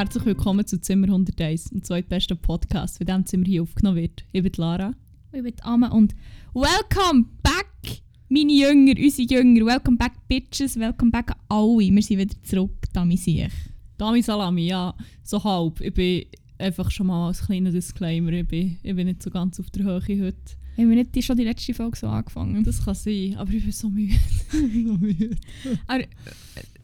[0.00, 4.24] Herzlich willkommen zu Zimmer 101, dem zweitbesten Podcast, für dem Zimmer hier aufgenommen wird.
[4.32, 4.94] Ich bin Lara.
[5.30, 6.14] Ich bin Amma und
[6.54, 8.00] welcome back,
[8.30, 9.66] meine Jünger, unsere Jünger.
[9.66, 10.78] Welcome back, Bitches.
[10.78, 11.94] Welcome back alle.
[11.94, 13.46] Wir sind wieder zurück, Dami sich.
[13.98, 15.82] Dami Salami, ja, so halb.
[15.82, 16.24] Ich bin
[16.56, 19.84] einfach schon mal als kleiner Disclaimer, ich bin, ich bin nicht so ganz auf der
[19.84, 20.56] Höhe heute.
[20.78, 22.64] Haben wir nicht schon die letzte Folge so angefangen?
[22.64, 24.14] Das kann sein, aber ich bin so müde.
[24.50, 25.36] so müde.
[25.86, 26.06] Aber, äh,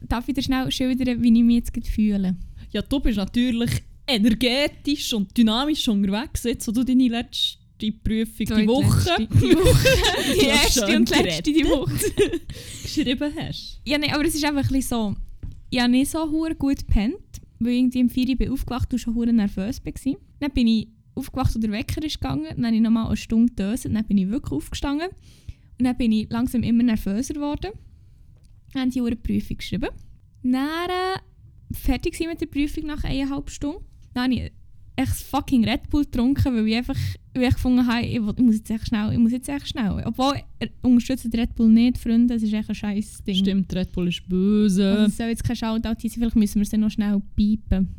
[0.07, 2.35] darf ich dir schnell schildern, wie ich mich jetzt fühle?
[2.71, 3.71] Ja, du bist natürlich
[4.05, 7.57] energetisch und dynamisch unterwegs, jetzt wo du deine letzte
[8.03, 10.33] Prüfung die Woche, Die, Woche.
[10.39, 11.93] die erste und letzte die Woche.
[12.83, 13.79] geschrieben hast.
[13.85, 15.15] Ja, nee, aber es ist einfach ein so.
[15.69, 17.15] Ich habe nicht so hure gut gepennt,
[17.59, 20.13] weil ich irgendwie im 4 Uhr bin aufgewacht und schon hure nervös war.
[20.39, 22.47] Dann bin ich aufgewacht und der Wecker ist gegangen.
[22.55, 23.93] Dann habe ich nochmal eine Stunde gedöset.
[23.93, 25.09] Dann bin ich wirklich aufgestanden.
[25.79, 27.71] Und dann bin ich langsam immer nervöser geworden.
[28.73, 29.89] Dann haben die hure Prüfung geschrieben.
[30.43, 30.55] Dann
[30.89, 31.19] äh,
[31.71, 33.83] fertig mit der Prüfung nach eineinhalb Stunden.
[34.13, 34.51] Dann habe ich
[34.95, 36.97] echt fucking Red Bull getrunken, weil ich einfach
[37.37, 39.67] weil ich gefunden habe, ich, will, ich muss jetzt echt schnell, ich muss jetzt echt
[39.67, 40.03] schnell.
[40.05, 43.35] Obwohl, er unterstützt den Red Bull nicht, Freunde, das ist echt ein scheiß Ding.
[43.35, 44.89] Stimmt, Red Bull ist böse.
[44.89, 47.95] Also es soll jetzt kein Shoutout sein, vielleicht müssen wir es noch schnell piepen.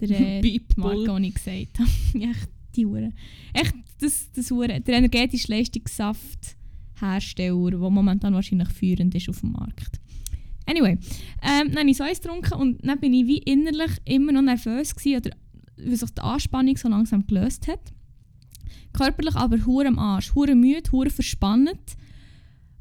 [0.00, 1.88] Der äh, Beep Marke, die ich gesagt habe.
[2.14, 3.12] echt die Hure.
[3.52, 10.00] Echt, das, das Hure, der energetische Leistungssafthersteller, der momentan wahrscheinlich führend ist auf dem Markt.
[10.72, 10.98] Anyway,
[11.42, 14.40] ähm, dann habe ich so eins getrunken und dann bin ich wie innerlich immer noch
[14.40, 15.36] nervös gewesen, oder
[15.76, 17.92] weil sich die Anspannung so langsam gelöst hat.
[18.94, 21.96] Körperlich aber hure am Arsch, hure müde, hure verspannt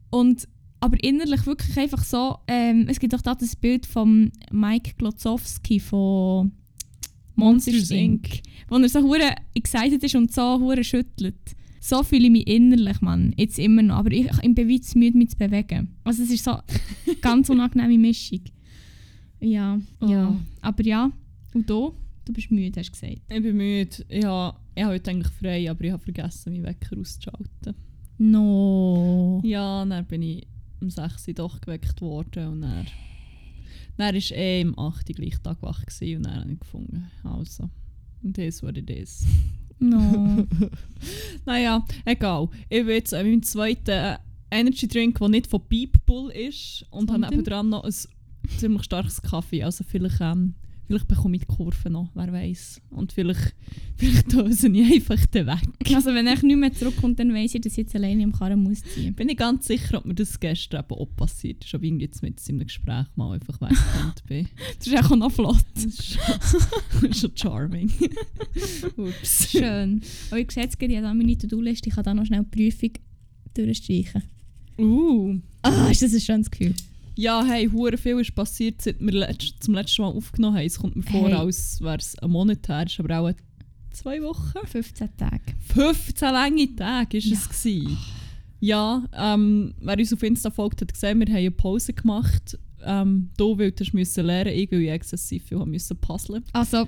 [0.09, 0.47] und
[0.79, 5.79] aber innerlich wirklich einfach so, ähm, es gibt auch da das Bild von Mike Glotzowski
[5.79, 6.53] von
[7.35, 11.55] Monsters Inc., wo er so hure excited ist und so hure schüttelt.
[11.83, 15.17] So fühle ich mich innerlich, Mann, jetzt immer noch, aber ich, ich bin zu müde,
[15.17, 15.89] mich zu bewegen.
[16.03, 18.41] Also es ist so eine ganz unangenehme Mischung.
[19.39, 20.35] Ja, ja, Oh.
[20.61, 21.11] aber ja,
[21.55, 21.93] und du?
[22.23, 23.21] Du bist müde, hast du gesagt.
[23.27, 24.05] Ich bin müde.
[24.09, 27.73] Ja, ich habe heute eigentlich frei, aber ich habe vergessen, meinen Wecker auszuschalten.
[28.19, 29.41] No.
[29.43, 30.45] Ja, dann bin ich
[30.81, 32.85] um 6 Uhr doch geweckt worden und dann,
[33.97, 37.69] dann war eh im 8 Uhr gleich Tag wach und dann habe ich gefunden, also,
[38.21, 39.25] und das what it is.
[39.81, 40.47] No.
[41.45, 42.49] Naja, egal.
[42.69, 44.17] Ich bin jetzt an meinem zweiten äh,
[44.51, 47.93] Energy Drink, der nicht von Beep Bull ist und habe nebenan noch ein
[48.57, 49.63] ziemlich starkes Kaffee.
[49.63, 50.53] Also vielleicht, ähm,
[50.91, 52.81] vielleicht bekomme ich die Kurve noch, wer weiß.
[52.89, 53.55] Und vielleicht,
[53.95, 55.95] vielleicht döse ich einfach den weg.
[55.95, 58.61] also wenn ich nicht mehr zurückkommt, dann weiss ich, dass ich jetzt alleine im Karren
[58.61, 59.15] muss ziehen.
[59.15, 62.21] Bin ich ganz sicher, ob mir das gestern eben auch passiert ist, ob ich jetzt
[62.21, 64.47] mit in einem Gespräch mal einfach weggekommen bin.
[64.77, 65.63] Das ist auch noch flott.
[65.75, 66.23] Das ist schon,
[66.91, 67.91] das ist schon charming.
[68.97, 69.49] Ups.
[69.49, 70.01] Schön.
[70.29, 72.69] Aber ich sehe jetzt gerade, ich habe meine To-Do-Liste, ich kann da noch schnell die
[72.69, 72.91] Prüfung
[73.53, 74.23] durchstreichen.
[74.77, 75.39] Uh.
[75.61, 76.73] Ah, ist das ein schönes Gefühl.
[77.21, 80.65] Ja, hey, hure viel ist passiert, seit wir letzt, zum letzten Mal aufgenommen haben.
[80.65, 81.33] Es kommt mir vor, Hey.
[81.35, 83.31] als wäre es ein Monat her, ist aber auch
[83.91, 84.57] zwei Wochen.
[84.65, 85.39] 15 Tage.
[85.75, 87.33] 15 lange Tage war Ja.
[87.37, 87.47] es.
[87.47, 87.97] Gewesen.
[88.59, 92.57] Ja, ähm, wer uns auf Insta folgt, hat gesehen, wir haben eine Pause gemacht.
[92.83, 96.43] Ähm, du, du müssen lernen, ich, weil ich exzessiv viel müssen puzzeln.
[96.53, 96.87] Also,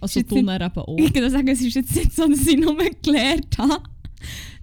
[0.00, 0.96] Also du dann eben auch.
[0.98, 3.82] ich würde sagen, es ist jetzt nicht so, dass ich nur gelernt habe.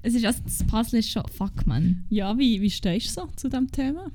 [0.02, 2.06] Es ist also, das Puzzle ist schon, fuck man.
[2.10, 4.12] Ja, wie, wie stehst du so zu diesem Thema?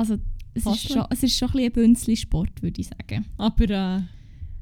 [0.00, 0.18] Also,
[0.54, 3.26] es ist, schon, es ist schon ein bisschen ein Bünzli-Sport, würde ich sagen.
[3.36, 4.00] Aber äh,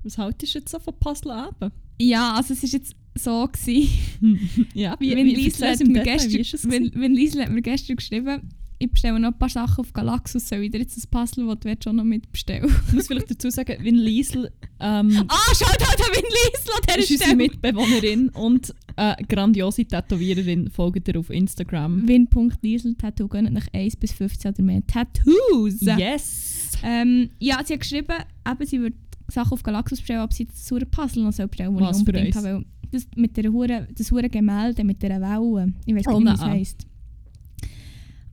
[0.02, 1.72] was haltest du jetzt so von Puzzle eben?
[2.00, 6.70] Ja, also es ist jetzt so gewesen, ja, wenn Liesl erzähl's hat, mir gestern, wie
[6.70, 8.48] wenn, wenn Liesl hat mir gestern geschrieben,
[8.78, 11.58] ich bestelle noch ein paar Sachen auf Galaxus, soll ich dir jetzt das Puzzle, das
[11.60, 12.70] du schon noch mitbestellen?
[12.88, 17.00] Ich muss vielleicht dazu sagen, Vin Liesl ähm, Ah, schaut halt an Vin Liesl an
[17.00, 17.36] ist dieser unsere Stelle.
[17.36, 20.70] Mitbewohnerin und äh, grandiose Tätowiererin.
[20.70, 22.06] Folgt ihr auf Instagram.
[22.06, 25.80] Win.Liesl Tattoo gönnt nach 1 bis 15 oder mehr Tattoos.
[25.80, 26.72] Yes!
[26.82, 28.14] Ähm, ja, sie hat geschrieben,
[28.48, 28.96] eben, sie würde
[29.28, 31.96] Sachen auf Galaxus bestellen, ob sie das saure Puzzle noch soll bestellen soll, Was das
[32.02, 32.64] ich unbedingt habe.
[32.90, 35.74] Das mit der hure, das hure Gemälde mit der Welle.
[35.84, 36.86] Ich weiß Oh, nicht, wie es heisst.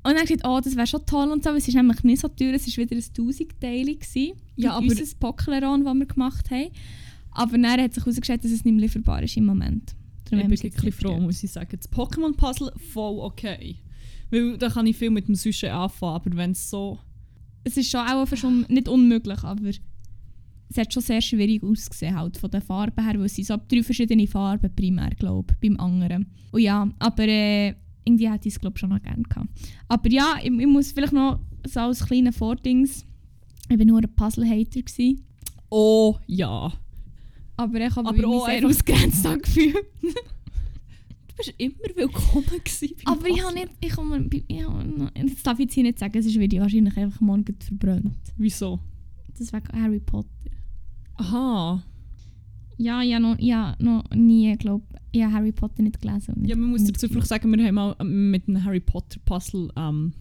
[0.06, 2.22] Und dann gesagt, oh, das wäre schon toll und so, aber es ist nämlich nicht
[2.22, 4.00] so teuer, es war wieder ein 1000-Teilig.
[4.00, 6.69] gewesen, Ja, aber- Unser Pockleron, das wir gemacht haben.
[7.31, 9.96] Aber dann hat sich herausgestellt, dass es nicht mehr lieferbar ist im Moment.
[10.30, 11.75] Darum Ich bin wirklich froh, muss ich sagen.
[11.78, 13.78] Das Pokémon-Puzzle voll okay.
[14.31, 17.00] Weil da kann ich viel mit dem Sujet anfangen, aber wenn es so...
[17.63, 19.69] Es ist schon auch schon nicht unmöglich, aber
[20.69, 23.57] es hat schon sehr schwierig ausgesehen, halt von den Farben her, weil es sind so
[23.68, 26.28] drei verschiedene Farben primär, glaube ich, beim anderen.
[26.52, 27.74] Und ja, aber äh,
[28.06, 29.50] irgendwie hätte ich es, glaube schon noch gerne gehabt.
[29.88, 33.06] Aber ja, ich, ich muss vielleicht noch so als kleiner Vordings,
[33.69, 35.25] ich war nur ein Puzzle-Hater, gewesen,
[35.69, 36.72] Oh ja.
[37.57, 39.75] aber ich habe mich auch sehr ausgrenzt angefühlt.
[40.02, 45.60] Du bist immer willkommen gewesen Aber ich habe nicht, ich habe, ich habe, jetzt darf
[45.60, 48.13] ich jetzt hier nicht sagen, es wird wahrscheinlich einfach morgen verbrannt.
[48.38, 48.80] Wieso?
[49.38, 50.30] Das wegen Harry Potter.
[51.16, 51.84] Aha.
[52.77, 56.33] Ja, ja, noch, ja, noch nie, glaube ich, habe Harry Potter nicht gelesen.
[56.36, 58.63] und Ja, nicht- man muss nicht dazu vielleicht sagen, wir haben mal ähm, mit einem
[58.63, 60.13] Harry Potter Puzzle ähm,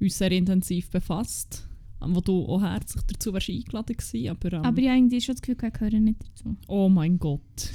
[0.00, 1.64] uns sehr intensiv befasst.
[2.02, 5.20] Ähm, wo du auch herzlich dazu wärst eingeladen gewesen, aber, ähm, Aber ich habe irgendwie
[5.20, 6.56] schon das Gefühl, ich gehöre nicht dazu.
[6.68, 7.42] oh mein Gott.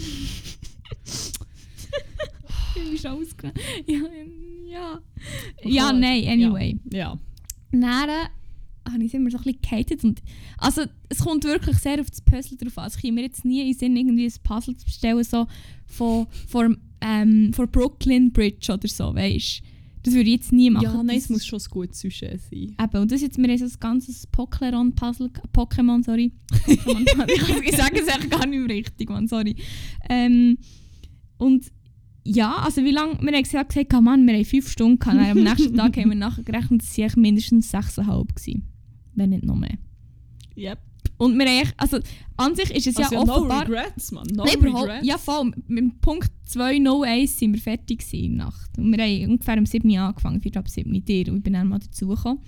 [2.76, 3.54] Ich bin ausgegangen.
[3.88, 4.00] Ja,
[4.72, 5.00] ja.
[5.64, 6.80] Ja, nein, anyway.
[6.92, 7.20] Ja.
[7.72, 8.10] Dann
[8.92, 10.04] habe ich es immer so ein bisschen gehatet.
[10.04, 10.22] Und,
[10.58, 12.84] also, es kommt wirklich sehr auf das Puzzle drauf an.
[12.86, 15.48] Also, ich komme mir jetzt nie in den Sinn, irgendwie ein Puzzle zu bestellen, so
[15.86, 19.62] von, von, ähm, von Brooklyn Bridge oder so, weißt.
[20.06, 20.84] Das würde ich jetzt nie machen.
[20.84, 22.76] Ja, nein, es Das muss ist- schon ein gutes Sujet sein.
[22.78, 26.34] Eben, und das jetzt, wir haben so ein ganzes Pokémon-Puzzle, Pokémon, sorry.
[26.52, 27.30] Pokémon,
[27.64, 29.56] ich, sage es echt gar nicht mehr richtig, man, sorry.
[30.10, 30.58] Ähm,
[31.38, 31.72] und
[32.26, 35.18] ja, also wie lange, wir haben gesagt, gesagt, oh Mann, wir haben fünf Stunden gehabt,
[35.20, 38.64] am nächsten Tag haben wir nachher gerechnet, es waren eigentlich mindestens sechseinhalb gewesen,
[39.16, 39.78] wenn nicht noch mehr.
[40.58, 40.80] Yep.
[41.18, 42.00] Und wir echt- also
[42.38, 43.62] an sich ist es Also, ja ja, no offenbar...
[43.68, 44.26] regrets, man.
[44.34, 45.06] No Nein, regrets.
[45.06, 45.52] Ja, voll.
[45.68, 48.78] Mit Punkt 2.01 sind wir fertig in der Nacht.
[48.78, 51.30] Und wir haben ungefähr um 7 Uhr angefangen, 4 ab 7 Uhr dir.
[51.30, 52.40] Und ich bin dann mal dazugekommen.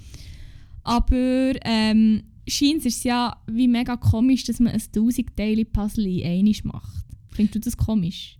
[0.84, 6.26] Aber ähm, scheint es ja wie mega komisch, dass man ein 1000 Teile Puzzle in
[6.26, 7.06] einmal macht.
[7.32, 8.38] Findest du das komisch?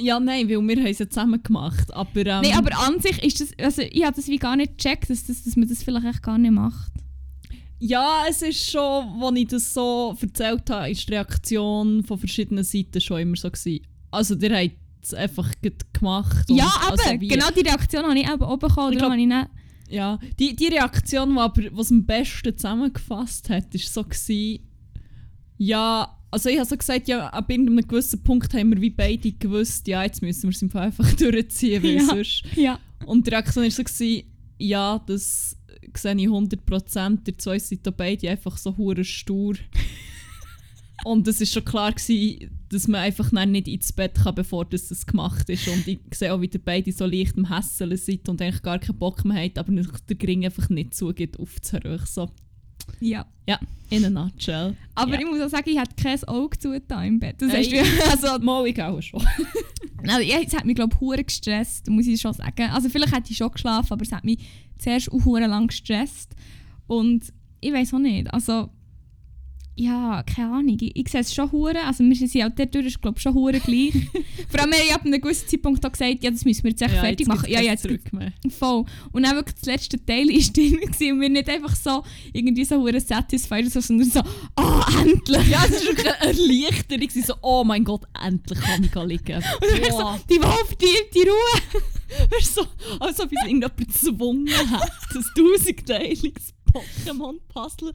[0.00, 1.92] Ja, nein, weil wir haben es ja zusammen gemacht.
[1.94, 4.76] Aber, ähm, Nein, aber an sich ist das, also ich habe das wie gar nicht
[4.76, 6.92] gecheckt, dass, das, dass man das vielleicht echt gar nicht macht.
[7.86, 12.64] Ja, es ist schon, als ich das so erzählt habe, ist die Reaktion von verschiedenen
[12.64, 13.84] Seiten schon immer so gewesen.
[14.10, 15.50] Also, ihr habt es einfach
[15.92, 16.46] gemacht.
[16.48, 18.94] ja, aber also genau die Reaktion habe ich eben auch bekommen.
[18.94, 19.48] Ich habe ich nicht,
[19.90, 24.60] Ja, die, die Reaktion, die aber was am besten zusammengefasst hat, ist so gewesen,
[25.58, 29.30] ja, also ich habe so gesagt, ja, ab irgendeinem gewissen Punkt haben wir wie beide
[29.32, 32.04] gewusst, ja, jetzt müssen wir es einfach durchziehen, weil Ja.
[32.06, 32.44] sonst...
[32.56, 32.78] ja.
[33.04, 34.22] Und die Reaktion war so, gewesen,
[34.58, 35.56] ja, das
[35.96, 39.54] sehe ich 100%, die zwei sind da beide einfach so hure stur.
[41.04, 44.88] Und es war schon klar, gewesen, dass man einfach nicht ins Bett kann, bevor das,
[44.88, 45.68] das gemacht ist.
[45.68, 48.78] Und ich sehe auch, wie ihr beide so leicht am Hässeln seid und eigentlich gar
[48.78, 52.00] keinen Bock mehr habt, aber der Gring einfach nicht zugeht, aufzuhören.
[52.06, 52.30] So,
[53.00, 53.26] ja.
[53.90, 54.76] in a nutshell.
[54.94, 55.20] Aber Ja.
[55.20, 57.36] ich muss auch sagen, ich hatte kein Auge zugetan im Bett.
[57.38, 59.22] Das heißt, wir- Also, mal ich auch schon.
[60.08, 62.70] also, ja, es hat mich glaube ich gestresst, muss ich schon sagen.
[62.70, 64.38] Also vielleicht hätte ich schon geschlafen, aber es hat mich
[64.78, 66.34] zuerst auch lang gestresst.
[66.86, 68.68] Und ich weiß auch nicht, also
[69.76, 73.00] ja, keine Ahnung, ich, ich sehe es schon hure, also wir sind auch dort durch,
[73.00, 73.92] glaube ich, schon hure gleich.
[74.48, 76.82] Vor allem, wir haben ab einem gewissen Zeitpunkt auch gesagt, ja, das müssen wir jetzt
[76.82, 77.50] echt fertig machen.
[77.50, 78.32] Ja, ja, jetzt zurück mehr.
[78.50, 78.84] Voll.
[79.10, 82.64] Und dann wirklich das letzte Teil war drin gewesen und wir nicht einfach so irgendwie
[82.64, 84.20] so hure satisfied, so, sondern so,
[84.56, 85.48] oh, endlich!
[85.48, 87.08] Ja, es war wirklich eine Erleichterung.
[87.08, 89.42] gewesen, So, oh mein Gott, endlich kann ich liegen.
[89.90, 90.20] Boah.
[90.30, 91.82] Die Wolf, die, die Ruhe!
[92.30, 92.66] Weißt so,
[93.00, 97.92] als ob ich irgendjemand gezwungen hat, das tausendteiliges Pokémon-Puzzle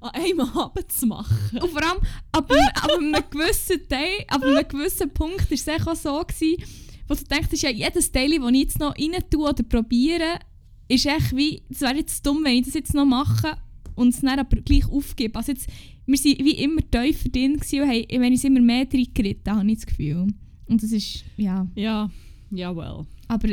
[0.00, 1.58] an einem Abend zu machen.
[1.60, 1.98] Und vor allem,
[2.32, 6.62] ab, einem- ab einem gewissen Teil, ab einem gewissen Punkt war es auch so, gewesen,
[7.08, 10.38] wo du denkst, ja, jedes Teil, das ich jetzt noch rein tue oder probiere,
[10.88, 13.56] ist echt wie, es wäre jetzt dumm, wenn ich das jetzt noch mache
[13.94, 15.36] und es dann aber gleich aufgebe.
[15.38, 15.68] Also jetzt,
[16.06, 19.50] wir waren wie immer tiefer drin und haben, wenn ich es immer mehr drin geritten
[19.54, 20.26] habe, ich das Gefühl.
[20.66, 22.10] Und das ist, ja, Ja,
[22.50, 23.06] ja, well.
[23.26, 23.48] aber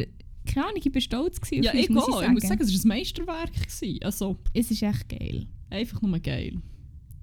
[0.45, 2.59] keine Ahnung, ich war stolz gewesen Ja, auf uns, ich, muss ich ich muss sagen.
[2.59, 3.51] sagen, es war ein Meisterwerk.
[3.53, 4.03] Gewesen.
[4.03, 5.47] Also, Es ist echt geil.
[5.69, 6.62] Einfach nur geil.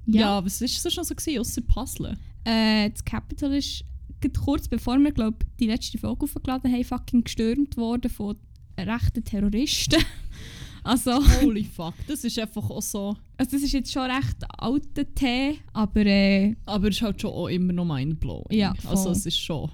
[0.06, 2.16] Ja, was war es schon so, gewesen, ausser Puzzle?
[2.44, 3.84] Äh, das Capitol ist
[4.30, 8.36] kurz bevor wir glaub, die letzte Folge aufgeladen haben, fucking gestürmt worden von
[8.78, 10.02] rechten Terroristen.
[10.84, 13.16] also, Holy fuck, das ist einfach auch so...
[13.36, 17.30] also, das ist jetzt schon recht alter Tee, aber äh, Aber es ist halt schon
[17.32, 18.56] auch immer noch mindblowing.
[18.56, 19.12] Ja, Also voll.
[19.12, 19.70] es ist schon...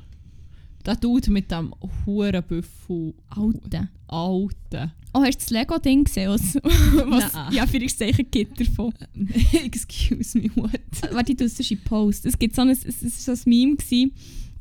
[0.88, 1.74] Der Dude mit dem
[2.06, 3.12] Hurenbüffel...
[3.28, 3.90] alter.
[4.06, 4.92] Alten.
[5.12, 6.30] Oh, hast du das Lego-Ding gesehen?
[6.30, 7.52] Was, was Nein.
[7.52, 8.94] ja, für Zeichen gibt davon.
[9.52, 10.80] Excuse me, what?
[11.12, 12.24] Warte, ich tue es in Post.
[12.24, 14.12] Es gibt so ein, es es ist so ein Meme, gewesen,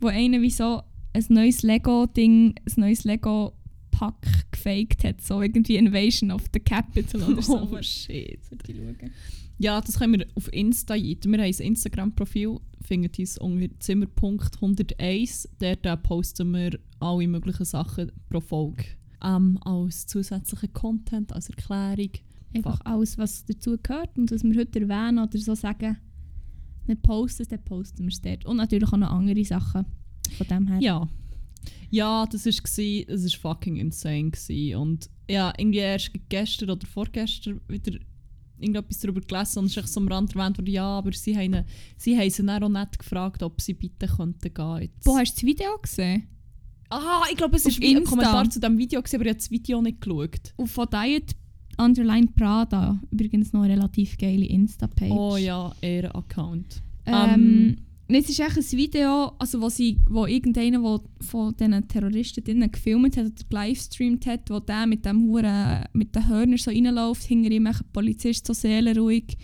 [0.01, 0.81] wo einer wie so
[1.13, 5.21] ein neues Lego-Ding, ein neues Lego-Pack gefaked hat.
[5.21, 7.57] So irgendwie Invasion of the Capital oder so.
[7.71, 8.43] Oh shit.
[8.43, 9.11] Sollte ich schauen.
[9.59, 11.31] Ja, das können wir auf Insta jeden.
[11.31, 15.49] Wir haben ein Instagram-Profil, findet uns unter Zimmerpunkt 101.
[15.59, 18.85] Dort posten wir alle möglichen Sachen pro Folge.
[19.23, 22.11] Ähm, als zusätzlichen Content, als Erklärung.
[22.53, 25.97] Einfach alles, was dazu gehört und was wir heute erwähnen oder so sagen,
[26.85, 28.45] wir posten es, dann posten wir es dort.
[28.45, 29.85] Und natürlich auch noch andere Sachen
[30.37, 30.79] von dem her.
[30.79, 31.09] Ja.
[31.89, 34.75] Ja, das war das ist fucking insane gsi.
[34.75, 37.97] und ja, irgendwie erst gestern oder vorgestern wieder
[38.59, 41.63] irgendetwas darüber gelesen und es ist so am Rand erwähnt worden, ja, aber sie haben,
[41.97, 45.05] sie haben sie dann auch nicht gefragt, ob sie bitte könnten gehen jetzt.
[45.05, 46.27] Wo hast du das Video gesehen?
[46.89, 48.03] Ah, ich glaube, es ist wie ein.
[48.03, 50.53] Kommentar zu diesem Video, gewesen, aber ich habe das Video nicht geschaut.
[50.55, 51.35] Und von Diet,
[51.77, 52.99] Underline Prada.
[53.11, 55.11] Übrigens noch eine relativ geile Insta-Page.
[55.11, 56.81] Oh ja, Ehrenaccount.
[57.05, 61.87] Ähm, und Jetzt ist echt ein Video, also wo, sie, wo irgendeiner wo von diesen
[61.87, 66.71] Terroristen gefilmt hat oder gelivestreamt hat, wo der mit dem Huren mit den Hörnern so
[66.71, 69.37] reinläuft, hinter ihm ein Polizist so seelenruhig.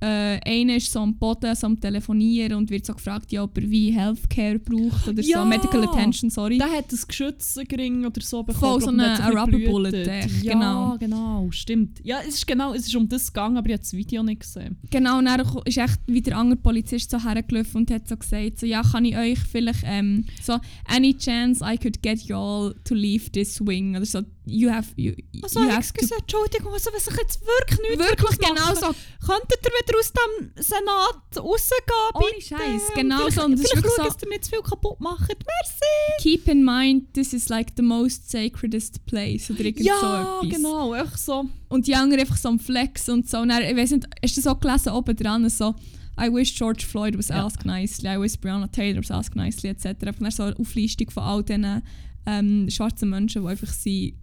[0.00, 3.56] Äh, einer ist so am Boden, so am Telefonieren und wird so gefragt, ja, ob
[3.58, 5.42] er wie Healthcare braucht oder Ja!
[5.42, 6.58] so, Medical Attention, sorry.
[6.58, 9.58] Der hat ein Geschützgring oder so Voll, so eine- eine Rubber.
[9.58, 10.96] Bullet, echt, Ja, genau.
[10.98, 11.48] genau.
[11.50, 12.00] stimmt.
[12.04, 14.40] Ja, es ist genau, es ist um das gegangen, aber ich habe das Video nicht
[14.40, 14.76] gesehen.
[14.90, 18.60] Genau, und dann ist echt wie der andere Polizist so hergelaufen und hat so gesagt,
[18.60, 22.74] so, ja, kann ich euch vielleicht ähm, so, any chance I could get you all
[22.84, 25.12] to leave this wing oder so, you have, you,
[25.42, 28.76] Also, you ich have gesagt, Entschuldigung, also wenn sich jetzt wirklich nichts Wirklich genau machen,
[29.20, 29.26] so.
[29.26, 32.46] Könntet ihr wieder aus dem Senat rausgehen, Ohne bitte?
[32.46, 33.44] Scheiß, genau so.
[33.44, 35.28] Und vielleicht schauen, so- dass ihr nicht zu viel kaputt macht.
[35.28, 36.22] Merci!
[36.22, 39.98] Keep in mind, this is like the most sacredest place oder irgend Ja,
[40.40, 40.56] so etwas.
[40.56, 41.44] genau, einfach so.
[41.68, 43.38] Und die anderen einfach so am Flex und so.
[43.38, 45.74] Und dann, ich weiß nicht, hast du so gelesen oben dran, so
[46.20, 47.46] I wish George Floyd was Ja.
[47.46, 49.86] asked nicely, I wish Breonna Taylor was asked nicely, etc.
[50.18, 51.82] Und dann so eine Auflistung von all diesen
[52.26, 54.16] ähm, schwarzen Menschen, die einfach sie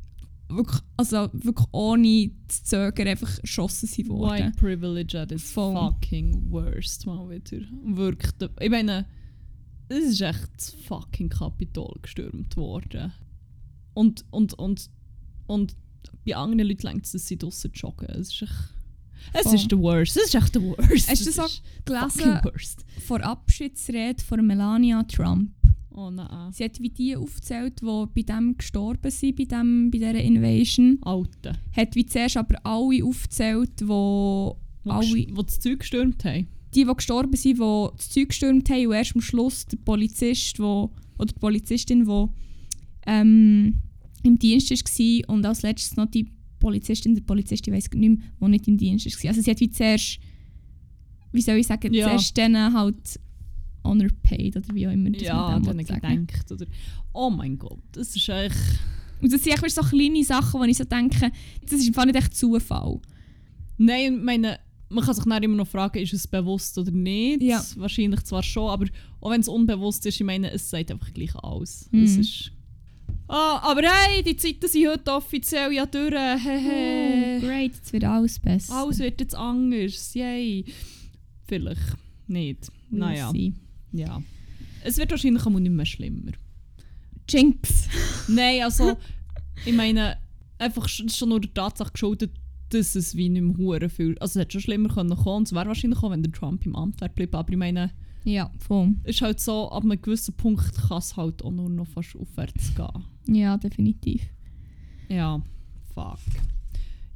[0.49, 4.45] wirklich, also wirklich ohne zu zögern einfach geschossen sind worden.
[4.47, 5.75] White privilege at its Voll.
[5.75, 7.65] fucking worst mal wieder.
[7.83, 8.31] Wirklich.
[8.59, 9.05] Ich meine,
[9.89, 13.13] es ist echt das fucking Kapitol gestürmt worden.
[13.93, 14.89] Und, und, und,
[15.47, 15.75] und
[16.25, 18.07] bei anderen Leuten längt es, dass sie draussen joggen.
[18.09, 18.53] Es ist echt...
[19.33, 19.55] Es Voll.
[19.55, 20.17] ist der worst.
[20.17, 21.09] Es ist echt der worst.
[21.09, 25.51] Hast du Es das auch ist gelesen vor Abschiedsrede von Melania Trump?
[25.97, 26.51] Oh nein.
[26.51, 30.97] Sie hat wie die aufgezählt, die bei dem gestorben sind, bei, dem, bei dieser Invasion.
[31.01, 31.53] Alte.
[31.75, 36.47] Hat wie zuerst aber alle aufgezählt, die Wo, alle, ges- wo das Zeug gestürmt haben.
[36.73, 40.59] die, die gestorben sind, die das Zeug gestürmt haben und erst am Schluss der Polizist,
[40.59, 42.25] wo, oder die Polizistin, die
[43.07, 43.79] ähm,
[44.23, 48.27] im Dienst war und als letztes noch die Polizistin, der Polizist, ich weiß nicht mehr,
[48.41, 49.29] die nicht im Dienst war.
[49.29, 50.19] Also sie hat wie zuerst,
[51.31, 52.07] wie soll ich sagen, Ja.
[52.07, 53.19] zuerst denen halt
[53.85, 56.51] honor paid oder wie auch immer das Ja, und dem gedacht.
[56.51, 56.65] Oder,
[57.13, 58.55] oh mein Gott, das ist echt...
[59.21, 62.17] Und das sind echt so kleine Sachen, wo ich so denke, das ist einfach nicht
[62.17, 62.99] echt Zufall.
[63.77, 67.41] Nein, meine, man kann sich dann immer noch fragen, ist es bewusst oder nicht.
[67.41, 67.63] Ja.
[67.77, 68.85] Wahrscheinlich zwar schon, aber
[69.21, 71.87] auch wenn es unbewusst ist, ich meine, es sagt einfach gleich aus.
[71.91, 72.03] Mhm.
[72.03, 72.51] Es ist
[73.27, 76.13] ah, aber hey, die Zeiten sind heute offiziell ja durch.
[76.13, 77.39] Hehe.
[77.41, 78.73] Oh, great, jetzt wird alles besser.
[78.73, 80.13] Alles wird jetzt anders.
[80.13, 80.65] Yay.
[81.47, 81.95] Vielleicht
[82.27, 82.71] nicht.
[82.91, 83.53] We'll Naja, see.
[83.97, 84.21] Ja.
[84.83, 86.31] Es wird wahrscheinlich auch nicht mehr schlimmer.
[87.29, 87.87] Jinx.
[88.27, 88.97] Nein, also,
[89.65, 90.17] ich meine,
[90.59, 92.31] einfach sch- schon nur der Tatsache geschuldet,
[92.69, 94.17] dass es wie nicht mehr hure viel.
[94.19, 95.43] Also, es hätte schon schlimmer können kommen.
[95.43, 97.35] Es wäre wahrscheinlich auch, wenn der Trump im Amt wäre geblieben.
[97.35, 97.91] Aber ich meine,
[98.25, 98.93] Ja, voll.
[99.03, 102.15] es ist halt so, ab einem gewissen Punkt kann es halt auch nur noch fast
[102.15, 103.35] aufwärts gehen.
[103.35, 104.21] Ja, definitiv.
[105.09, 105.41] Ja,
[105.93, 106.19] fuck.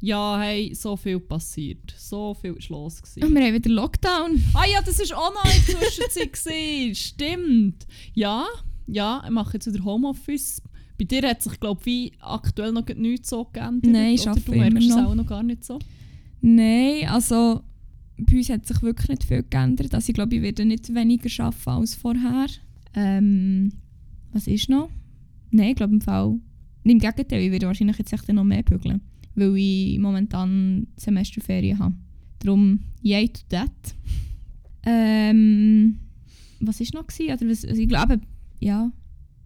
[0.02, 1.94] Ja, hey, so viel passiert.
[1.98, 3.02] So viel ist los.
[3.02, 3.36] Gewesen.
[3.36, 4.42] wir haben wieder Lockdown.
[4.54, 6.98] Ah ja, das war auch noch in der Zwischenzeit.
[6.98, 7.86] Stimmt.
[8.14, 8.46] Ja,
[8.88, 10.62] ja, ich mache jetzt wieder Homeoffice.
[10.98, 13.92] Bei dir hat sich, glaube ich, aktuell noch nichts so geändert.
[13.92, 15.80] Nein, ich arbeite Du merkst es auch noch gar nicht so.
[16.42, 17.62] Nein, also
[18.18, 19.94] bei uns hat sich wirklich nicht viel geändert.
[19.94, 22.48] Also ich glaube, ich werde nicht weniger arbeiten als vorher.
[22.94, 23.74] Ähm,
[24.32, 24.90] was ist noch?
[25.52, 26.38] Nein, ich glaube im Fall...
[26.84, 29.02] Im Gegenteil, ich werde wahrscheinlich jetzt echt noch mehr bügeln.
[29.40, 31.96] Weil ich momentan Semesterferien habe.
[32.40, 33.72] Darum, yay to that.
[34.86, 35.98] Ähm,
[36.60, 37.34] was ist noch gewesen?
[37.34, 38.20] Oder was, also ich glaube,
[38.60, 38.92] ja,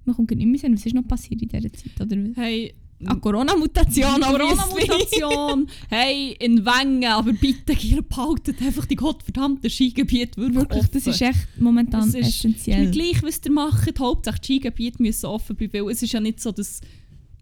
[0.05, 1.99] man kommt nicht mehr sehen, was ist noch passiert in dieser Zeit?
[2.01, 2.73] Oder, Hey,
[3.05, 4.21] ah, Corona-Mutation.
[4.21, 5.67] Corona-Mutation.
[5.89, 11.21] hey, in Wengen, aber bitte, ihr behaltet einfach die gottverdammten Skigebiete wirklich, Wirklich, das ist
[11.21, 12.91] echt momentan Es ist- essentiell.
[12.91, 13.99] gleich, was ihr macht.
[13.99, 15.73] Hauptsache, die Skigebiete müssen offen bleiben.
[15.85, 16.81] Weil es ist ja nicht so, dass,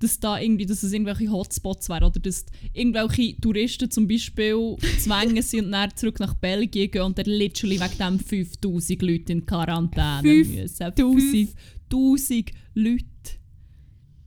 [0.01, 5.41] dass, da irgendwie, dass es irgendwelche Hotspots wären oder dass irgendwelche Touristen zum Beispiel zwängen
[5.41, 9.46] sind und dann zurück nach Belgien gehen und dann literally wegen dem 5000 Leute in
[9.46, 10.67] Quarantäne müssen.
[10.67, 11.50] 5000.
[11.89, 13.05] 5000 Leute.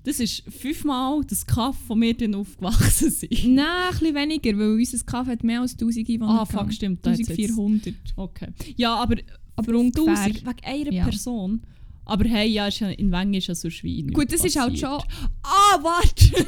[0.04, 3.33] Das ist fünfmal das Kaff, wo wir dann aufgewachsen sind.
[3.47, 6.40] Nein, ein bisschen weniger, weil unser Kaffee hat mehr als 1000 Einwohner.
[6.40, 7.04] Ah, fuck, stimmt.
[7.07, 7.95] da hat's jetzt- 1400.
[8.16, 8.49] Okay.
[8.76, 9.16] Ja, aber
[9.57, 10.04] Aber ungefähr.
[10.14, 11.04] 1000 wegen einer Ja.
[11.04, 11.62] Person.
[12.06, 14.08] Aber hey, ja, ist ja, in Wengen ist ja so Schwein.
[14.12, 15.00] Gut, das ist halt schon...
[15.42, 16.30] Ah, warte!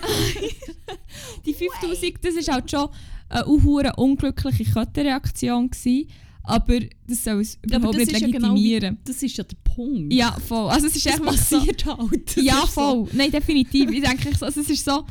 [1.46, 2.88] Die 5000, das ist halt schon
[3.28, 6.08] eine unglückliche Kettenreaktion gewesen.
[6.42, 8.98] Aber das soll es überhaupt nicht ist ja genau legitimieren.
[9.04, 10.12] Das ist ja der Punkt.
[10.12, 10.70] Ja, voll.
[10.70, 11.58] Also es ist das einfach so...
[11.58, 12.36] passiert halt.
[12.36, 13.08] Das Ja, voll.
[13.12, 13.90] Nein, definitiv.
[13.90, 15.04] Ich denke, so, also es ist so...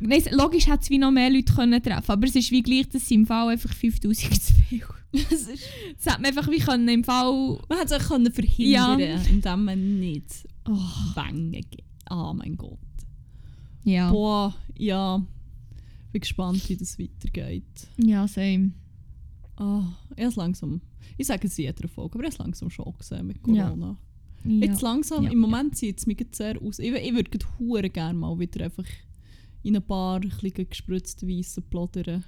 [0.00, 2.88] Nein, logisch hätte es wie noch mehr Leute können treffen aber es ist wie gleich,
[2.88, 4.82] dass sie im Fall einfach 5000 zu viel.
[5.30, 5.64] Es ist,
[5.96, 7.58] Das hätte man einfach wie können im Fall...
[7.68, 9.20] man hätte es können verhindern Ja.
[9.28, 10.72] indem man nicht oh.
[11.14, 11.84] Wengen geht.
[12.06, 12.78] Ah, mein Gott.
[13.84, 14.10] Ja.
[14.10, 15.24] Boah, ja.
[16.12, 17.88] bin gespannt, wie das weitergeht.
[17.96, 18.72] Ja, same.
[19.56, 19.84] Ah,
[20.16, 20.80] erst langsam.
[21.16, 23.98] Ich sage es in jeder Folge, aber erst langsam schon gesehen mit Corona.
[24.44, 24.50] Ja.
[24.66, 26.78] Jetzt langsam, Ja, im Moment sieht es mich gerade sehr aus.
[26.78, 28.86] Ich, ich würde hure gerne mal wieder einfach
[29.62, 32.24] in ein bisschen gespritzte Weisse plodern.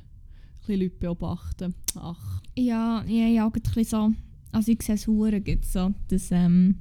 [0.69, 1.75] Leute beobachten.
[1.97, 4.13] Ach, Ja, ja, ja, ein bisschen so.
[4.53, 6.77] Also ich sehe es hure so, dass ähm,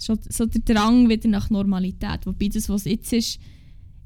[0.00, 2.24] schon so der Drang wieder nach Normalität.
[2.24, 3.40] Wobei das, was jetzt ist,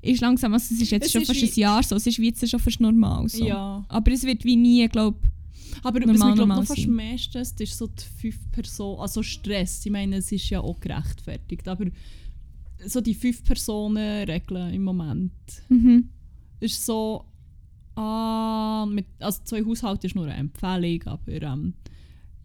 [0.00, 2.18] ist langsam, also es ist jetzt Es schon ist fast ein Jahr so, es ist
[2.18, 3.44] wie jetzt schon fast normal so.
[3.44, 3.84] ja.
[3.88, 5.18] Aber es wird wie nie, glaube
[5.82, 9.22] Aber Normal, was mich glaub, noch fast mehr stresst, ist so die fünf Personen, also
[9.22, 9.84] Stress.
[9.84, 11.86] Ich meine, es ist ja auch gerechtfertigt, aber
[12.84, 15.32] so die fünf Personen Regeln im Moment
[15.68, 16.08] mhm.
[16.58, 17.24] ist so,
[17.96, 21.74] ah, mit, also zwei Haushalte ist nur eine Empfehlung, aber ähm,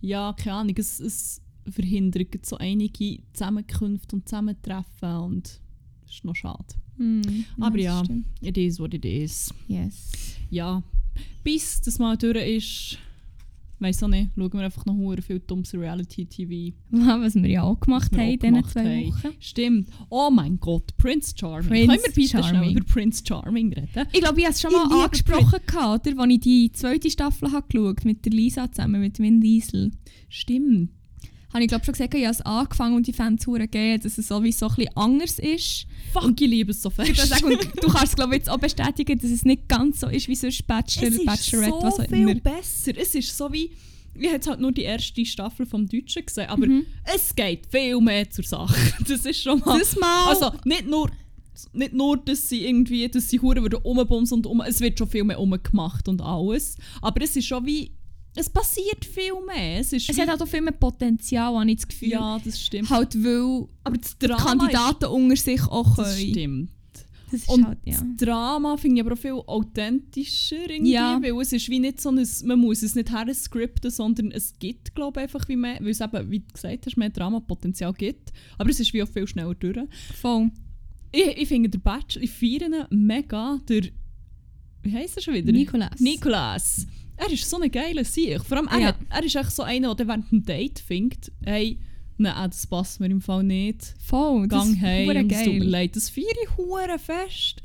[0.02, 5.62] ja, keine Ahnung, es, es verhindert so einige Zusammenkünfte und Zusammentreffen und
[6.02, 6.76] das ist noch schade.
[6.98, 7.46] Mhm.
[7.60, 8.04] Aber ja.
[8.04, 8.26] stimmt.
[8.42, 9.54] It is what it is.
[9.68, 10.10] Yes.
[10.50, 10.84] Ja,
[11.44, 12.98] bis das mal durch ist,
[13.80, 16.76] weiss auch nicht, schauen wir einfach noch hure viel dummes Reality-TV.
[16.92, 19.08] Was wir ja auch gemacht haben in diesen zwei haben.
[19.08, 19.36] Wochen.
[19.40, 19.90] Stimmt.
[20.10, 21.68] Oh mein Gott, Prince Charming.
[21.68, 22.78] Prince Können wir bitte schnell Charming.
[22.78, 24.08] über Prince Charming reden?
[24.12, 27.52] Ich glaube, ich habe es schon mal angesprochen, gehabt, oder, als ich die zweite Staffel
[27.52, 29.92] habe geschaut mit der Lisa zusammen, mit Vin Diesel.
[30.30, 30.90] Stimmt.
[31.58, 34.18] Habe ich glaube schon gesagt, ich habe es angefangen und die Fans hure gegeben, dass
[34.20, 35.88] es sowieso ein bisschen anders ist.
[36.14, 37.10] Fuck, ich liebe es so fest.
[37.10, 40.28] Ich sagen, und du kannst glaube jetzt auch bestätigen, dass es nicht ganz so ist
[40.28, 42.36] wie sonst Bachelor, es ist Bachelorette, so was auch viel immer.
[42.36, 42.92] besser.
[42.96, 43.72] Es ist so wie...
[44.20, 46.86] Ich habe halt nur die erste Staffel vom Deutschen gesehen, aber Mhm.
[47.16, 48.76] es geht viel mehr zur Sache.
[49.08, 49.80] Das ist schon mal...
[49.80, 50.30] Das mal.
[50.30, 51.10] Also nicht nur,
[51.74, 55.10] nicht nur, dass sie irgendwie, dass sie hure würden umbumsen und um, es wird schon
[55.10, 56.78] viel mehr umgemacht und alles.
[57.02, 57.92] Aber es ist schon wie,
[58.38, 59.80] es passiert viel mehr.
[59.80, 62.10] Es ist es hat halt auch viel mehr Potenzial, habe ich das Gefühl.
[62.10, 62.90] ja, das stimmt.
[62.90, 66.06] Halt, weil aber das Drama Kandidaten unter sich auch ist, können.
[66.06, 66.70] das stimmt.
[67.30, 67.92] Das ist Und halt, ja.
[67.92, 71.20] das Drama finde ich aber auch viel authentischer irgendwie, Ja.
[71.22, 74.54] weil es ist wie nicht so ein, man muss es nicht her skripten, sondern es
[74.60, 77.92] gibt, glaube ich, einfach wie mehr, weil es eben, wie du gesagt hast, mehr Dramapotenzial
[77.94, 78.32] gibt.
[78.58, 79.78] Aber es ist wie auch viel schneller durch.
[80.22, 80.52] Voll.
[81.12, 83.60] Ich, ich finde der Bachelor, ich feiere ihn mega.
[83.68, 83.84] Der,
[84.84, 85.52] wie heisst er schon wieder?
[85.52, 86.00] Nicolas.
[86.00, 86.88] Nicolas.
[87.18, 88.42] Er ist so ein geiler Sieg.
[88.44, 88.96] Vor allem, er, Ja.
[89.10, 91.80] er ist echt so einer, der während dem Date findet, hey,
[92.18, 93.96] nein, das passt mir im Fall nicht.
[94.06, 94.48] Voll.
[94.48, 95.70] Das Gang ist heim, und es tut mir geil.
[95.70, 95.96] leid.
[95.96, 97.62] Das feiere ich hure fest.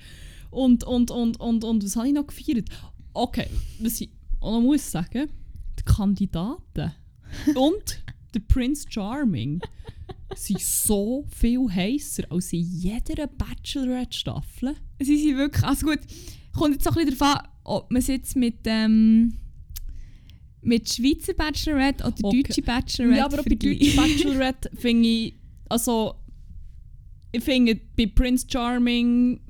[0.51, 2.69] Und, und, und, und, und was habe ich noch gefeiert?
[3.15, 3.47] Okay,
[3.81, 4.11] was ich
[4.41, 5.29] auch noch muss sagen,
[5.79, 6.93] die Kandidaten
[7.55, 8.03] und
[8.35, 9.61] der Prince Charming
[10.35, 14.75] sind so viel heißer als in jeder Bachelorette-Staffel.
[15.01, 15.99] Sie sind wirklich, also gut,
[16.55, 19.35] kommt jetzt auch ein bisschen an, ob man es jetzt mit, ähm,
[20.63, 22.43] mit Schweizer Bachelorette oder Okay.
[22.43, 25.35] deutsche Bachelorette Ja, aber bei deutschen Bachelorette finde ich,
[25.69, 26.15] also
[27.33, 29.41] ich finde bei Prince Charming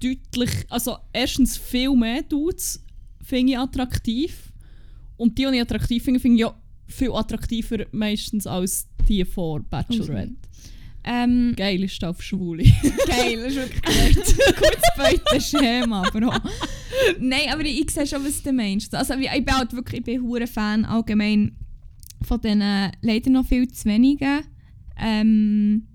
[0.00, 2.84] deutlich, also erstens viel mehr Dudes
[3.22, 4.52] finde ich attraktiv
[5.16, 6.54] und die, die ich attraktiv finde, finde ich ja
[6.86, 10.34] viel attraktiver meistens als die vor Bachelorette.
[11.04, 12.62] Ähm, Geil ist auf Schwule.
[13.06, 14.14] geil, ist wirklich.
[14.14, 16.32] Gutes Beuteschema, Bro.
[17.18, 18.94] Nein, aber ich, ich sehe schon, was du meinst.
[18.94, 21.56] Also ich bin halt wirklich, ich bin hure Fan allgemein
[22.22, 22.62] von diesen
[23.00, 24.42] leider noch viel zu wenigen
[24.96, 25.88] ähm,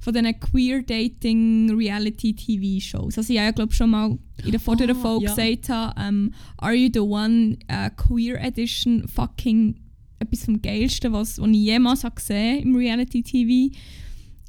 [0.00, 3.16] von diesen Queer Dating Reality TV Shows.
[3.18, 5.34] Also ich habe ja glaube schon mal in der vorderen Ah, Folge ja.
[5.34, 9.76] gesagt, habe, ähm, Are You the One äh, Queer Edition fucking
[10.18, 13.76] etwas vom Geilsten, was, was ich jemals habe gesehen im Reality TV.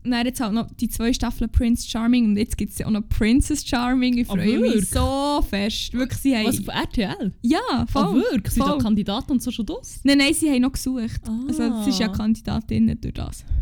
[0.05, 2.87] Und dann jetzt halt noch die zwei Staffeln Prince Charming und jetzt gibt es ja
[2.87, 4.17] auch noch Princess Charming.
[4.17, 5.93] Ich Ah, freue mich so fest.
[5.93, 6.45] Wirklich, sie haben...
[6.47, 7.33] Was, auf RTL?
[7.41, 8.03] Ja, voll.
[8.03, 8.53] Ah, wirklich?
[8.53, 8.79] Sind da voll.
[8.79, 10.01] Kandidaten und so schon das?
[10.03, 11.21] Nein, nein, sie haben noch gesucht.
[11.47, 12.15] Also es ist ja Ah.
[12.15, 13.45] Kandidatin durch das.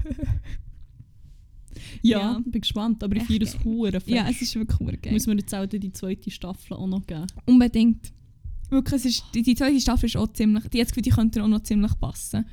[2.04, 2.42] Ja, Ja.
[2.46, 4.08] bin gespannt, aber ich feiere es fest.
[4.08, 5.14] Ja, es ist wirklich geil.
[5.14, 7.28] Muss mir jetzt auch die zweite Staffel auch noch geben.
[7.46, 8.12] Unbedingt.
[8.70, 10.64] Wirklich, ist, die, die zweite Staffel ist auch ziemlich...
[10.70, 12.46] Die Gefühl, die könnte auch noch ziemlich passen.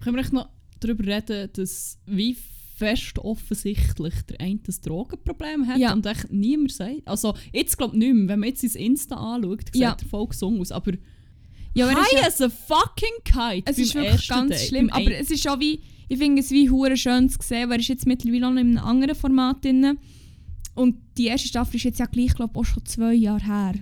[0.00, 0.48] Können wir noch
[0.80, 2.36] darüber reden, dass wie
[2.82, 5.92] fest offensichtlich der eine das Drogenproblem hat Ja.
[5.92, 7.06] und echt niemand sagt.
[7.06, 8.28] Also jetzt glaube ich nicht mehr.
[8.28, 9.96] Wenn man jetzt ins Insta anschaut, sieht Ja.
[10.00, 10.72] er voll gesungen aus.
[10.72, 10.92] Aber
[11.74, 14.90] Ja, aber High as a fucking kite es ist wirklich ganz Date, schlimm.
[14.90, 15.80] Aber ein- es ist auch wie...
[16.08, 18.60] Ich finde es wie hure schön zu sehen, weil er ist jetzt mittlerweile auch noch
[18.60, 19.96] in einem anderen Format drin.
[20.74, 23.74] Und die erste Staffel ist jetzt ja gleich, glaube auch schon zwei Jahre her.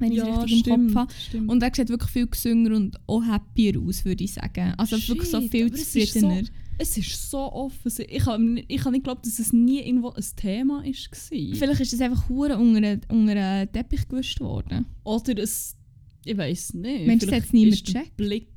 [0.00, 1.44] Wenn ich es richtig stimmt, im Kopf habe.
[1.46, 4.74] Und er sieht wirklich viel gesünder und auch happier aus, würde ich sagen.
[4.76, 6.42] Also wirklich so Shit, viel zufriedener.
[6.78, 8.18] Es ist so offensichtlich.
[8.18, 10.92] Ich habe ich nicht glauben, dass es nie irgendwo ein Thema war.
[10.92, 14.86] Vielleicht ist es einfach hure unter, unter einen Teppich gewischt worden.
[15.04, 15.76] Oder es.
[16.24, 17.08] Ich weiß nicht.
[17.08, 18.16] Es vielleicht hat's niemand gecheckt?
[18.16, 18.48] Blick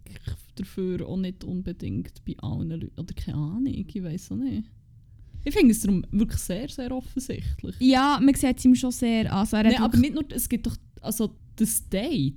[0.55, 2.99] dafür auch nicht unbedingt bei allen Leuten.
[2.99, 4.69] Oder keine Ahnung, ich weiß auch nicht.
[5.43, 7.75] Ich finde es darum wirklich sehr, sehr offensichtlich.
[7.79, 9.39] Ja, man sieht es ihm schon sehr an.
[9.39, 12.35] Also hat Nein, aber nicht nur, es gibt doch also das Date.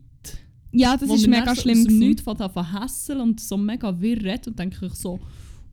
[0.72, 1.78] Ja, das ist mega so schlimm.
[1.78, 1.98] dem gewesen.
[1.98, 5.18] Nichts von verhässeln und so mega wirr und denke ich so,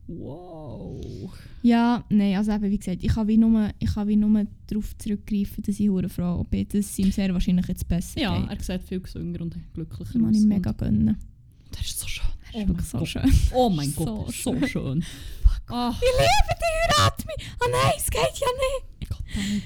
[0.08, 1.30] wow.
[1.62, 4.96] Ja, nein, also eben, wie gesagt, ich kann wie nur, ich kann wie nur darauf
[4.98, 8.50] zurückgreifen, dass ich hure Frau bin, dass es ihm sehr wahrscheinlich jetzt besser Ja, geht.
[8.50, 10.44] er sieht viel gesünder und glücklicher Das mag ich aus.
[10.44, 11.16] mega gönnen.
[11.74, 12.24] Der ist so schön.
[12.52, 13.08] Das Oh ist mein wirklich so Gott.
[13.08, 13.32] schön.
[13.52, 14.68] Oh mein So Gott, so schön.
[14.68, 15.04] schön.
[15.70, 17.46] Ah, Ich liebe dich, heirat mich!
[17.60, 18.46] Oh nein, es geht ja
[19.00, 19.10] nicht!
[19.10, 19.62] Gott damit.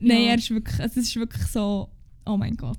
[0.00, 0.28] Nein, Ja.
[0.30, 1.88] er ist wirklich, also es ist wirklich so,
[2.26, 2.76] oh mein Gott.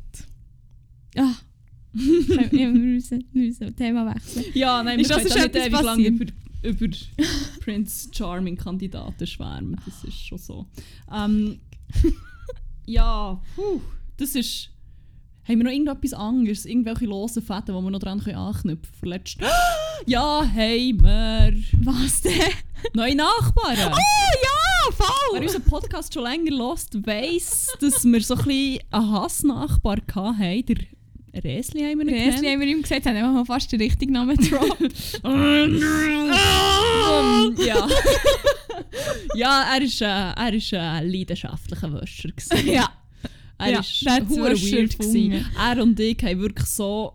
[1.18, 1.34] Ah.
[1.94, 4.46] wir müssen, wir müssen Thema wechseln.
[4.54, 6.26] Ja, nein, Ist wir das können nicht ewig lang über?
[6.68, 6.88] Über
[7.62, 9.80] Prince Charming Kandidaten schwärmen.
[9.86, 10.66] Das ist schon so.
[11.12, 11.60] Ähm,
[12.86, 13.82] ja, puh,
[14.18, 14.70] das ist...
[15.48, 16.66] Haben wir noch irgendetwas anderes?
[16.66, 19.00] Irgendwelche losen Fäden, die wir noch dran können anknüpfen können?
[19.00, 19.38] Verletzt.
[20.06, 21.54] Ja, haben wir
[21.84, 22.34] Was denn?
[22.94, 23.78] neue Nachbarn.
[23.78, 24.58] Oh ja,
[24.90, 25.42] Wer voll!
[25.42, 30.66] unseren Podcast schon länger lost, weiss, dass wir so ein bisschen einen Hassnachbar hatten.
[30.66, 30.78] Der
[31.44, 32.54] Resli haben wir ihn Erst genannt.
[32.54, 35.22] haben wir ihm gesagt, haben wir fast den richtigen Namen gedroppt.
[35.24, 35.76] Um,
[37.66, 37.88] ja.
[39.36, 42.30] ja, er ist, äh, er ist äh, ein leidenschaftlicher Wäscher.
[42.30, 42.68] gewesen.
[42.68, 42.90] ja.
[43.60, 45.00] Er Ja, ist weird.
[45.00, 45.46] gewesen.
[45.60, 47.14] Er und ich haben wirklich so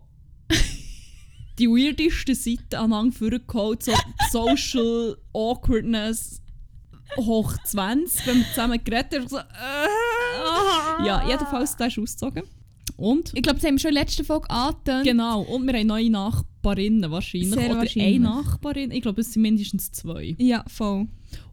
[1.59, 3.85] die weirdesten Seiten aneinander vorgeholt.
[3.85, 3.93] So
[4.31, 6.41] Social Awkwardness
[7.17, 9.29] hoch 20, wenn wir zusammen geredet haben.
[9.29, 11.07] So, äh.
[11.07, 12.43] Ja, jedenfalls, der ist ausgezogen.
[12.97, 13.33] Und?
[13.35, 15.05] Ich glaube, das haben wir schon in der letzten Folge angetönt.
[15.05, 17.51] Genau, und wir haben neue Nachbarinnen wahrscheinlich.
[17.51, 18.17] Sehr Oder wahrscheinlich.
[18.17, 18.91] eine Nachbarin.
[18.91, 20.35] Ich glaube, es sind mindestens zwei.
[20.39, 21.09] Ja, voll.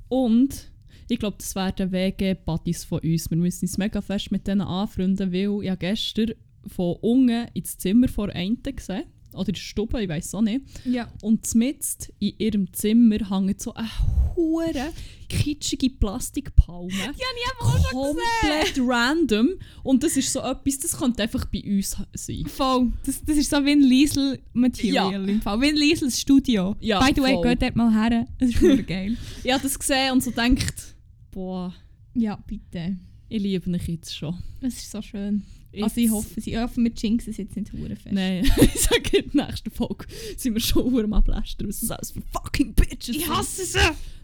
[0.07, 0.71] Und
[1.07, 3.29] ich glaube, das werden WG-Buddies von uns.
[3.29, 6.33] Wir müssen uns mega fest mit denen anfreunden, weil ich gestern
[6.67, 9.05] von unten ins Zimmer vor einen gesehen.
[9.33, 10.61] Oder der Stube, ich weiß auch nicht.
[10.85, 11.11] Ja.
[11.21, 13.87] Und mitten in ihrem Zimmer hängt so eine
[14.35, 14.91] hure
[15.27, 16.89] kitschige Plastikpalme.
[16.89, 18.23] Die habe ich eben auch schon gesehen.
[18.41, 19.49] Komplett random.
[19.83, 22.45] Und das ist so etwas, das könnte einfach bei uns sein.
[22.47, 22.91] Voll.
[23.05, 25.19] Das, das ist so wie ein Liesel-Material Ja.
[25.33, 25.61] im Fall.
[25.61, 26.75] Wie ein Liesels Studio.
[26.79, 27.47] Ja, By the way, voll.
[27.49, 28.25] geht dort mal her.
[28.39, 29.15] Das ist voll geil.
[29.43, 30.95] Ich habe das gesehen und so gedacht,
[31.31, 31.73] boah,
[32.15, 32.97] Ja, bitte.
[33.29, 34.35] ich liebe dich jetzt schon.
[34.61, 35.43] Das ist so schön.
[35.71, 38.11] Jetzt- Also ich hoffe, sie hoffen, wir jinxen es jetzt nicht hure fest.
[38.11, 40.05] Nein, ich sage in der nächsten Folge
[40.37, 43.77] sind wir schon hure am Ablästern, was das alles für fucking Bitches Ich hasse sie!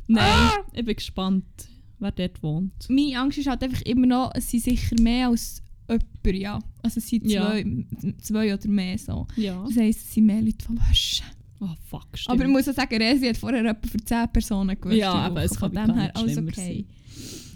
[0.07, 0.53] Nein, Ah!
[0.73, 1.45] ich bin gespannt,
[1.99, 2.73] wer dort wohnt.
[2.89, 6.59] Meine Angst ist halt einfach immer noch, es sind sicher mehr als jemand, ja.
[6.81, 7.51] Also es sind Ja.
[7.51, 7.85] zwei,
[8.21, 9.27] zwei oder mehr so.
[9.35, 9.63] Ja.
[9.67, 11.25] Das heisst, es sind mehr Leute vom Waschen.
[11.59, 12.33] Oh fuck, stimmt.
[12.35, 14.97] Aber ich muss auch sagen, Resi hat vorher etwa für 10 Personen gewusst.
[14.97, 16.85] Ja, aber es Von kann dem her nicht alles schlimmer okay.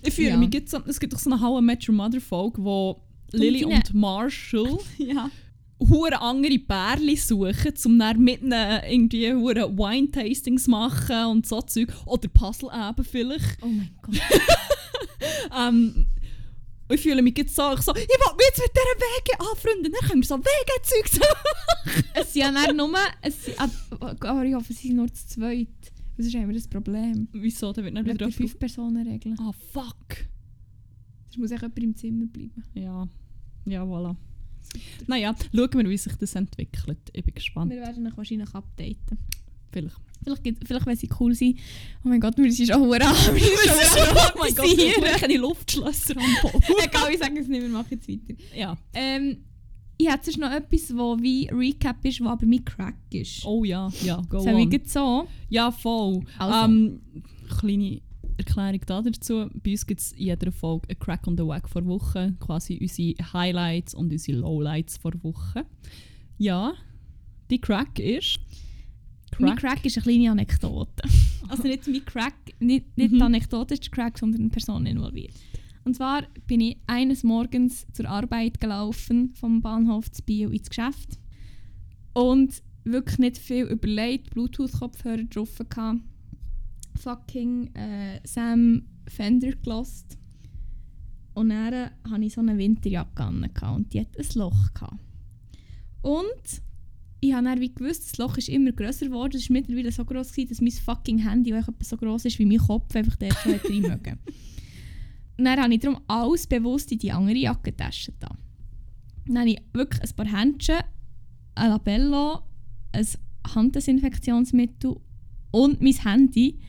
[0.06, 0.38] ich fühle ja.
[0.38, 3.66] mich jetzt es gibt doch so eine How I Met Your Mother Folge, wo Lily
[3.66, 5.30] und Marshall Ja.
[5.80, 11.94] hure andere Bärli suchen, um dann mit ihnen irgendwie hure Wine-Tastings machen und so Zeug.
[12.06, 13.58] Oder Puzzle eben vielleicht.
[13.62, 14.16] Oh mein Gott.
[15.54, 16.06] Ähm,
[16.90, 19.92] ich fühle mich jetzt so, ich so, ich will mich jetzt mit dieser WG anfreunden,
[19.92, 22.94] dann können wir so WG-Zeug zusammen es sind ja dann nur...
[23.22, 25.68] Es sind, ah, aber ich hoffe, sie sind nur zu zweit.
[26.18, 27.28] Das ist immer das Problem.
[27.32, 27.72] Wieso?
[27.72, 28.50] Da wird nicht wieder der öffnen.
[28.50, 29.36] 5-Personen-Regel.
[29.40, 30.26] Ah, fuck.
[31.30, 32.64] Es muss echt jemand im Zimmer bleiben.
[32.74, 33.08] Ja,
[33.70, 34.16] ja, voilà.
[35.08, 37.00] Naja, schauen wir, wie sich das entwickelt.
[37.14, 37.72] Ich bin gespannt.
[37.72, 39.18] Wir werden euch wahrscheinlich updaten.
[39.72, 39.96] Vielleicht.
[40.24, 41.58] Vielleicht, gibt- vielleicht wenn sie cool sind.
[42.04, 43.00] Oh mein Gott, wir sind schon hure.
[43.00, 43.08] Wir
[43.40, 45.06] sind schon hure oh mein Gott, ich organisieren.
[45.06, 46.60] habe keine Luftschlösser am Bau.
[46.84, 48.34] Egal, ich sage es nicht, wir machen jetzt weiter.
[48.56, 48.78] ja.
[48.94, 49.38] Ähm,
[50.02, 53.44] ich hätte sonst noch etwas, wo wie Recap ist, wo aber mein Crack ist.
[53.46, 54.72] Oh ja, ja, go ich on.
[54.72, 55.28] jetzt so?
[55.50, 56.22] Ja, voll.
[56.38, 56.72] Also.
[56.72, 57.02] Ähm,
[57.60, 58.02] kleine
[58.40, 59.50] Erklärung da dazu.
[59.64, 62.36] Bei uns gibt es in jeder Folge einen Crack on the Wack vor Woche.
[62.40, 65.66] Quasi unsere Highlights und unsere Lowlights vor Woche.
[66.38, 66.74] Ja,
[67.50, 68.40] die Crack ist...
[69.38, 71.04] Mein Crack ist eine kleine Anekdote.
[71.48, 73.18] Also nicht mein Crack, nicht, nicht Mhm.
[73.18, 75.34] die Anekdote ist Crack, sondern eine Person involviert.
[75.84, 81.18] Und zwar bin ich eines Morgens zur Arbeit gelaufen, vom Bahnhof zu Biel ins Geschäft.
[82.14, 86.02] Und wirklich nicht viel überlegt, Bluetooth-Kopfhörer drauf gehabt.
[87.00, 90.18] Fucking äh, Sam Fender gelost.
[91.34, 94.74] Und dann hatte ich so eine Winterjacke an und die hat ein Loch.
[94.74, 95.00] Gehabt.
[96.02, 96.62] Und
[97.22, 99.36] ich habe dann wie gewusst, das Loch ist immer grösser geworden.
[99.36, 102.46] Es war mittlerweile so groß, gewesen, dass mein fucking Handy, etwa so groß ist wie
[102.46, 104.20] mein Kopf, einfach dort schon rein mögen.
[105.38, 108.30] Und dann habe ich darum alles bewusst in die andere Jackentasche da.
[109.26, 110.80] Dann habe ich wirklich ein paar Händchen,
[111.56, 112.42] ein Labello,
[112.92, 113.08] ein
[113.54, 114.96] Handdesinfektionsmittel
[115.52, 116.60] und mein Handy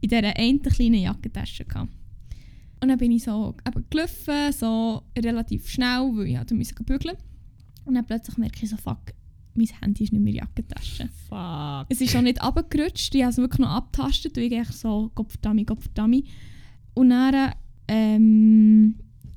[0.00, 1.92] in dieser einen kleinen Jackentasche gehabt.
[2.80, 7.16] Und dann bin ich so eben gelaufen, so relativ schnell, weil ich halt musste bügeln.
[7.84, 9.14] Und dann plötzlich merke ich so, fuck,
[9.54, 11.08] mein Handy ist nicht mehr in der Jackentasche.
[11.28, 11.86] Fuck.
[11.88, 15.10] Es ist schon nicht abgerutscht, ich habe es wirklich noch abgetastet, weil ich echt so,
[15.14, 15.70] Gott verdammt.
[16.94, 17.52] Und dann,
[17.88, 18.96] ähm,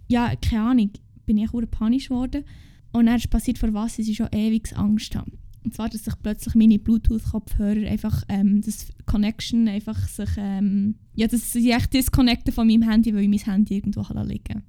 [0.10, 0.91] ja, keine Ahnung,
[1.26, 2.43] bin ich echt panisch geworden.
[2.91, 5.32] Und dann ist passiert, vor was ich schon ewig Angst habe.
[5.63, 11.28] Und zwar, dass sich plötzlich meine Bluetooth-Kopfhörer einfach, ähm, das Connection einfach sich, ähm, ja,
[11.28, 14.63] dass sie echt disconnecten von meinem Handy, weil ich mein Handy irgendwo liegen Und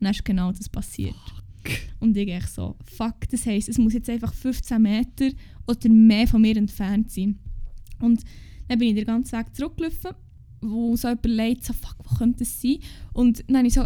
[0.00, 1.14] dann ist genau das passiert.
[1.64, 1.70] Fuck.
[2.00, 5.30] Und ich echt so, fuck, das heisst, es muss jetzt einfach 15 Meter
[5.66, 7.38] oder mehr von mir entfernt sein.
[8.00, 8.22] Und
[8.68, 10.12] dann bin ich den ganzen Weg zurückgelaufen,
[10.60, 12.78] wo so überlegt, so, fuck, wo könnte das sein?
[13.12, 13.82] Und dann habe ich so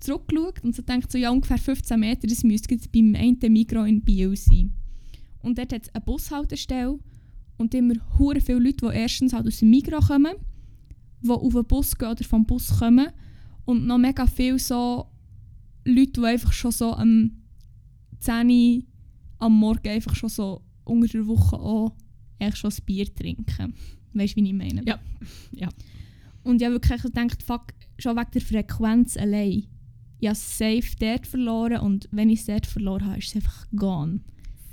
[0.00, 3.88] zurückgeschaut und so gedacht, so, ja, ungefähr 15 Meter, das müsste jetzt beim einen Migros
[3.88, 4.72] in Biel sein.
[5.42, 6.98] Und dort hat es eine Bushaltestelle
[7.56, 10.34] und immer hure viele Leute, die erstens halt aus dem Migros kommen,
[11.20, 13.08] die auf den Bus gehen oder vom Bus kommen
[13.64, 15.06] und noch mega viele so
[15.84, 17.32] Leute, die einfach schon so am
[18.20, 18.82] 10 Uhr
[19.38, 21.96] am Morgen einfach schon so unter der Woche auch
[22.38, 23.74] echt schon ein Bier trinken.
[24.14, 24.82] Weißt du, wie ich meine?
[24.84, 24.98] Ja.
[25.52, 25.68] ja.
[26.44, 27.66] Und ich habe wirklich gedacht, fuck,
[27.98, 29.64] schon wegen der Frequenz allein.
[30.18, 33.66] Ich habe safe dort verloren und wenn ich es dort verloren habe, ist es einfach
[33.74, 34.20] gone.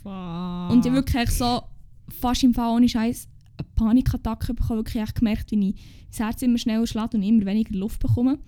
[0.03, 0.71] Fuck.
[0.71, 1.61] Und ich wirklich so
[2.09, 4.79] fast im Fall ohne Scheiß eine Panikattacke bekommen.
[4.79, 8.39] Wirklich echt gemerkt, wie ich das Herz immer schneller schlägt und immer weniger Luft bekomme.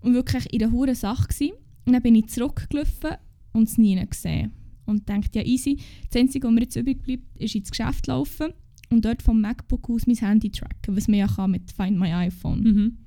[0.00, 1.52] Und wirklich in der hure Sache gewesen.
[1.86, 3.16] Und dann bin ich zurückgelaufen
[3.52, 4.52] und es nie gesehen.
[4.86, 5.78] Und dachte, ja easy,
[6.10, 8.52] das Einzige, was mir jetzt übrig bleibt, ist ins Geschäft laufen
[8.90, 12.12] und dort vom MacBook aus mein Handy tracken, was man ja kann mit Find My
[12.12, 12.60] iPhone.
[12.60, 12.98] Mhm.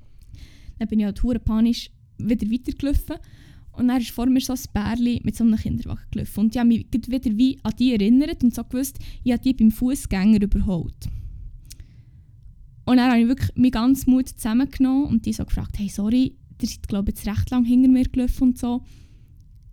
[0.78, 3.16] Dann bin ich halt panisch wieder weitergelaufen
[3.78, 6.40] und dann ist vor mir so ein Bärli mit so einem Kinderwagen gelaufen.
[6.40, 9.54] Und ich habe mich wieder wie an die erinnert und so gewusst, ich habe die
[9.54, 11.08] beim Fußgänger überholt.
[12.84, 16.34] Und dann habe ich wirklich meinen ganzen Mut zusammengenommen und die so gefragt, hey, sorry,
[16.60, 18.82] ihr seid glaube ich jetzt recht lang hinter mir gelaufen und so.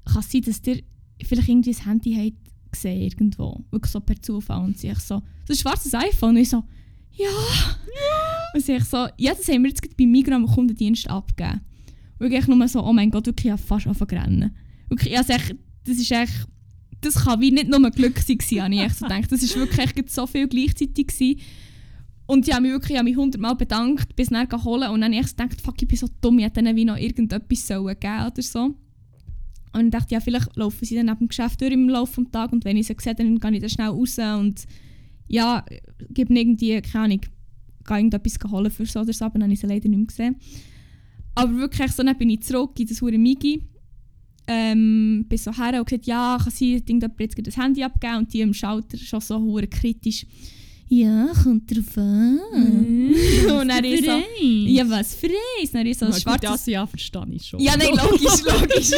[0.06, 0.84] Kann es sein, dass ihr
[1.24, 3.64] vielleicht irgendwie das Handy habt gesehen irgendwo?
[3.72, 4.66] Wirklich so per Zufall.
[4.66, 6.32] Und sie so, so ein schwarzes iPhone.
[6.32, 6.64] Und ich so,
[7.14, 7.30] ja.
[7.30, 8.44] ja.
[8.54, 11.62] Und sie so, ja, das haben wir jetzt bei Migros am Kundendienst abgegeben.
[12.20, 14.54] Wirklich nur so, oh mein Gott, wirklich ja, fast anfangen
[14.90, 16.48] Wirklich, also echt, das ist echt,
[17.02, 19.32] das kann wie nicht nur Glück sein, habe ich echt so gedacht.
[19.32, 21.08] Das war wirklich echt so viel gleichzeitig.
[21.08, 21.40] Gewesen.
[22.28, 25.28] Und ich habe mich wirklich mich hundertmal bedankt, bis dann holen und dann habe ich
[25.28, 28.26] echt gedacht, fuck, ich bin so dumm, ich hätte ihnen wie noch irgendetwas sollen geben
[28.26, 28.76] oder so.
[29.74, 32.32] Und ich dachte, ja, vielleicht laufen sie dann neben dem Geschäft durch im Laufe des
[32.32, 34.64] Tages und wenn ich sie sehe, dann gehe ich dann schnell raus und
[35.28, 35.64] ja,
[36.10, 37.22] gebe irgendwie, keine Ahnung,
[37.86, 40.08] gehe irgendetwas holen für so oder so, aber dann habe ich sie leider nicht mehr
[40.08, 40.36] gesehen.
[41.36, 43.62] Aber wirklich, so dann bin ich zurück in das hure Migi.
[44.48, 48.34] Ähm, bin so her und gesagt, ja, kann sein, dass jetzt das Handy abgeben und
[48.34, 50.26] die im Schalter schon so hure kritisch.
[50.88, 52.36] Ja, kommt drauf an.
[52.54, 53.16] Mm,
[53.60, 55.72] und dann ist so, ja, was für eins?
[55.72, 56.50] Dann ist so ein schwarzes...
[56.50, 57.60] Das ja, verstehe ich schon.
[57.60, 58.92] Ja, nein, logisch, logisch.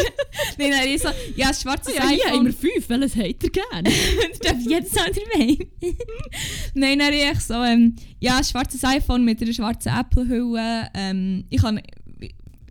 [0.58, 2.18] nein, dann ist so, ja, ein schwarzes ja, iPhone.
[2.18, 3.90] Ja, immer fünf, welches hat er gerne?
[4.30, 5.58] das darf jedes andere weh.
[6.74, 10.90] nein, dann ist so, ähm, ja, ein schwarzes iPhone mit einer schwarzen Apple-Hülle.
[10.94, 11.80] Ähm, ich kann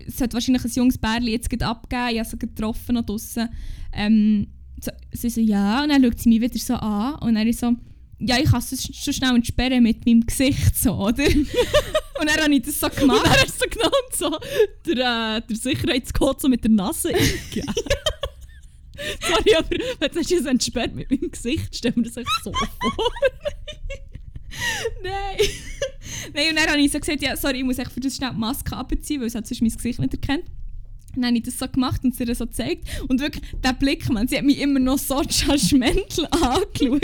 [0.07, 3.49] es hat wahrscheinlich ein junges Bärli jetzt abgegeben, ich habe sie getroffen noch draussen.
[3.93, 4.49] Ähm,
[4.81, 7.61] so, sie so, ja, und dann schaut sie mich wieder so an und dann ist
[7.61, 7.73] so,
[8.19, 11.25] ja, ich kann es schon schnell entsperren mit meinem Gesicht, so, oder?
[12.21, 13.19] und dann habe ich das so gemacht.
[13.19, 14.39] Und dann hast du so genau so
[14.87, 17.75] der, äh, der Sicherheitscode so mit der Nase eingegeben.
[19.21, 23.13] Sorry, aber wenn du es entsperrt mit meinem Gesicht, stell mir das echt so vor.
[25.03, 25.37] Nein.
[26.35, 28.39] Nein, und dann habe ich so gesagt, ja, sorry, ich muss für das schnell die
[28.39, 30.45] Maske abziehen, weil es hat sonst mein Gesicht nicht erkennt.
[31.15, 32.85] dann habe ich das so gemacht und sie das so gezeigt.
[33.09, 37.03] Und wirklich, der Blick, man, sie hat mich immer noch so judgmental angeschaut.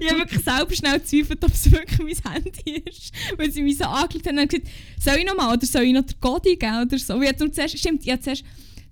[0.00, 3.12] ich habe wirklich selber schnell gezweifelt, ob es wirklich mein Handy ist.
[3.36, 4.68] Weil sie mich so angeschaut haben und gesagt,
[5.02, 7.14] soll ich noch mal oder soll ich noch den Code eingeben oder so.
[7.14, 8.44] Und ich zuerst, stimmt, ich musste zuerst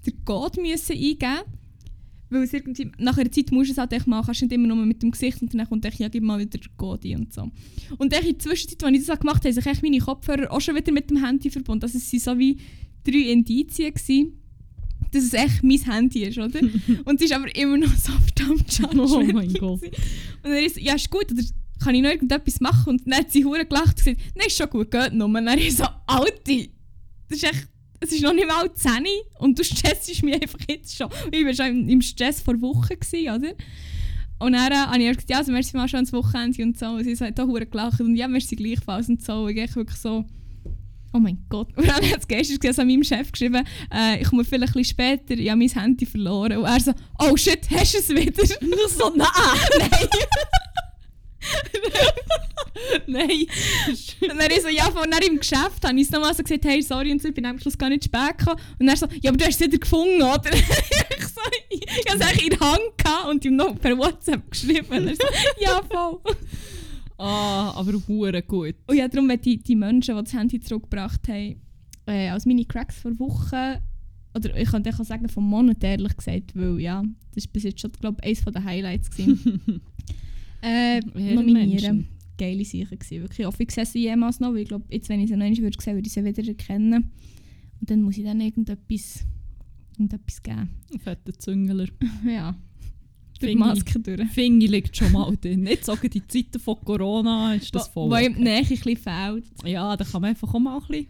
[0.07, 1.43] den Code müssen eingeben
[2.31, 4.77] weil irgendwie, nach einer Zeit musst du es halt echt machen, kannst nicht immer nur
[4.85, 7.51] mit dem Gesicht und dann kommt echt, ja, gib mal wieder Godi und so.
[7.99, 10.75] Und in der Zwischenzeit, als ich das gemacht habe, haben sich meine Kopfhörer auch schon
[10.75, 11.85] wieder mit dem Handy verbunden.
[11.85, 12.59] Also es waren so wie
[13.05, 14.41] drei Indizien, gewesen,
[15.13, 16.61] dass es echt mein Handy ist, oder?
[17.05, 19.01] und es ist aber immer noch so verdammt schade.
[19.01, 19.83] Oh mein Gott.
[19.83, 19.93] Und
[20.43, 21.43] dann ist ja, ist gut, oder
[21.83, 22.95] kann ich noch irgendetwas machen?
[22.95, 25.27] Und dann hat sie hure gelacht und gesagt, nein, ist schon gut, geht noch.
[25.27, 26.69] Und dann ist so, Alte,
[27.29, 27.69] das ist echt
[28.05, 28.93] es ist noch nicht mal 10
[29.39, 31.09] und du stressst mich einfach jetzt schon.
[31.31, 33.55] Ich war schon im, Stress vor Wochen, gewesen, oder?
[34.39, 36.87] Und dann äh, habe ich gesagt, ja, also merci mal schon ans Wochenende und so.
[36.87, 39.45] Und sie hat auch gelacht und ja, merci gleichfalls und so.
[39.45, 40.25] Und ich wirklich so,
[41.15, 41.69] oh mein Gott.
[41.77, 44.97] Und dann hat es gestern an meinem Chef geschrieben, äh, ich komme vielleicht ein bisschen
[44.97, 46.59] später, ich habe mein Handy verloren.
[46.59, 48.45] Und er so, oh shit, hast du es wieder?
[48.89, 49.29] so, nein!
[49.79, 49.91] nein!
[53.07, 53.29] Nein.
[54.21, 56.83] und dann ich so, ja, von im Geschäft habe ich es nochmal so gesagt, hey,
[56.83, 58.61] sorry, und so, ich bin am Schluss gar nicht spät gekommen.
[58.79, 60.43] Und er so, ja, aber du hast es wieder gefunden, oder?
[60.53, 64.51] ich so, ich habe es eigentlich in der Hand gehabt und ihm noch per WhatsApp
[64.51, 65.09] geschrieben.
[65.09, 65.27] Er so,
[65.61, 66.21] ja, voll.
[67.17, 68.75] Ah, aber hure gut.
[68.87, 71.61] Und ja, darum, wenn die, die Menschen, die das Handy zurückgebracht haben,
[72.07, 73.81] äh, als meine Cracks vor Wochen
[74.37, 77.05] oder ich könnte auch sagen vom Monat, ehrlich gesagt, weil ja,
[77.35, 79.11] das war bis jetzt schon, glaube ich, eines der Highlights.
[80.65, 82.09] Äh, nominieren.
[82.39, 83.41] Geile Sachen gewesen, wirklich.
[83.41, 85.45] Ich hoffe, ich sehe sie jemals noch, weil ich glaube, jetzt, wenn ich sie noch
[85.45, 87.13] einmal würde sehen, würde ich sie wieder erkennen.
[87.81, 89.25] Und dann muss ich dann irgendetwas,
[89.93, 90.71] irgendetwas geben.
[91.03, 91.87] Fetter Züngler.
[92.27, 92.57] ja.
[93.39, 94.29] Durch die Maske durch.
[94.31, 95.63] Fingi liegt schon mal drin.
[95.63, 98.11] Nicht sagen, die Zeiten von Corona ist das voll.
[98.11, 98.31] Wo okay.
[98.31, 99.45] Nähe ein bisschen fehlt.
[99.65, 101.07] Ja, da kann man einfach auch mal ein bisschen,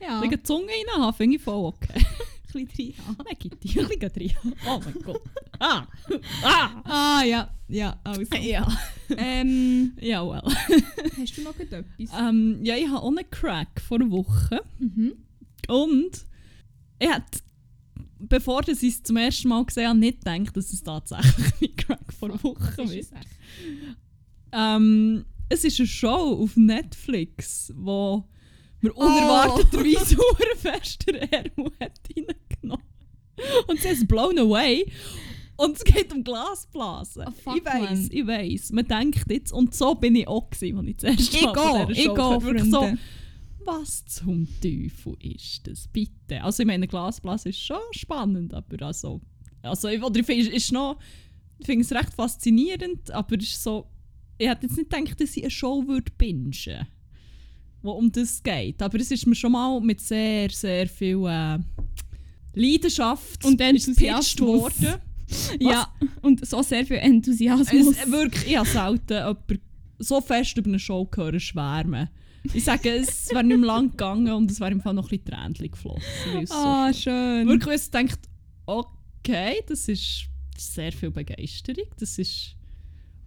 [0.00, 1.16] Ja, ein ein die Zunge reinhaben.
[1.16, 2.04] Finde ich voll okay.
[2.52, 2.94] bisschen drin.
[3.18, 4.32] Dann gibt die ein bisschen drin.
[4.66, 5.22] Oh mein Gott.
[5.58, 5.86] Ah!
[6.42, 6.82] Ah!
[6.84, 7.50] Ah, ja.
[7.68, 8.22] Ja, also.
[8.36, 8.66] Ja.
[9.16, 10.42] ähm, Ja, well.
[11.18, 11.84] hast du noch etwas?
[12.18, 14.62] Ähm, ja, ich habe auch einen Crack vor einer Woche.
[14.78, 15.14] Mhm.
[15.68, 16.26] Und
[16.98, 17.40] ich hätte,
[18.18, 22.12] bevor ich es zum ersten Mal gesehen habe, nicht gedacht, dass es tatsächlich mein Crack
[22.12, 23.12] vor einer Woche ist.
[24.52, 28.28] Ähm, es ist eine Show auf Netflix, wo
[28.82, 30.36] mir unerwarteterweise oh.
[30.56, 32.86] fest der Hermo hat reingenommen.
[33.66, 34.86] Und sie ist blown away.
[35.56, 37.24] Und es geht um Glasblasen.
[37.44, 38.72] Oh, ich weiß, ich weiß.
[38.72, 41.86] Man denkt jetzt, und so bin ich auch gewesen, als ich das erste Ich Mal
[41.86, 42.42] dieser ich gehe.
[42.42, 42.98] Wirklich so, Freunde.
[43.64, 46.42] was zum Teufel ist das bitte?
[46.42, 49.20] Also ich meine, Glasblase ist schon spannend, aber also,
[49.62, 50.98] also ich, oder ich finde es ist noch,
[51.58, 53.86] ich finde es recht faszinierend, aber es ist so,
[54.38, 56.52] ich hätte jetzt nicht gedacht, dass ich eine Show würde bingen,
[57.82, 58.80] wo um das geht.
[58.82, 61.58] Aber es ist mir schon mal mit sehr, sehr viel äh,
[62.54, 64.94] Leidenschaft Und gepitcht worden.
[65.58, 65.88] Ja,
[66.20, 67.96] und so sehr viel Enthusiasmus.
[67.96, 69.60] Es, wirklich, ich habe selten jemanden
[69.98, 72.08] so fest über eine Show gehört schwärmen.
[72.52, 75.18] Ich sage, es wäre nicht mehr lang gegangen und es wäre im Fall noch ein
[75.18, 76.02] bisschen Tränchen geflossen.
[76.42, 77.46] es so Ah, schön.
[77.46, 78.18] Wirklich, ich denkt,
[78.66, 80.24] okay, das ist
[80.58, 81.86] sehr viel Begeisterung.
[81.98, 82.56] Das ist.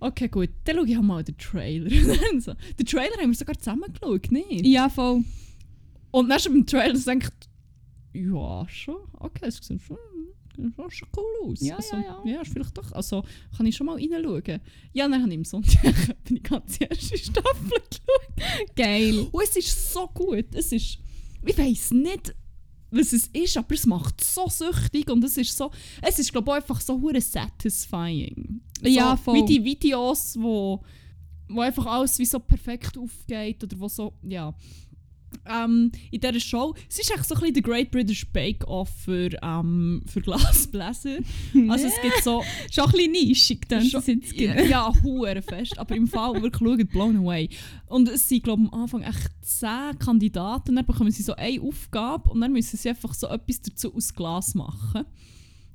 [0.05, 1.89] Okay, gut, dann schaue ich auch mal den Trailer.
[2.39, 2.53] So.
[2.77, 4.63] Den Trailer haben wir sogar zusammen geschaut, nicht?
[4.63, 5.23] Ja, voll.
[6.11, 7.33] Und dann schon beim Trailer denkt,
[8.13, 9.97] ja, schon, okay, es sieht schon,
[10.55, 11.59] sieht schon cool aus.
[11.59, 12.31] Ja, also, ja, ja.
[12.33, 13.23] Ja, ist vielleicht doch, also
[13.57, 14.61] kann ich schon mal reinschauen.
[14.93, 15.95] Ja, dann habe ich am Sonntag
[16.29, 18.75] die ganze erste Staffel geschaut.
[18.75, 19.27] Geil.
[19.31, 20.53] Und es ist so gut.
[20.53, 20.99] Es ist,
[21.43, 22.35] ich weiß nicht,
[22.91, 25.71] was es ist, aber es macht so süchtig und es ist so,
[26.01, 28.61] es ist glaube ich einfach so hure satisfying.
[28.81, 29.35] So, Ja, voll.
[29.35, 30.83] Wie die Videos, wo,
[31.49, 34.53] wo einfach alles wie so perfekt aufgeht oder wo so, ja.
[35.45, 38.89] Ähm, in dieser Show, es ist echt so ein bisschen der Great British Bake Off
[39.03, 41.17] für, ähm, für Glasbläser.
[41.69, 45.77] Also es gibt so, Schon ein bisschen nischig, dann das jetzt ja, ja hure fest.
[45.77, 47.49] Aber im Fall wirklich schauen, blown away.
[47.87, 50.75] Und es sind, glaube ich, am Anfang echt zehn Kandidaten.
[50.75, 54.13] Dann bekommen sie so eine Aufgabe und dann müssen sie einfach so etwas dazu aus
[54.13, 55.05] Glas machen.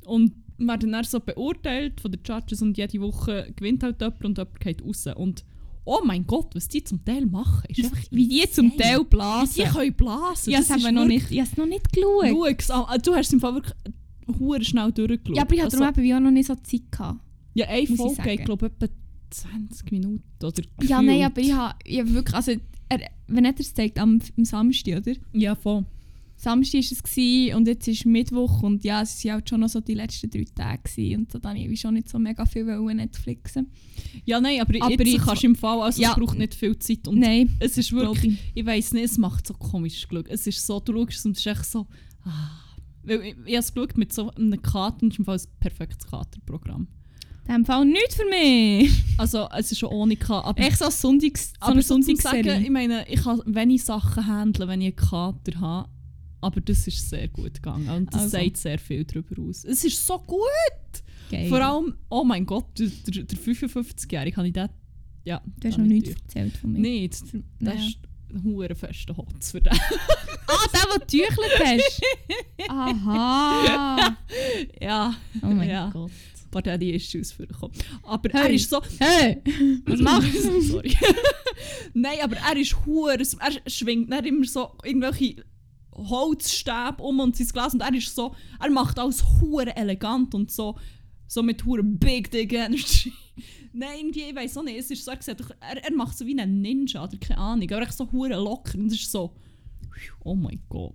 [0.04, 4.38] Und werden dann so beurteilt von den Judges und jede Woche gewinnt halt jemand und
[4.38, 5.06] jemand geht raus.
[5.14, 5.44] Und
[5.84, 8.76] oh mein Gott, was die zum Teil machen, ist einfach Wie die zum.
[8.76, 9.54] Teil blasen.
[9.64, 10.52] Die können blasen.
[10.52, 12.26] ja, das haben wir noch nicht, ich habe es noch nicht geschaut.
[12.60, 13.00] Schau's an.
[13.02, 13.74] Du hast es im Fall wirklich
[14.38, 15.36] hure schnell durchgeschaut.
[15.36, 17.20] Ja, aber ich hatte Also- darum eben wie auch noch nicht so Zeit gehabt.
[17.54, 18.94] Ja, eine Folge geht, glaube ich, etwa
[19.30, 20.22] 20 Minuten.
[20.42, 21.26] Oder Ja, nein, gefühlt.
[21.32, 22.52] aber ich habe ich hab wirklich, also,
[22.88, 25.16] er, wenn er es zeigt, am, am Samstag, oder?
[25.32, 25.84] Ja, voll.
[26.42, 29.68] Samstag war es gewesen, und jetzt ist Mittwoch und ja, es waren halt schon noch
[29.68, 32.46] so die letzten drei Tage gewesen, und so dann habe ich schon nicht so mega
[32.46, 33.70] viel Netflixen.
[34.24, 36.10] Ja, nein, aber, Aber jetzt jetzt- kannst du im Fall, also Ja.
[36.12, 37.06] es braucht nicht viel Zeit.
[37.08, 38.64] Und Nein, es ist wirklich, ich.
[38.64, 40.28] weiß nicht, es macht so komisch Glück.
[40.30, 41.86] Es ist so, du schaust und es ist echt so,
[42.24, 42.50] ah.
[43.02, 45.36] Weil ich, ich habe es geschaut mit so einem Kater und es ist im Fall
[45.38, 46.88] ein perfektes Katerprogramm.
[47.48, 48.90] In dem Fall nichts für mich.
[49.18, 52.60] Also es ist schon ohne Kater, aber, Echt so ein Sonntags, so eine Sonntagsserie.
[52.60, 55.88] ich meine, ich kann wenig Sachen handeln, wenn ich einen Kater habe.
[56.40, 58.36] Aber das ist sehr gut gegangen und das Also.
[58.38, 59.64] sagt sehr viel darüber aus.
[59.64, 60.40] Es ist so gut!
[61.30, 61.48] Geil.
[61.48, 64.70] Vor allem, oh mein Gott, der, der, der 55-jährige Kandidat.
[65.24, 66.80] Ja, du hast noch habe ich nichts erzählt von mir.
[66.80, 67.22] Nicht.
[67.60, 67.86] Das Ja.
[67.86, 67.98] ist
[68.32, 69.72] ein hure fester Hotz für den.
[70.52, 72.02] Ah, der, den du getüchelt hast.
[72.68, 74.16] Aha.
[74.80, 75.90] ja, Oh mein Ja.
[75.90, 76.10] Gott.
[76.10, 77.76] ein paar Daddy-Issues vorgekommen.
[78.02, 78.42] Aber Hey.
[78.48, 78.80] er ist so...
[78.98, 79.40] Hey,
[79.86, 80.60] was machst du?
[80.62, 80.96] Sorry.
[81.94, 83.16] Nein, aber er ist hure...
[83.16, 85.36] Er schwingt dann immer so irgendwelche
[86.08, 88.34] Holzstäbe um und sein Glas und er ist so...
[88.58, 90.76] Er macht alles hure elegant und so...
[91.26, 93.12] So mit hure Big Dick Energy.
[93.72, 94.78] Nein, irgendwie, ich weiß auch nicht.
[94.78, 97.70] Es ist so, er, sieht er, er macht so wie ein Ninja oder keine Ahnung.
[97.70, 99.32] Aber echt so hure locker und es ist so...
[100.24, 100.94] Oh mein Gott.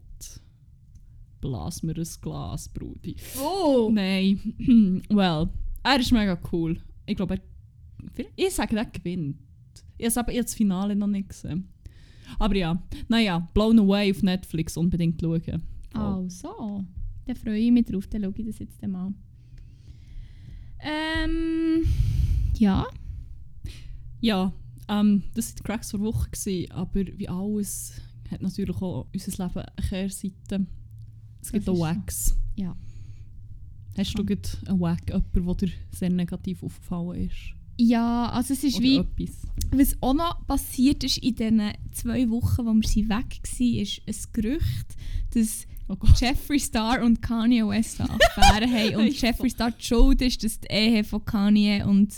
[1.40, 3.16] Blas mir ein Glas, Brudi.
[3.40, 3.90] Oh.
[3.94, 5.04] Nein.
[5.10, 5.50] well,
[5.84, 6.82] er ist mega cool.
[7.06, 8.26] Ich glaube, er.
[8.36, 9.38] Ich sage, er gewinnt.
[9.98, 11.70] Ich habe aber ich habe das Finale noch nicht gesehen.
[12.40, 15.62] Aber ja, naja, Blown Away auf Netflix unbedingt schauen.
[15.94, 16.86] Also,
[17.26, 19.14] dann freue ich mich drauf, dann schaue ich das jetzt mal.
[20.80, 21.86] Ähm,
[22.58, 22.86] ja.
[24.22, 24.54] Ja,
[24.88, 29.48] ähm, das waren die Cracks vor Woche, gewesen, aber wie alles hat natürlich auch unser
[29.48, 30.66] Leben eine Kehrseite.
[31.42, 31.82] Es gibt auch ist so.
[31.82, 32.38] Wax.
[32.56, 32.76] Ja.
[33.98, 37.56] Hast du gerade einen Wack, jemanden, der dir sehr negativ aufgefallen ist?
[37.78, 39.36] Ja, also es ist Oder wie, etwas?
[39.72, 41.62] was auch noch passiert ist in diesen
[41.92, 44.96] zwei Wochen, wo wir sie weg waren, ist ein Gerücht,
[45.34, 45.96] dass Oh.
[46.20, 50.60] Jeffree Star und Kanye West eine Affäre haben und Jeffree Star die schuld ist, dass
[50.60, 52.12] die Ehe von Kanye und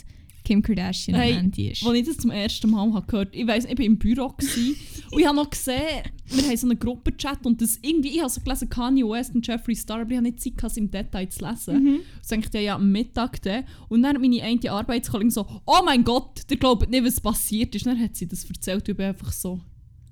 [0.48, 1.86] Kim Kardashian Hey, Ende ist.
[1.86, 4.26] Als ich das zum ersten Mal habe gehört ich weiss, ich war im Büro
[5.12, 8.30] und ich habe noch gesehen, wir haben so einen Gruppenchat und das irgendwie, ich habe
[8.30, 10.90] so gelesen, Kanye West und Jeffree Star, aber ich habe nicht Zeit, gehabt, es im
[10.90, 11.84] Detail zu lesen.
[11.84, 12.00] Mhm.
[12.22, 13.66] So dachte ich, ja, am Mittag dann.
[13.90, 17.76] Und dann hat meine eine Arbeitskollegin so, oh mein Gott, ihr glaubt nicht, was passiert
[17.76, 17.86] ist.
[17.86, 19.60] Dann hat sie das erzählt und ich bin einfach so,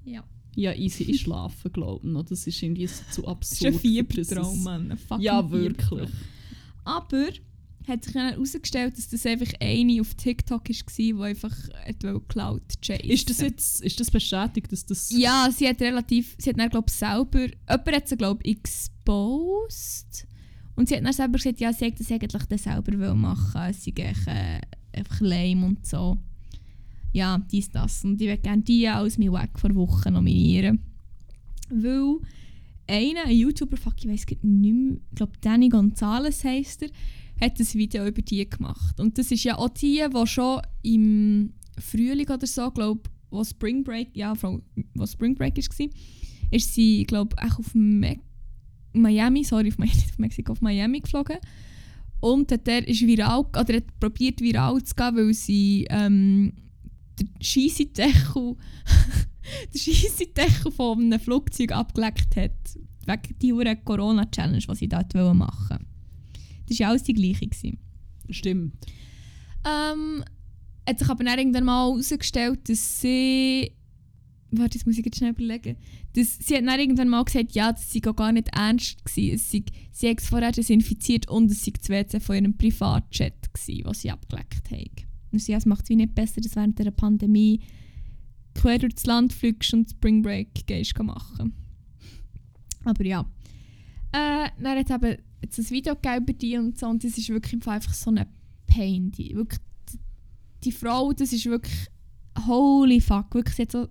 [0.03, 0.23] Ja.
[0.55, 2.25] ja, easy, ich schlafe, glaube ich.
[2.29, 3.59] Das ist irgendwie so zu Das absurd.
[3.61, 4.91] ist ein Das Fiebertraum, ist- Mann.
[5.09, 5.99] Ein Ja, Fiebertraum.
[5.99, 6.09] wirklich.
[6.83, 7.27] Aber
[7.87, 11.55] hat sich dann herausgestellt, dass das einfach eine auf TikTok war, die einfach
[12.27, 13.09] Cloud chasen.
[13.09, 15.09] Ist das jetzt ist das bestätigt, dass das...
[15.11, 20.27] Ja, sie hat relativ, sie hat dann glaube selber, jemand hat sie glaube exposed
[20.75, 23.91] und sie hat dann selber gesagt, ja, sie hätte das eigentlich dann selber machen, sei
[23.95, 24.61] echt, äh,
[24.93, 26.17] einfach lame und so.
[27.13, 28.03] Ja, dies, das.
[28.03, 30.79] Und ich würde gerne die als mein Wack vor Wochen nominieren.
[31.69, 32.17] Weil
[32.87, 36.89] einer, ein YouTuber, fuck, ich weiß nicht mehr, ich glaube Danny Gonzalez heisst er,
[37.41, 38.99] hat ein Video über die gemacht.
[38.99, 43.83] Und das ist ja auch die, die schon im Frühling oder so, glaube wo Spring
[43.83, 45.87] Break, ja, wo Spring Break war,
[46.51, 48.19] ist sie, glaube ich, auf Me
[48.93, 51.37] Miami, sorry, auf, nicht auf Mexiko, auf Miami geflogen.
[52.21, 56.53] Und hat der ist viral, oder hat probiert viral zu gehen, weil sie ähm,
[57.19, 58.55] den Scheissendeckel
[59.73, 62.51] den Scheissendeckel von einem Flugzeug abgeleckt hat.
[63.05, 65.94] Wegen dieser Corona-Challenge, die sie dort machen wollten.
[66.67, 67.47] Das war ja alles die gleiche.
[67.47, 67.77] Gewesen.
[68.29, 68.73] Stimmt.
[69.65, 70.23] Ähm,
[70.87, 73.71] hat sich aber dann irgendwann mal herausgestellt, dass sie.
[74.51, 75.75] Warte, jetzt muss ich jetzt schnell überlegen.
[76.13, 79.35] Dass, sie hat dann irgendwann mal gesagt, ja, das sei gar nicht ernst gewesen.
[79.35, 83.53] Es sei, sie hat es vorher desinfiziert und es sei das WC von ihrem Privatchat
[83.53, 84.91] gewesen, was sie abgeleckt haben.
[85.31, 87.59] Und sie, ja, es macht es wie nicht besser, dass während der Pandemie
[88.53, 91.53] quer durch das Land fliegst und Spring Break gehst machen.
[92.85, 93.25] Aber ja.
[94.13, 97.29] Äh, dann hat eben jetzt ein Video gegeben über die und so und das ist
[97.29, 98.27] wirklich im Fall einfach so eine
[98.67, 99.11] Pain.
[99.11, 99.59] Die, wirklich,
[99.91, 99.99] die,
[100.65, 101.87] die Frau, das ist wirklich
[102.47, 103.33] holy fuck.
[103.35, 103.87] Wirklich, sie, hat so,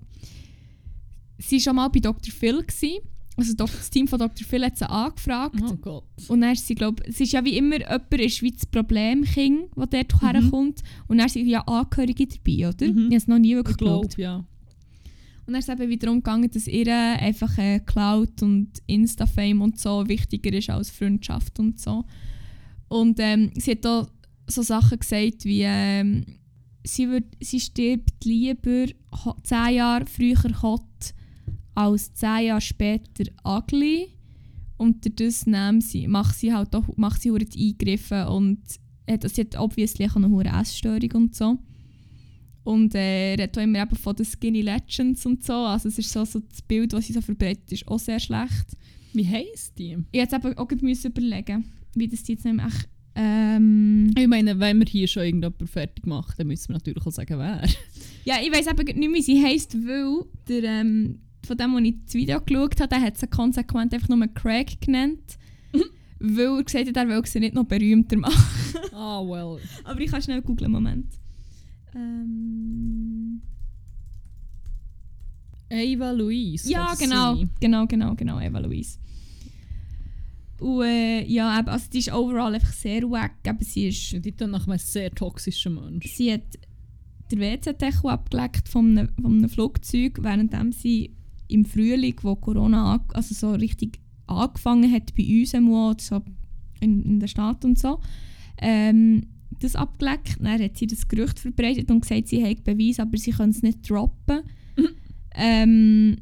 [1.38, 2.32] sie war schon mal bei Dr.
[2.32, 2.62] Phil.
[2.62, 2.98] Gewesen.
[3.36, 4.46] Also das Team von Dr.
[4.46, 5.60] Phil hat sie angefragt.
[5.68, 6.04] Oh Gott.
[6.28, 9.70] Und dann ist sie, glaub, es ist ja wie immer, jemand ist wie das Problemkind,
[9.74, 10.26] das dort Mhm.
[10.28, 10.82] herkommt.
[11.08, 12.86] Und dann sind ja Angehörige dabei, oder?
[12.86, 12.98] Mhm.
[12.98, 14.18] Ich habe es noch nie wirklich Ich glaube, geglaubt.
[14.18, 14.44] ja.
[15.46, 19.60] Und dann ist es eben wieder darum gegangen, dass ihr einfach äh, Cloud und Insta-Fame
[19.60, 22.04] und so wichtiger ist als Freundschaft und so.
[22.88, 24.08] Und ähm, sie hat auch
[24.46, 26.24] so Sachen gesagt wie, ähm,
[26.84, 28.86] sie, würd, sie stirbt lieber
[29.42, 31.14] zehn Jahre früher hot
[31.74, 34.08] als zehn Jahre später ugly.
[34.76, 35.46] Und das
[35.80, 38.60] sie, macht sie halt auch macht sie Eingriffe und
[39.08, 41.58] hat, sie hat obviously auch eine Essstörung und so.
[42.64, 45.52] Und äh, er hat auch immer eben von den Skinny Legends und so.
[45.52, 48.66] Also es ist so, so das Bild, das sie so verbreitet, ist auch sehr schlecht.
[49.12, 49.98] Wie heisst die?
[50.10, 52.72] Ich musste eben auch müssen überlegen, wie das die jetzt nämlich.
[53.14, 57.12] Ähm, Ich meine, wenn wir hier schon irgendjemand fertig machen, dann müssen wir natürlich auch
[57.12, 57.62] sagen, wer.
[58.24, 61.86] ja, ich weiß eben nicht mehr, wie sie heisst, weil der, ähm, von dem, als
[61.86, 65.38] ich das Video geschaut habe, der hat sie konsequent einfach nur Craig genannt.
[66.18, 68.78] weil er gesagt hat, er will sie nicht noch berühmter machen.
[68.92, 69.60] Ah, well.
[69.84, 71.06] Aber ich kann schnell googeln, Moment.
[71.94, 73.42] Ähm,
[75.70, 76.70] Eva Louise.
[76.70, 77.36] Ja, genau.
[77.36, 77.50] sein.
[77.60, 78.98] Genau, genau, genau, Eva Louise.
[80.60, 83.34] Und äh, ja, eben, also die ist overall einfach sehr wack.
[83.44, 86.06] Eben, sie, ist, Die tun nach einem sehr toxischen Mensch.
[86.14, 86.58] sie hat
[87.30, 91.14] den WC-Deckel abgeleckt von einem, von einem Flugzeug, währenddem sie
[91.48, 96.22] im Frühling, wo Corona also so richtig angefangen hat bei uns einmal, so
[96.80, 98.00] in, in der Stadt und so,
[98.58, 99.26] ähm,
[99.60, 100.36] das abgeleckt.
[100.40, 103.62] Dann hat sie das Gerücht verbreitet und gesagt, sie hätte Beweis, aber sie können es
[103.62, 104.42] nicht droppen.
[105.34, 106.16] ähm,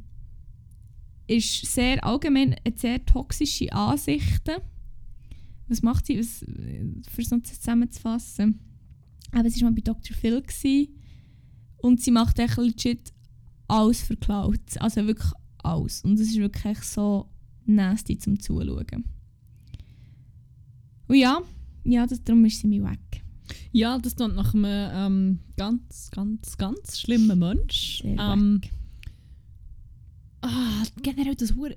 [1.27, 4.57] ist sehr allgemein eine sehr toxische Ansichten.
[5.69, 6.45] Was macht sie, was,
[7.11, 8.61] für es noch zusammenzufassen?
[9.31, 10.15] Aber sie war mal bei Dr.
[10.17, 10.89] Phil gewesen,
[11.83, 13.13] und sie macht echt legit
[13.69, 14.61] alles für Cloud.
[14.79, 16.03] Also wirklich alles.
[16.03, 17.29] Und es ist wirklich so
[17.67, 19.05] nasty zum Zuschauen.
[21.09, 21.43] Und ja,
[21.85, 23.22] ja das, darum ist sie mir weg.
[23.73, 28.03] Ja, das klingt nach einem ähm, ganz, ganz, ganz schlimmen Mensch.
[28.03, 28.61] Sehr Ähm,
[30.43, 31.77] ah, generell das Hure.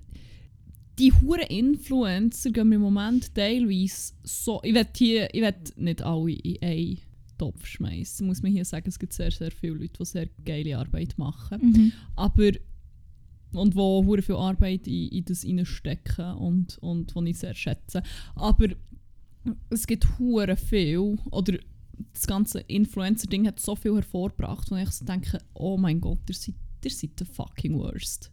[0.97, 4.61] Die hure Influencer gehen mir im Moment teilweise so.
[4.63, 6.99] Ich will hier, ich will nicht alle in einen
[7.37, 8.25] Topf schmeißen.
[8.25, 11.59] Muss man hier sagen, es gibt sehr, sehr viele Leute, die sehr geile Arbeit machen.
[11.61, 11.91] Mhm.
[12.15, 12.51] Aber
[13.51, 18.03] und wo hure viel Arbeit in, in das hineinstecken und und wo ich sehr schätze.
[18.35, 18.67] Aber
[19.69, 21.57] es gibt hure viel oder
[22.13, 26.35] das ganze Influencer-Ding hat so viel hervorgebracht, wo ich so denke, oh mein Gott, ihr
[26.35, 28.31] seid, ihr seid the fucking worst.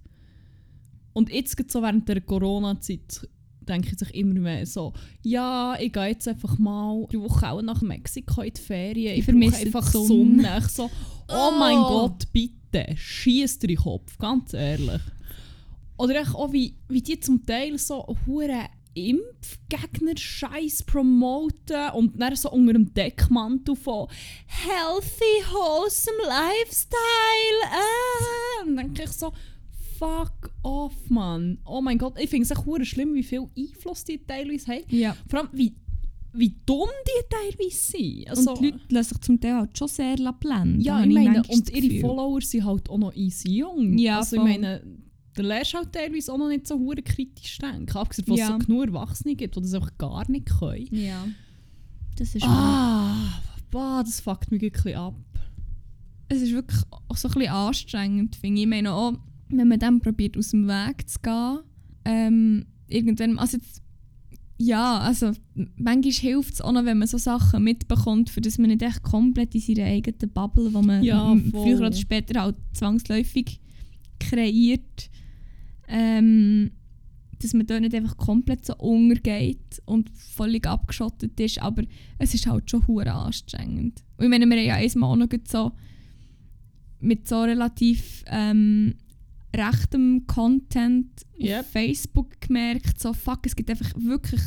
[1.13, 3.29] Und jetzt geht so während der Corona-Zeit
[3.69, 4.93] denke ich sich immer mehr so,
[5.23, 9.13] ja, ich gehe jetzt einfach mal die Woche auch nach Mexiko in die Ferien.
[9.13, 10.07] Ich Ich, vermisse einfach Sonne.
[10.07, 10.59] Sonne.
[10.59, 10.91] Ich so,
[11.29, 11.89] oh mein Oh.
[12.09, 15.01] Gott, bitte, schieß dir den Kopf, ganz ehrlich.
[15.97, 22.73] Oder auch, wie, wie die zum Teil so hure Impfgegner-Scheiß promoten und dann so unter
[22.75, 24.09] dem Deckmantel von
[24.47, 27.61] Healthy, wholesome Lifestyle.
[27.65, 28.69] Äh.
[28.69, 29.33] Und dann denke ich so,
[29.99, 31.59] fuck off, Mann.
[31.65, 34.85] Oh mein Gott, ich finde es echt schlimm, wie viel Einfluss die teilweise haben.
[34.89, 35.17] Ja.
[35.29, 35.75] Vor allem, wie,
[36.33, 38.29] wie dumm die teilweise sind.
[38.29, 40.81] Also, und die Leute lassen sich zum Teil halt schon sehr blenden.
[40.81, 42.01] ja, ich meine, und ihre.
[42.01, 43.97] Follower sind halt auch noch easy jung.
[43.97, 44.83] Ja, also ich meine,
[45.37, 47.97] der lernst halt teilweise auch noch nicht so hure kritisch denken.
[47.97, 48.57] Abgesehen von, dass Ja.
[48.57, 50.89] es so genug Erwachsene gibt, die das einfach gar nicht können.
[50.91, 51.27] Ja.
[52.17, 52.45] Das ist.
[52.45, 55.15] Ah, boah, das fuckt mich wirklich ab.
[56.29, 58.65] Es ist wirklich auch so ein bisschen anstrengend, finde ich.
[58.65, 59.15] Ich meine auch,
[59.49, 61.59] wenn man dann probiert, aus dem Weg zu gehen,
[62.05, 63.83] ähm, irgendwann, also jetzt,
[64.59, 65.33] ja, also
[65.77, 69.03] manchmal hilft es auch noch, wenn man so Sachen mitbekommt, für dass man nicht echt
[69.03, 73.61] komplett in seiner eigenen Bubble, wo man Ja, früher oder später halt zwangsläufig
[74.29, 75.11] kreiert,
[75.89, 76.71] ähm,
[77.41, 81.83] dass man dort nicht einfach komplett so untergeht und völlig abgeschottet ist, aber
[82.19, 84.03] es ist halt schon hure anstrengend.
[84.17, 85.73] Und ich meine, wir haben ja einmal auch noch so
[87.01, 88.95] mit so relativ ähm,
[89.55, 91.09] rechtem Content
[91.39, 91.61] Yep.
[91.61, 94.41] auf Facebook gemerkt, so fuck, es gibt einfach wirklich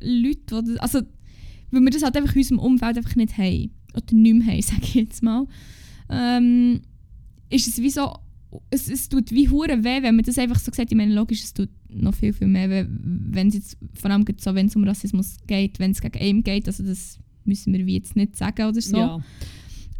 [0.00, 1.00] Leute, die das, also
[1.72, 4.62] weil wir das halt einfach in unserem Umfeld einfach nicht haben, oder nicht mehr haben,
[4.62, 5.46] sage ich jetzt mal,
[6.08, 6.82] ähm,
[7.48, 8.14] ist es wie so,
[8.70, 11.44] es, es tut wie hure weh, wenn man das einfach so sagt, ich meine, logisch,
[11.44, 14.76] es tut noch viel, viel mehr weh, wenn es jetzt, vor allem so, wenn es
[14.76, 18.36] um Rassismus geht, wenn es gegen einen geht, also das müssen wir wie jetzt nicht
[18.36, 18.96] sagen oder so.
[18.96, 19.24] Ja.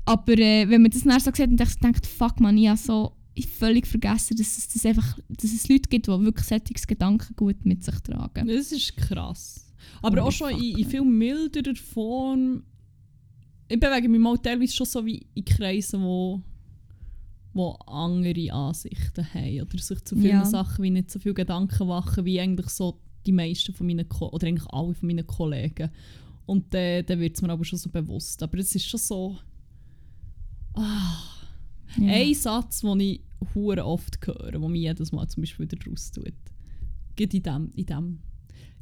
[0.04, 3.12] Aber äh, wenn man das dann so sieht und denkt, fuck man, ich habe so
[3.34, 7.64] ich völlig vergessen, dass es, das einfach, dass es Leute gibt, die wirklich solches Gedankengut
[7.64, 8.48] mit sich tragen.
[8.48, 9.72] Das ist krass.
[10.02, 12.64] Aber Holy auch schon in, in viel milderer Form.
[13.68, 16.42] Ich bewege mich mal teilweise schon so wie in Kreisen, wo,
[17.52, 20.44] wo andere Ansichten haben oder sich zu vielen Ja.
[20.44, 24.28] Sachen wie nicht so viel Gedanken machen, wie eigentlich so die meisten von meinen Ko
[24.30, 25.90] oder eigentlich alle von meinen Kollegen.
[26.46, 28.42] Und dann dann wird es mir aber schon so bewusst.
[28.42, 29.36] Aber es ist schon so...
[30.74, 31.18] Ah,
[31.98, 32.06] Ja.
[32.12, 33.20] ein Satz, den ich
[33.54, 36.32] hure oft höre, der mich jedes Mal zum Beispiel wieder raus tut.
[37.16, 38.18] Geht in dem, in dem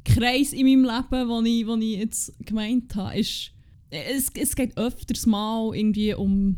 [0.05, 3.51] Kreis in meinem Leben, den ich, wo ich jetzt gemeint habe, ist,
[3.89, 6.57] es, es geht öfters mal irgendwie um,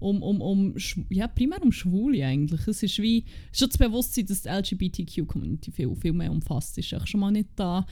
[0.00, 0.74] um, um, um
[1.10, 2.66] ja, primär um Schwule eigentlich.
[2.66, 7.10] Es ist wie, schon das Bewusstsein, dass die LGBTQ-Community viel, viel mehr umfasst, ist eigentlich
[7.10, 7.86] schon mal nicht da.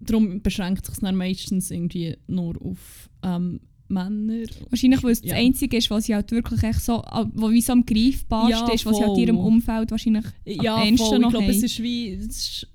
[0.00, 4.44] Darum beschränkt sich es dann meistens irgendwie nur auf ähm, Männer.
[4.70, 5.34] Wahrscheinlich, weil es Ja.
[5.34, 7.02] das Einzige ist, was sie halt wirklich echt so,
[7.34, 9.38] wo wie so am greifbarsten Ja, ist, was sie halt in ihrem.
[9.38, 11.14] Umfeld wahrscheinlich Ja, am voll.
[11.16, 12.10] Ich noch glaube, es ist wie.
[12.10, 12.68] Es ist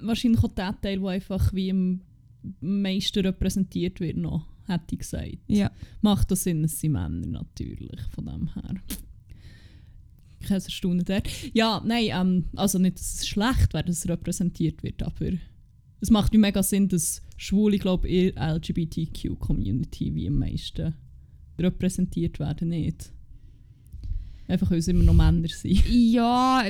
[0.00, 2.00] wahrscheinlich auch der Teil, der einfach wie am
[2.60, 5.38] meisten repräsentiert wird, noch, hätte ich gesagt.
[5.46, 5.70] Ja.
[6.00, 8.74] Macht das Sinn, es sind Männer natürlich, von dem her.
[10.40, 11.22] Kein Erstaunen der.
[11.52, 15.32] Ja, nein, ähm, also nicht, dass es schlecht wäre, dass es repräsentiert wird, aber
[16.00, 20.94] es macht wie mega Sinn, dass Schwule, glaube ich, in der LGBTQ-Community wie am meisten
[21.58, 23.13] repräsentiert werden, nicht.
[24.46, 25.82] Einfach, weil es immer noch Männer sind.
[25.88, 26.64] Ja,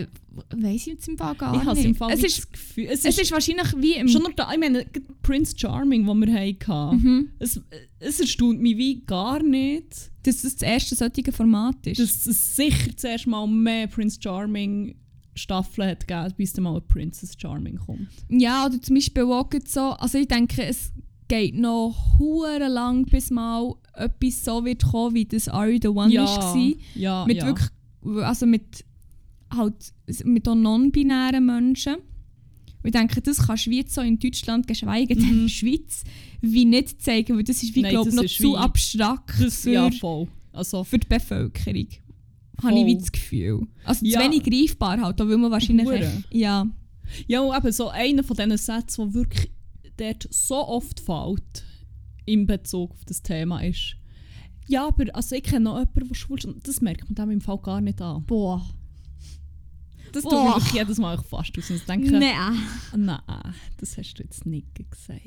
[0.50, 1.84] weiß ich jetzt im Fall gar ich nicht.
[1.84, 4.08] im Fall es, ist, das Gefühl, es, es ist, ist wahrscheinlich wie im...
[4.08, 4.86] schon noch da, ich meine,
[5.22, 7.28] Prince Charming, den wir hatten, Mhm.
[7.40, 7.60] es,
[7.98, 11.98] es erstaunt mich wie gar nicht, Dass das das erste solche Format ist.
[12.00, 14.94] dass es sicher zuerst mal mehr Prince Charming
[15.34, 18.06] Staffeln hat gegeben, bis dann mal Princess Charming kommt.
[18.28, 20.92] Ja, oder zum Beispiel auch so, also ich denke, es
[21.26, 25.88] geht noch hure lang, bis mal etwas so wird kommen, wie das Are You The
[25.88, 26.56] One war.
[26.94, 27.46] ja, Mit ja.
[27.46, 27.68] wirklich,
[28.24, 28.84] also mit
[29.54, 29.92] halt,
[30.24, 31.94] mit non-binären Menschen.
[31.96, 32.02] Und
[32.84, 36.04] ich denke, das kannst du wie so in Deutschland, geschweige denn in der Schweiz,
[36.42, 37.88] wie nicht zeigen, weil das ist wie, Mhm.
[37.88, 39.90] Glaube noch zu abstrakt das, für, ja.
[40.52, 41.86] Also, für die Bevölkerung.
[42.62, 43.66] Habe ich wie das Gefühl.
[43.84, 44.20] Also Ja.
[44.20, 46.66] zu wenig greifbar halt, da will man wahrscheinlich echt, ja.
[47.26, 49.50] ja, und eben so einer von diesen Sätzen, der wirklich
[49.96, 51.64] dort so oft fällt,
[52.24, 53.96] in Bezug auf das Thema ist,
[54.66, 57.30] ja, aber also ich kenne noch jemanden, der schwul ist, und das merkt man dem
[57.32, 58.24] im Fall gar nicht an.
[58.24, 58.64] Boah.
[60.12, 60.44] Das tut Boah.
[60.44, 61.70] mir wirklich jedes Mal fast aus.
[61.70, 62.56] Und denke, Nein.
[62.96, 63.20] nein,
[63.78, 65.20] das hast du jetzt nicht gesagt.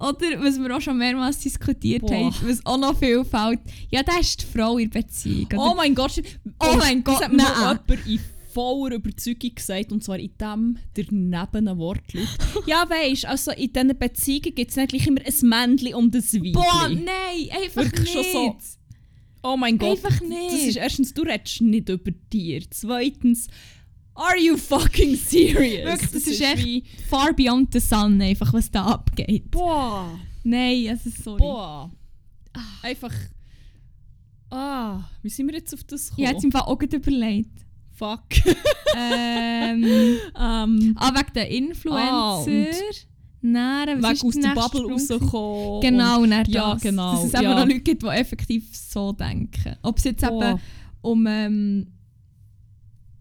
[0.00, 2.14] Oder was wir auch schon mehrmals diskutiert Boah.
[2.14, 3.60] haben, was auch noch viel fällt.
[3.90, 5.48] Ja, das ist die Frau in Beziehung.
[5.56, 5.74] Oh Oder?
[5.74, 6.22] mein Gott.
[6.60, 8.20] Oh mein Gott, Das hat mir jemand in
[8.58, 12.26] voller Überzeugung gesagt, und zwar in dem daneben Wortlaut.
[12.66, 16.22] ja, weisst also in diesen Beziehungen gibt es nicht gleich immer ein Männchen und ein
[16.24, 16.52] Weibchen.
[16.52, 18.32] Boah, nein, einfach Wirklich nicht.
[18.32, 18.78] schon so.
[19.44, 19.90] Oh mein Gott.
[20.04, 20.52] Einfach nicht.
[20.52, 22.60] Das ist erstens, du redest nicht über dir.
[22.70, 23.46] Zweitens,
[24.14, 25.84] are you fucking serious?
[25.84, 29.50] Wirklich, das ist echt- wie, Far beyond the sun, einfach, was da abgeht.
[29.52, 31.38] boah, Nein, also sorry.
[31.38, 31.90] boah.
[32.82, 33.14] Einfach,
[34.50, 36.26] ah, wie sind wir jetzt auf das Ich gekommen?
[36.26, 37.64] habe jetzt im Fall auch gerade überlegt.
[37.98, 38.22] Fuck.
[38.96, 39.84] ähm,
[40.40, 42.06] ähm, ah, wegen der Influencer.
[42.10, 42.44] Ah,
[43.40, 44.92] Nein, was weg aus der Bubble Sprung?
[45.20, 45.80] rauskommen.
[45.80, 46.82] Genau, und dann Ja, das.
[46.82, 47.54] genau, Dass es eben ja.
[47.54, 49.76] noch Leute gibt, die effektiv so denken.
[49.82, 50.60] Ob es jetzt Und, eben
[51.02, 51.86] um, ähm,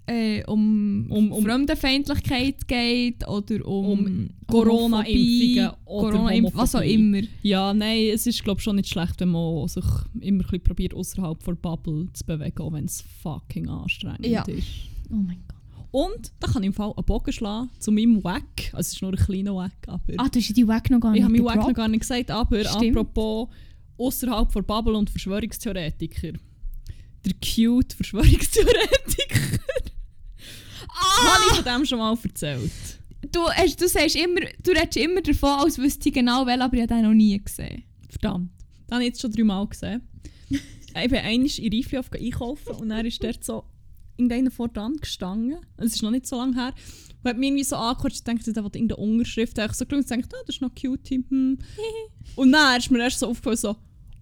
[0.07, 7.19] äh, um, Um- um- Fremdenfeindlichkeit geht oder um, Um Corona-Impfungen oder was auch immer.
[7.43, 9.83] Ja, nein, es ist glaube schon nicht schlecht, wenn man sich
[10.21, 14.43] immer ein probiert, außerhalb der Bubble zu bewegen, auch wenn es fucking anstrengend Ja.
[14.43, 14.67] ist.
[15.11, 15.57] Oh mein Gott.
[15.91, 18.43] Und da kann ich im Fall einen Bogen schlagen zu meinem Wack.
[18.73, 20.99] Also es ist nur ein kleiner Wack, aber Ah, du hast ja die Wack noch
[20.99, 22.29] gar ich nicht habe meinen Wack noch gar nicht gesagt.
[22.31, 22.95] Aber Stimmt.
[22.97, 23.47] apropos
[23.97, 26.33] außerhalb der Bubble und Verschwörungstheoretiker.
[27.25, 29.59] Der cute Verschwörungstheoretiker.
[30.97, 32.71] Habe ich von dem schon mal erzählt?
[33.31, 36.75] Du, hast, du, sagst immer, du redest immer davon, als wüsste ich genau welchen, aber
[36.75, 37.83] ich habe den noch nie gesehen.
[38.09, 38.51] Verdammt.
[38.87, 40.01] Das habe ich jetzt schon dreimal gesehen.
[40.49, 40.59] ich
[40.91, 43.65] bin einmal in Reiflihof einkaufen und dann ist dort so
[44.17, 45.57] irgendeiner vor dran gestanden.
[45.77, 46.73] Es ist noch nicht so lange her.
[47.23, 49.57] Und hat mich irgendwie so angequatscht und dachte, der will irgendeine Unterschrift.
[49.57, 51.09] Da habe ich so geschaut und dachte, ah, das ist noch cute.
[51.09, 51.57] Hm.
[52.35, 53.75] und dann ist mir erst so aufgefallen, so,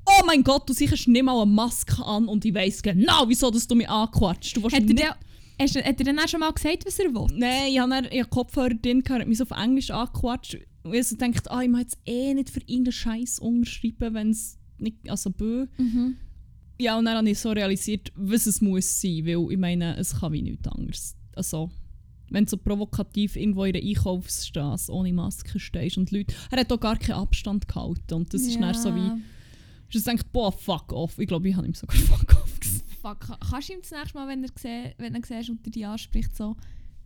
[0.05, 3.51] oh mein Gott, du sicherst nicht mal eine Maske an und ich weiss genau, wieso
[3.51, 4.57] dass du mich anquatscht.
[4.57, 5.15] Du willst Hat er, nicht
[5.59, 7.27] hast, du- hat er dann auch schon mal gesagt, was er will?
[7.37, 7.73] Nein, ich
[8.13, 10.57] ich habe Kopfhörer drin, gehabt, hat mich so auf Englisch angequatscht.
[10.83, 14.29] Und ich so gedacht, ah, ich muss jetzt eh nicht für irgendeinen Scheiß unterschreiben, wenn
[14.31, 15.65] es nicht, also bö.
[16.79, 20.19] Ja, und dann habe ich so realisiert, was es muss sein, weil ich meine, es
[20.19, 21.15] kann wie nichts anderes.
[21.35, 21.71] Also,
[22.29, 26.71] wenn du so provokativ irgendwo in einer Einkaufsstraße ohne Maske stehst und Leute, er hat
[26.73, 29.21] auch gar keinen Abstand gehalten und das ist dann so wie,
[29.89, 31.17] ich denkt, boah, fuck off.
[31.17, 32.84] Ich glaube, ich habe ihm sogar fuck off gesagt.
[33.05, 35.71] Fuck, ka- kannst du ihm das nächste Mal, wenn er wenn er siehst und er
[35.71, 36.55] dich anspricht, so,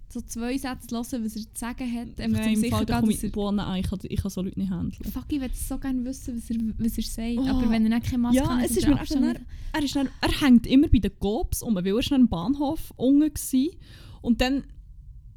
[0.07, 2.99] so zwei Sätze hören, was er zu sagen hat, einfach Nein, zum im Fall, da
[3.01, 3.29] komme ich, er...
[3.31, 5.11] boah, nein, ich kann, ich kann so Leute nicht handeln.
[5.11, 7.37] Fuck, ich würde so gerne wissen, was er, was er sagt.
[7.37, 7.49] Oh.
[7.49, 10.09] Aber wenn er nicht keine Maske Ja, hat, es ist mir eben Er, ist dann,
[10.21, 13.33] er hängt immer bei den Gobs um, weil er war dann am Bahnhof unten.
[13.33, 13.77] Gsi.
[14.21, 14.63] Und dann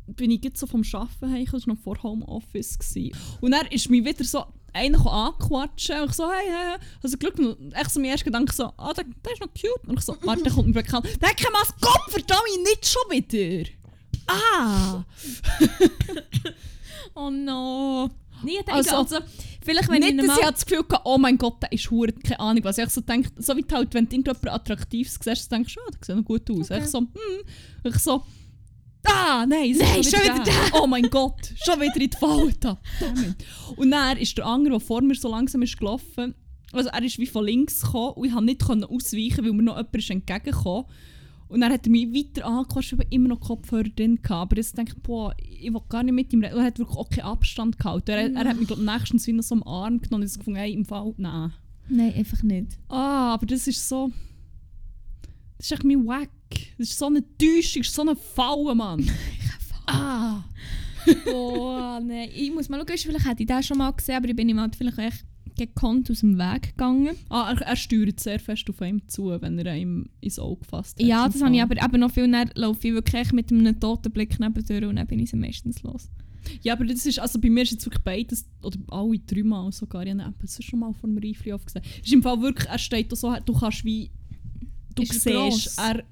[0.06, 2.78] bin ich jetzt so vom Arbeiten heim, das war noch vor Homeoffice.
[2.78, 3.12] Gsi.
[3.40, 6.78] Und er ist mich wieder so einer anquatschen und ich so, hey, hey, hey.
[7.02, 9.88] Also Glück, ich so mein erster Gedanke so, ah, der, der ist noch cute.
[9.88, 11.06] Und ich so, warte, der kommt mir bekannt.
[11.20, 13.70] Der keine Maske, komm, verdammt, nicht schon wieder.
[14.26, 15.04] Ah!
[17.14, 18.10] Oh no.
[18.42, 19.18] Nee, ich Also, also,
[19.64, 21.90] vielleicht wenn ich nicht, ihn dass ich das Gefühl hatte, oh mein Gott, der ist
[21.90, 22.78] hure, keine Ahnung was.
[22.78, 25.98] Ich so denke, so wie halt, wenn du irgendjemand Attraktives siehst, denkst du, oh, der
[26.04, 26.70] sieht noch gut aus.
[26.70, 26.80] Okay.
[26.82, 27.08] Ich so, hm.
[27.84, 28.24] Ich so,
[29.04, 30.80] ah, nein, Nein, schon wieder der.
[30.80, 32.52] Oh mein Gott, schon wieder in die Falle.
[32.60, 33.44] Damit.
[33.76, 36.34] Und dann ist der andere, der vor mir so langsam ist gelaufen,
[36.72, 39.76] also er ist wie von links gekommen und ich konnte nicht ausweichen, weil mir noch
[39.76, 40.84] jemand ist entgegengekommen
[41.52, 44.52] und dann hat er mich weiter angequatscht, aber immer noch Kopfhörer drin gehabt.
[44.52, 46.56] Aber jetzt denke ich, boah, ich will gar nicht mit ihm reden.
[46.56, 48.10] Er hat wirklich auch keinen Abstand gehalten.
[48.10, 50.72] Er, er hat mich glaub, nächstens wieder so am Arm genommen und ich gefunden, hey,
[50.72, 51.52] im Fall, nein.
[51.90, 52.78] Nein, einfach nicht.
[52.88, 54.10] Ah, aber das ist so...
[55.58, 56.30] Das ist echt mein Wack.
[56.78, 59.10] Das ist so eine Täuschung, das ist so eine Falle, Mann.
[59.86, 60.44] ah.
[61.24, 62.28] Boah, nein.
[62.34, 64.60] Ich muss mal schauen, vielleicht hätte ich den schon mal gesehen, aber ich bin ihm
[64.60, 65.24] halt vielleicht echt
[65.56, 67.16] gekonnt aus dem Weg gegangen.
[67.28, 70.98] ah er, er steuert sehr fest auf ihm zu, wenn er ihm ins Auge gefasst
[70.98, 71.06] hat.
[71.06, 74.12] Ja, das habe ich aber eben noch viel näher, laufe ich wirklich mit einem toten
[74.12, 76.08] Blick neben und dann bin ich so meistens los.
[76.62, 80.04] Ja, aber das ist, also bei mir ist jetzt wirklich beides, oder alle dreimal sogar,
[80.04, 81.84] ich habe es schon mal von einem Reifli aufgesehen.
[82.00, 84.10] Es ist im Fall wirklich, er steht da so, du kannst wie,
[84.94, 86.02] du Ist siehst, er,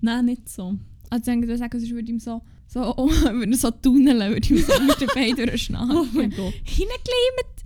[0.00, 0.78] nein, nicht so.
[1.10, 4.18] Also dann würde ich sagen, sonst würde ich ihm so, so, oh, würde so tunneln,
[4.18, 5.90] würde ich ihm so mit den Beinen durchschneiden.
[5.90, 6.54] Oh mein Gott.
[6.64, 7.64] Hineingekleimt!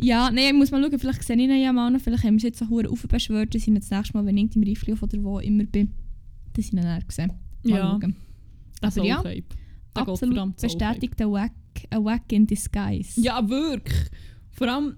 [0.00, 2.34] Ja, nein, ich muss mal schauen, vielleicht sehe ich ihn ja mal noch, vielleicht haben
[2.34, 4.62] wir es jetzt so hure aufbeschwört, dass ich ihn das nächste Mal, wenn ich im
[4.62, 5.92] Reifli oder wo immer bin,
[6.54, 7.26] dass ich ihn dann sehe.
[7.26, 7.98] Mal Ja.
[8.00, 8.16] schauen.
[8.80, 9.42] Also, ja, okay.
[9.94, 11.52] Absolut bestätigt, ein Wack,
[11.90, 13.20] ein Wack in disguise.
[13.20, 14.08] Ja, wirklich.
[14.52, 14.96] Vor allem,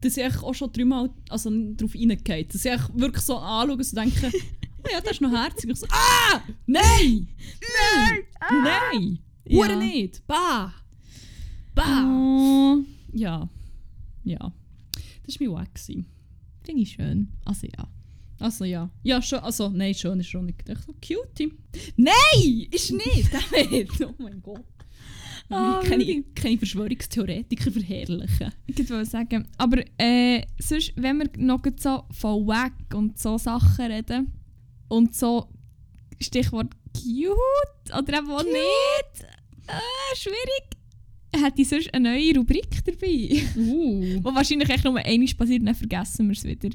[0.00, 2.54] dass ich auch schon dreimal also, darauf reingeht.
[2.54, 4.30] Dass ich wirklich so anschaue und so denke,
[4.84, 5.70] oh ja, das ist noch herzig.
[5.70, 6.40] Ich so, ah!
[6.66, 7.28] Nein!
[7.60, 8.22] Nein!
[8.50, 9.18] Nein!
[9.46, 9.56] Ja.
[9.56, 10.26] Hure nicht!
[10.26, 10.72] Bah!
[11.74, 12.04] Bah!
[12.04, 12.78] Oh,
[13.12, 13.48] Ja.
[14.24, 14.52] Ja.
[15.26, 15.78] Das war mein Wack.
[15.78, 17.28] finde ich schön.
[17.44, 17.88] Also ja.
[18.40, 18.90] Also ja.
[19.02, 19.40] Ja, schon.
[19.40, 20.68] Also, nein, schön ist schon nicht.
[20.68, 21.52] Ich so, cutie.
[21.96, 22.68] Nein!
[22.70, 23.30] Ist nicht!
[24.04, 24.64] Oh mein Gott.
[25.50, 26.34] Ah, keine, wirklich?
[26.34, 28.52] keine Verschwörungstheoretiker verherrlichen.
[28.66, 29.48] Ich wollte sagen.
[29.56, 34.32] Aber äh, sonst, wenn wir noch so von Wack und so Sachen reden
[34.88, 35.48] und so
[36.20, 39.26] Stichwort cute oder eben auch nicht.
[39.66, 40.78] Äh, schwierig.
[41.34, 43.42] Hätte ich sonst eine neue Rubrik dabei?
[43.56, 44.18] Uh.
[44.22, 46.70] Wo wahrscheinlich echt nur einmal passiert, dann vergessen wir es wieder.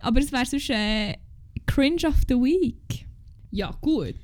[0.00, 1.16] Aber es wäre sonst äh,
[1.66, 3.06] Cringe of the Week.
[3.54, 4.14] Ja, gut.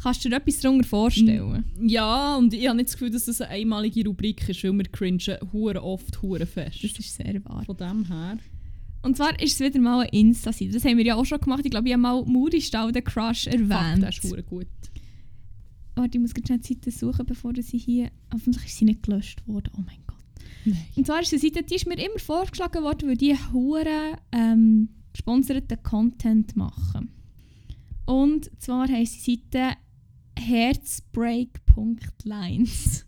[0.00, 1.64] Kannst du dir etwas darunter vorstellen?
[1.80, 4.84] Ja, und ich habe nicht das Gefühl, dass das eine einmalige Rubrik ist, weil wir
[4.84, 5.20] cringen
[5.52, 6.84] hure oft, hure fest.
[6.84, 7.64] Das ist sehr wahr.
[7.64, 8.38] Von dem her.
[9.02, 10.70] Und zwar ist es wieder mal ein Insta-Seite.
[10.72, 11.62] Das haben wir ja auch schon gemacht.
[11.64, 14.04] Ich glaube, ich habe mal Mauristal, den Crush, Fuck, erwähnt.
[14.04, 14.68] das ist hure gut.
[15.96, 18.10] Warte, ich muss gerade schnell die Seite suchen, bevor sie hier...
[18.32, 19.72] Hoffentlich ist sie nicht gelöscht worden.
[19.76, 20.16] Oh mein Gott.
[20.64, 20.84] Nein.
[20.94, 24.90] Und zwar ist eine Seite, die ist mir immer vorgeschlagen worden, weil die hure ähm,
[25.12, 27.10] gesponserten Content machen.
[28.06, 29.76] Und zwar heisst die Seite
[30.38, 33.04] herzbreak.lines.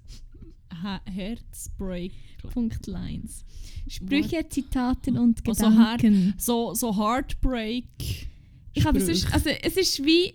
[0.82, 2.12] Ha Herzbreak.
[2.52, 3.44] Punkt Lines.
[3.88, 6.34] Sprüche, Zitaten und Also Gedanken.
[6.38, 8.28] So, so Heartbreak.
[8.74, 10.34] Ich habe ist, also es ist wie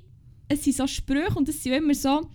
[0.49, 2.27] es sind so Sprüche und es sind immer so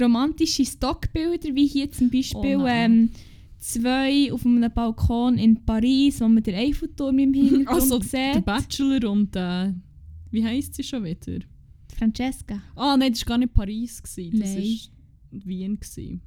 [0.00, 3.10] romantische Stockbilder, wie hier zum Beispiel Oh ähm,
[3.58, 8.44] zwei auf einem Balkon in Paris, wo man den Eiffelturm im Hintergrund Also der sieht.
[8.44, 9.72] Bachelor und äh,
[10.30, 11.38] wie heisst sie schon wieder?
[11.94, 12.62] Francesca.
[12.76, 14.02] Ah nein, das war gar nicht Paris.
[14.02, 14.40] Gewesen.
[14.40, 14.78] Das Nein.
[15.30, 15.80] war Wien.
[15.80, 16.20] Gewesen.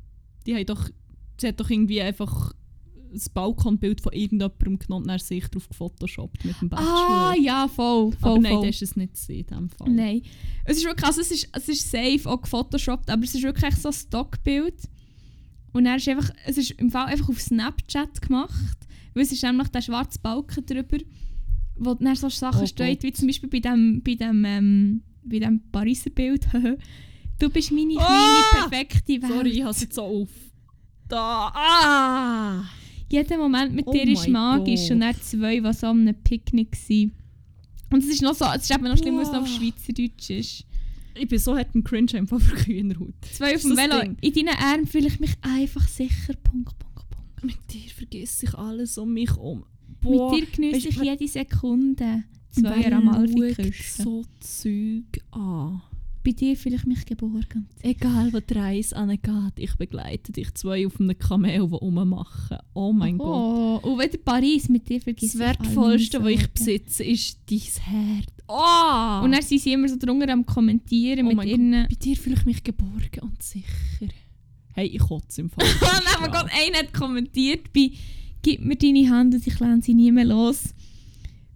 [0.46, 0.90] Die haben doch,
[1.40, 2.54] sie hat doch irgendwie einfach
[3.12, 6.88] das Balkonbild von irgendjemandem genommen und dann sich drauf gefotoshoppt mit dem Bachelor.
[6.88, 8.66] Ah ja, voll, voll, aber nein, voll.
[8.68, 9.90] das ist es nicht in diesem Fall.
[9.90, 10.22] Nein.
[10.66, 13.76] Es ist wirklich, also es ist, es ist safe auch gefotoshoppt, aber es ist wirklich
[13.76, 14.90] so ein Stockbild.
[15.74, 18.78] Und dann ist einfach, es ist im Fall einfach auf Snapchat gemacht,
[19.14, 20.98] weil es ist nämlich der schwarze Balken drüber,
[21.76, 25.40] wo dann so Sachen Oh steht, wie zum Beispiel bei dem, bei dem, ähm, bei
[25.40, 26.46] dem Pariser Bild.
[27.40, 28.68] du bist meine kleine, Ah!
[28.70, 29.32] perfekte Welt.
[29.32, 30.30] Sorry, ich habe jetzt so auf.
[31.08, 31.52] Da.
[31.56, 32.64] Ah!
[33.10, 34.92] Jeder Moment mit Oh dir ist magisch Gott.
[34.92, 37.12] und dann zwei, so an einem Picknick waren.
[37.92, 39.48] Und es ist noch so, es ist eben noch schlimmer, wenn es noch auf.
[39.48, 40.66] Schweizerdeutsch ist.
[41.20, 43.14] Ich bin so hart im Cringe einfach für Kühnerhaut.
[43.34, 44.02] Zwei auf dem Velo.
[44.02, 44.18] Ding?
[44.22, 46.34] In deinen Armen fühle ich mich einfach sicher.
[46.44, 47.44] Punkt, Punkt, Punkt.
[47.44, 49.64] Mit dir vergisst sich alles um mich um.
[50.04, 52.24] Mit dir genieße ich jede Sekunde.
[52.62, 54.04] Zwei Wer Amalfi schaut küssen.
[54.04, 55.82] so Zeug an.
[56.24, 57.70] Bei dir fühle ich mich geborgen.
[57.82, 62.58] Egal, wo die Reise angeht, ich begleite dich zwei auf einem Kamel, die rummachen.
[62.74, 63.28] Oh mein Gott.
[63.28, 68.28] oh, Und wieder Paris, mit dir vergisst Das Wertvollste, was ich besitze, ist dein Herz.
[68.50, 69.24] Oh!
[69.24, 71.72] Und dann sind sie immer so drunter am Kommentieren oh mit ihren...
[71.72, 73.66] Gott, bei dir fühle ich mich geborgen und sicher.
[74.74, 75.66] Hey, ich kotze im Fall.
[75.82, 77.92] Oh mein Gott, einer hat kommentiert bei
[78.42, 80.74] «Gib mir deine Hand und ich lasse sie nie mehr los».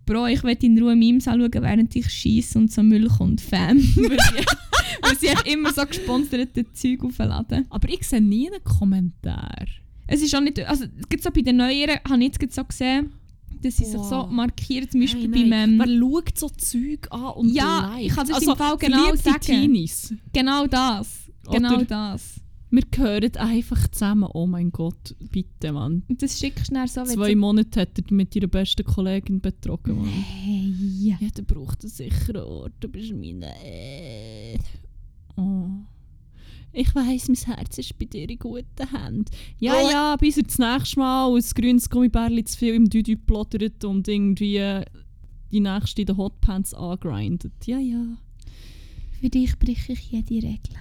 [0.06, 3.40] Bro, ich will in Ruhe Memes anschauen, während ich schieße und so Müll kommt.
[3.42, 3.78] Fam.
[5.02, 7.66] Weil sie- echt immer so gesponserte Zeug aufladen.
[7.70, 9.66] Aber ich sehe nie einen Kommentar.
[10.08, 10.60] Es ist auch nicht...
[10.60, 13.14] Also, es gibt so bei den Neueren, habe ich jetzt so gesehen,
[13.62, 14.30] dass sie sich so Wow.
[14.30, 15.54] markieren, zum Beispiel Hey, beim...
[15.54, 18.06] Ähm, Wer schaut so Zeug an und Ja, liked?
[18.08, 19.40] ich kann das also, im Fall genau sagen.
[19.40, 20.14] Teenies.
[20.34, 21.20] genau das.
[21.50, 22.41] Genau Oder- das.
[22.72, 24.30] Wir gehören einfach zusammen.
[24.34, 26.04] Oh mein Gott, bitte, Mann.
[26.08, 27.04] Und das schickst du dann so...
[27.04, 30.08] Zwei Monate hat er mit ihrer besten Kollegin betrogen, Mann.
[30.08, 30.74] Hey.
[31.02, 32.72] Ja, der braucht einen sicheren Ort.
[32.80, 33.52] Du bist meine.
[35.36, 35.66] Oh.
[36.74, 39.26] Ich weiss, mein Herz ist bei dir in guten Händen.
[39.60, 39.90] Ja, Oh.
[39.92, 44.08] ja, bis er das nächste Mal ein grünes Gummibärli zu viel im Düdü plottert und
[44.08, 44.82] irgendwie
[45.52, 47.52] die nächste in den Hotpants angrindet.
[47.66, 48.02] Ja, ja.
[49.20, 50.76] Für dich breche ich jede Regel.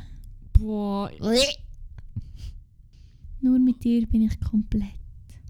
[0.53, 1.11] Boah,
[3.41, 4.89] Nur mit dir bin ich komplett.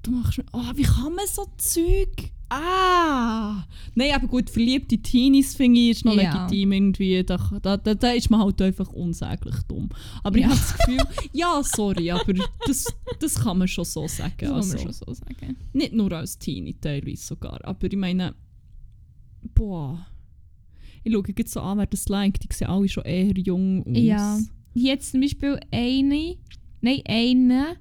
[0.03, 0.45] du machst mir.
[0.53, 2.30] Oh, wie kann man so Zeug.
[2.49, 3.64] Ah!
[3.95, 6.47] Nein, aber gut, verliebte Teenies finde ich ist noch Ja.
[6.47, 7.22] legitim irgendwie.
[7.22, 9.88] Da, da, da, da ist man halt einfach unsäglich dumm.
[10.24, 10.49] Aber ich Ja.
[10.51, 10.99] habe das Gefühl,
[11.32, 12.32] ja, sorry, aber
[12.66, 12.86] das,
[13.20, 14.34] das kann man schon so sagen.
[14.41, 15.57] Das also, kann man schon so sagen.
[15.72, 17.64] Nicht nur als Teenie, teilweise sogar.
[17.64, 18.34] Aber ich meine,
[19.55, 20.07] boah.
[21.05, 22.43] Ich schaue jetzt so an, wer das liked.
[22.43, 23.97] Die sehen alle schon eher jung aus.
[23.97, 24.38] Ja.
[24.74, 26.36] Jetzt zum Beispiel eine,
[26.81, 27.76] nein, eine,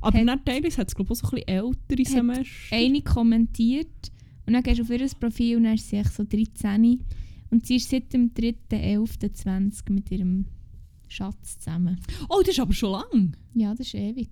[0.00, 2.74] Aber Hat- dann teilweise hat es, glaube ich, auch so ein bisschen ältere Semester.
[2.76, 4.10] eine kommentiert
[4.46, 7.04] und dann gehst du auf ihr Profil und dann ist sie echt so 13.
[7.50, 10.46] Und sie ist seit dem 3.11.20 mit ihrem
[11.08, 12.00] Schatz zusammen.
[12.28, 13.36] Oh, das ist aber schon lang.
[13.54, 14.30] Ja, das ist ewig.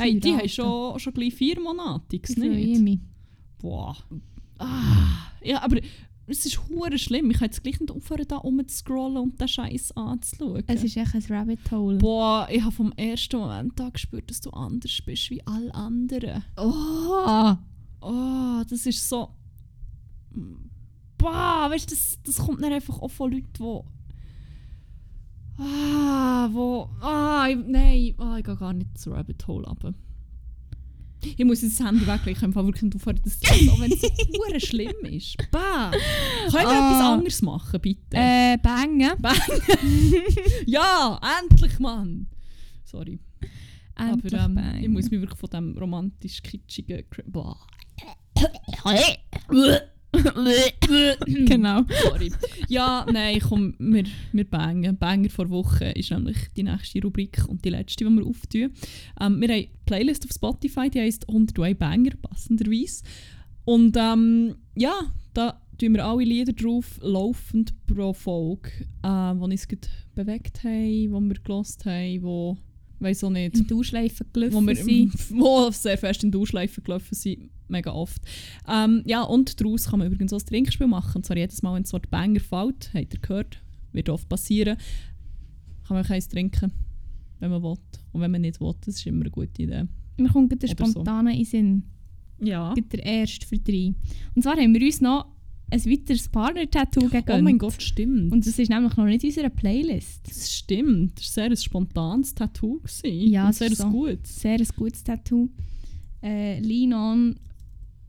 [0.00, 2.38] Hey, die haben schon, schon gleich vier Monate, Ich nicht?
[2.38, 2.98] freue mich.
[3.58, 3.96] Boah.
[4.58, 5.30] Ah.
[5.44, 5.80] Ja, aber
[6.28, 7.30] es ist hure schlimm.
[7.30, 10.64] Ich kann jetzt gleich nicht aufhören, da rumzuscrollen und den Scheiß anzuschauen.
[10.66, 11.98] Es ist echt ein Rabbit Hole.
[11.98, 16.44] Boah, ich habe vom ersten Moment an gespürt, dass du anders bist wie alle anderen.
[16.56, 17.56] Oh!
[18.00, 19.30] Oh, das ist so.
[21.16, 23.80] Boah, weißt du, das, das kommt dann einfach auch von Leuten, die.
[25.60, 26.88] Ah, wo.
[27.00, 29.94] Ah, ich, nein, ah, ich gehe gar nicht zu Rabbit Hole runter.
[31.36, 33.80] Ich muss jetzt das Handy weglegen, ich kann einfach wirklich nicht aufhören, das zu so,
[33.80, 35.36] wenn es so schlimm ist.
[35.50, 35.90] Bah!
[35.90, 36.90] Können wir Ah.
[36.90, 38.16] etwas anderes machen, bitte?
[38.16, 39.00] Äh, bangen.
[40.66, 42.26] ja, endlich, Mann!
[42.84, 43.18] Sorry.
[43.96, 44.82] Endlich Aber ähm, bangen.
[44.82, 47.04] ich muss mich wirklich von dem romantisch kitschigen...
[51.46, 51.82] Genau.
[52.02, 52.32] Sorry.
[52.68, 54.96] Ja, nein, komm, wir, wir bangen.
[54.96, 58.72] Banger vor Woche ist nämlich die nächste Rubrik und die letzte, die wir auftun.
[59.20, 63.04] Ähm, wir haben eine Playlist auf Spotify, die heisst 101 Banger, passenderweise.
[63.64, 64.94] Und ähm, ja,
[65.34, 68.70] da tun wir alle Lieder drauf, laufend pro Folge,
[69.02, 69.66] äh, die uns
[70.14, 72.56] bewegt haben, die wir gelost haben, die,
[73.00, 75.12] weiß auch nicht, In die Ausschleife wo gelaufen wir sind.
[75.30, 78.22] wo sehr fest in die gelaufen sind, mega oft.
[78.68, 81.16] Ähm, ja, und daraus kann man übrigens auch ein Trinkspiel machen.
[81.16, 84.76] Und zwar jedes Mal, wenn es Wort Banger fällt, habt ihr gehört, wird oft passieren,
[85.86, 86.72] kann man eins trinken,
[87.40, 87.76] wenn man will.
[88.12, 89.84] Und wenn man nicht will, das ist immer eine gute Idee.
[90.16, 90.92] Mir kommt der Oder so.
[90.92, 91.82] spontane in Sinn.
[92.40, 92.74] Ja.
[92.74, 93.94] Gerade der erste für drei.
[94.34, 95.26] Und zwar haben wir uns noch
[95.70, 97.40] ein weiteres Partner-Tattoo gegönnt.
[97.40, 98.32] Oh mein Gott, stimmt.
[98.32, 100.20] Und das ist nämlich noch nicht in unserer Playlist.
[100.26, 101.18] das stimmt.
[101.18, 102.80] Das war sehr ein spontanes Tattoo.
[102.80, 103.30] Gewesen.
[103.30, 103.90] Ja, Und sehr ein so.
[103.90, 104.40] gutes.
[104.40, 105.48] Sehr ein gutes Tattoo.
[106.22, 107.36] Äh, Lean On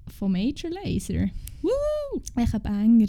[0.08, 1.30] von Major Laser.
[1.62, 2.22] Woo!
[2.36, 3.08] Echt ein Banger.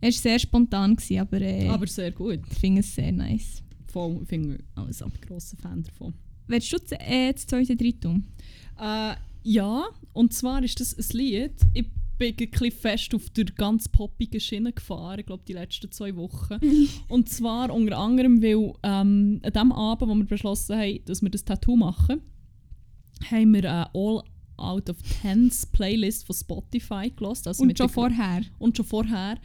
[0.00, 2.40] Er war sehr spontan, gewesen, aber, äh, Aber sehr gut.
[2.50, 3.62] ich finde es sehr nice.
[3.86, 6.14] Voll, ich bin also ein grosser Fan davon.
[6.48, 8.24] Willst du das, äh, das zweite drin tun?
[8.80, 11.52] Äh, ja, und zwar ist das ein Lied.
[11.74, 11.86] Ich
[12.22, 16.14] bin ein bisschen fest auf der ganz poppigen Schiene gefahren, ich glaube die letzten zwei
[16.14, 16.58] Wochen.
[17.08, 21.30] und zwar unter anderem, weil ähm, an dem Abend, wo wir beschlossen haben, dass wir
[21.30, 22.22] das Tattoo machen,
[23.28, 24.22] haben wir eine All
[24.56, 27.48] Out of Tens Playlist von Spotify gelost.
[27.48, 28.42] Also Und schon vorher.
[28.58, 29.38] und schon vorher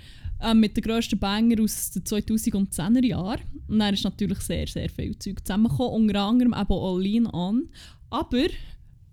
[0.43, 3.41] ähm, mit den grössten Banger aus den 2010er Jahren.
[3.67, 7.69] Und dann ist natürlich sehr, sehr viel Zeug zusammengekommen, unter anderem eben auch Lean On.
[8.11, 8.45] Aber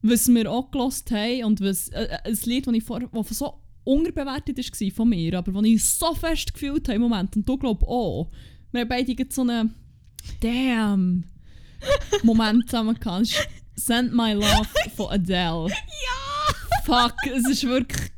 [0.06, 3.28] was wir auch gelost haben und was, äh, äh, ein Lied, das ich vor, das
[3.30, 7.48] so unterbewertet war von mir, aber das ich so fest gefühlt habe im Moment, und
[7.48, 8.30] du glaubst auch,
[8.72, 9.74] wir haben beide so einen
[10.40, 11.24] Damn
[12.22, 13.48] Moment zusammen gehabt.
[13.76, 15.68] Send My Love von Adele.
[15.68, 16.54] Ja!
[16.84, 18.10] Fuck, es ist wirklich.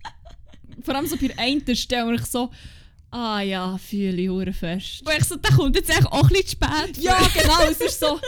[0.83, 2.51] Vor allem so bei der einen Stelle, wo ich so.
[3.11, 5.03] Ah ja, fühle ich fest.
[5.05, 6.99] Wo ich so, der kommt jetzt echt auch ein bisschen spät.
[6.99, 8.21] Ja, genau, es ist so.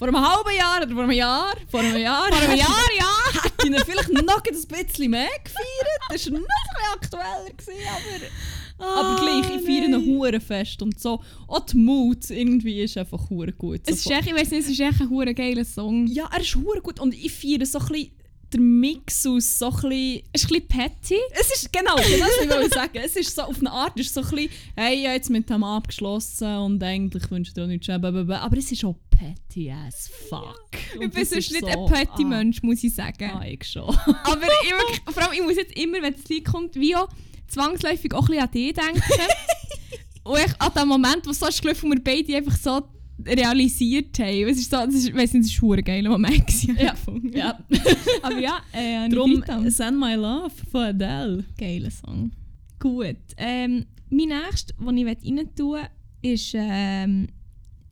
[0.00, 3.42] Vor einem halben Jahr oder vor einem Jahr, vor einem Jahr, Vor einem Jahr, ja!
[3.42, 6.00] hätte ich ihn vielleicht noch ein bisschen mehr gefeiert.
[6.08, 8.32] Das war noch ein bisschen aktueller, gewesen,
[8.78, 11.20] aber, aber gleich, ich feiere ihn hure fest und so.
[11.46, 13.82] Auch die Mut irgendwie ist einfach hure gut.
[13.84, 16.06] Es ist echt, ich weiss nicht, es ist echt ein hure geiler Song.
[16.06, 18.10] ja, er ist hure gut und ich feiere so ein bisschen
[18.52, 21.16] den Mix aus so ein bisschen Es ist ein bisschen petty.
[21.32, 22.98] Es ist genau, das will ich sagen.
[23.04, 25.30] Es ist so auf eine Art, es ist so ein bisschen, hey, ich habe jetzt
[25.30, 29.70] mit dem abgeschlossen und eigentlich wünsche ich dir auch nichts, aber es ist auch petty
[29.70, 30.68] as fuck.
[30.94, 33.30] Ich Und bin sonst nicht so- ein petty ah, Mensch, muss ich sagen.
[33.34, 33.82] Ah, ich schon.
[34.24, 37.08] Aber ich, wirklich, vor allem, ich muss jetzt immer, wenn das Lied kommt, wie auch
[37.48, 39.02] zwangsläufig auch ein bisschen an dich denken.
[40.24, 42.82] Und ich, an dem Moment, wo es so ist wo wir beide einfach so
[43.26, 44.48] realisiert haben.
[44.48, 46.46] Es ist so, das ist, ich weiss nicht, das war ein geiler Moment.
[46.46, 47.36] gewesen, Ja, gefunden.
[47.36, 47.58] ja.
[48.22, 51.44] Aber ja, äh, Darum Darum, Send My Love von Adele.
[51.58, 52.32] geiler Song.
[52.78, 53.16] Gut.
[53.36, 55.78] Ähm, mein nächster, den ich rein tun
[56.22, 57.28] ist ähm,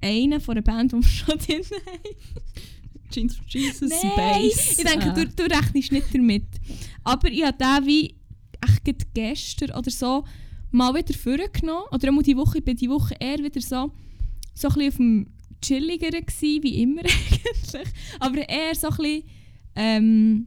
[0.03, 3.11] einer von einer Band, die wir schon drin haben.
[3.11, 4.79] Jeans for Jesus, Nein, Bass.
[4.79, 5.15] ich denke, Ah.
[5.15, 6.45] du, du rechnest nicht damit.
[7.05, 8.15] Aber ich habe den wie
[8.85, 10.25] echt gestern oder so
[10.71, 11.87] mal wieder vorgenommen.
[11.91, 13.91] Oder auch die Woche, ich bin die Woche eher wieder so,
[14.61, 15.27] so ein bisschen auf dem
[15.61, 17.89] chilligeren gewesen, wie immer eigentlich.
[18.21, 19.23] Aber eher so ein bisschen,
[19.75, 20.47] ähm,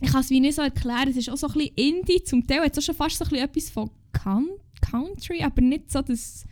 [0.00, 2.46] ich kann es wie nicht so erklären, es ist auch so ein bisschen Indie, zum
[2.46, 5.90] Teil hat es auch schon fast so ein bisschen etwas von Coun- Country, aber nicht
[5.90, 6.44] so das,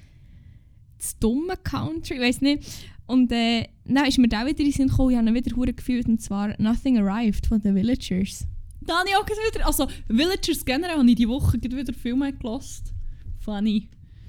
[0.98, 2.64] das dumme Country, ich nicht.
[3.06, 5.72] Und äh, dann ist mir da wieder in den Sinn gekommen, ich habe wieder hure
[5.72, 8.46] gefühlt, und zwar «Nothing Arrived» von «The Villagers».
[8.80, 12.32] Da habe ich auch wieder, also Villagers generell habe ich die Woche wieder viel mehr
[12.32, 12.92] gelost.
[13.38, 13.88] Funny.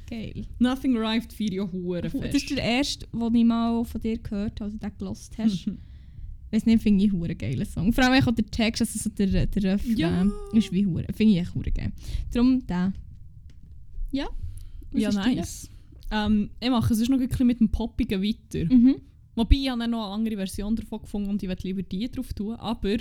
[0.09, 0.45] Geil.
[0.59, 2.35] Nothing Arrived ja hure Das fest.
[2.35, 5.69] ist der erste, den ich mal von dir gehört habe, also den gelost hast.
[6.49, 7.91] Weiß nicht, finde ich einen geilen Song.
[7.91, 10.25] Vor allem auch der Text, also so der, der Refrain, Ja.
[10.53, 11.05] ist wie hure.
[11.13, 11.91] Finde ich echt hure geil.
[12.31, 12.93] Darum der.
[14.11, 14.27] Ja.
[14.91, 15.69] Was ja, nice.
[16.09, 18.73] Ähm, ich mache es ist noch ein bisschen mit dem Poppigen weiter.
[18.73, 18.95] Mhm.
[19.35, 22.33] Wobei ich habe noch eine andere Version davon gefunden und ich werde lieber die drauf
[22.33, 22.55] tun.
[22.55, 22.95] Aber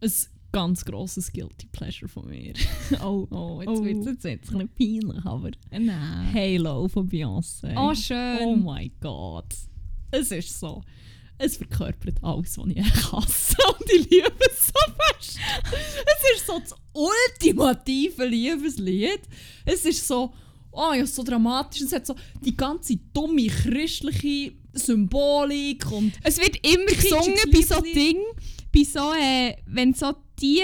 [0.00, 0.12] ein
[0.52, 2.54] ganz grosses Guilty Pleasure von mir.
[3.02, 3.84] oh, oh, jetzt Oh.
[3.84, 6.32] wird es jetzt ein bisschen peinlich, aber Nein.
[6.34, 7.74] Halo von Beyoncé.
[7.76, 8.38] Oh, schön.
[8.42, 9.54] Oh mein Gott.
[10.10, 10.82] Es ist so.
[11.38, 12.82] Es verkörpert alles, was ich
[13.12, 13.56] hasse.
[13.78, 15.38] Und ich liebe es so fest.
[15.72, 19.20] Es ist so das ultimative Liebeslied.
[19.64, 20.32] Es ist so,
[20.72, 21.80] oh ja, so dramatisch.
[21.82, 27.80] Es hat so die ganze dumme christliche Symbolik und Es wird immer gesungen bei so.
[27.80, 28.24] Dingen,
[28.72, 30.62] bei so, äh, wenn so die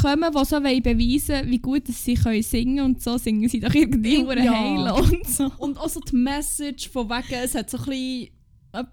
[0.00, 3.60] kommen, die so wollen beweisen wie gut dass sie können singen und so singen sie
[3.60, 4.34] doch irgendwie Ja.
[4.34, 4.52] ja.
[4.52, 5.50] heilen und so.
[5.58, 8.28] Und auch so die Message von wegen, es hat so ein bisschen
[8.72, 8.84] äh,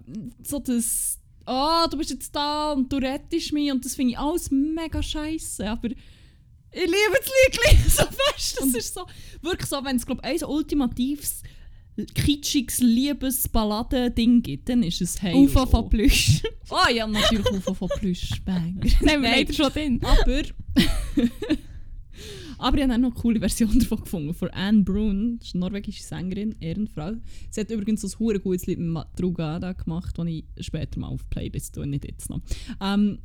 [0.42, 4.18] so das «Ah, du bist jetzt da und du rettest mich» und das finde ich
[4.18, 5.88] alles mega scheiße, aber
[6.74, 8.58] ich liebe das Lied so fest.
[8.60, 9.06] Das ist so,
[9.42, 11.42] wirklich so, wenn es glaube ein so ultimatives,
[12.14, 15.34] kitschiges Liebesballaden-Ding gibt, dann ist es «Hey».
[15.34, 16.42] UFO von Plüsch.
[16.70, 18.80] Ah ja, natürlich UFO von Plüsch, Banger.
[19.00, 20.00] Nein, wir leider schon drin.
[20.02, 20.42] Aber.
[22.58, 24.34] aber ich habe auch noch eine coole Version davon gefunden.
[24.34, 27.12] Von Anne Brun, das ist eine norwegische Sängerin, Ehrenfrau.
[27.50, 31.28] Sie hat übrigens ein hure gutes Lied mit Madrugada gemacht, das ich später mal auf
[31.28, 32.40] Playlist tue, nicht jetzt noch.
[32.80, 33.18] Ähm,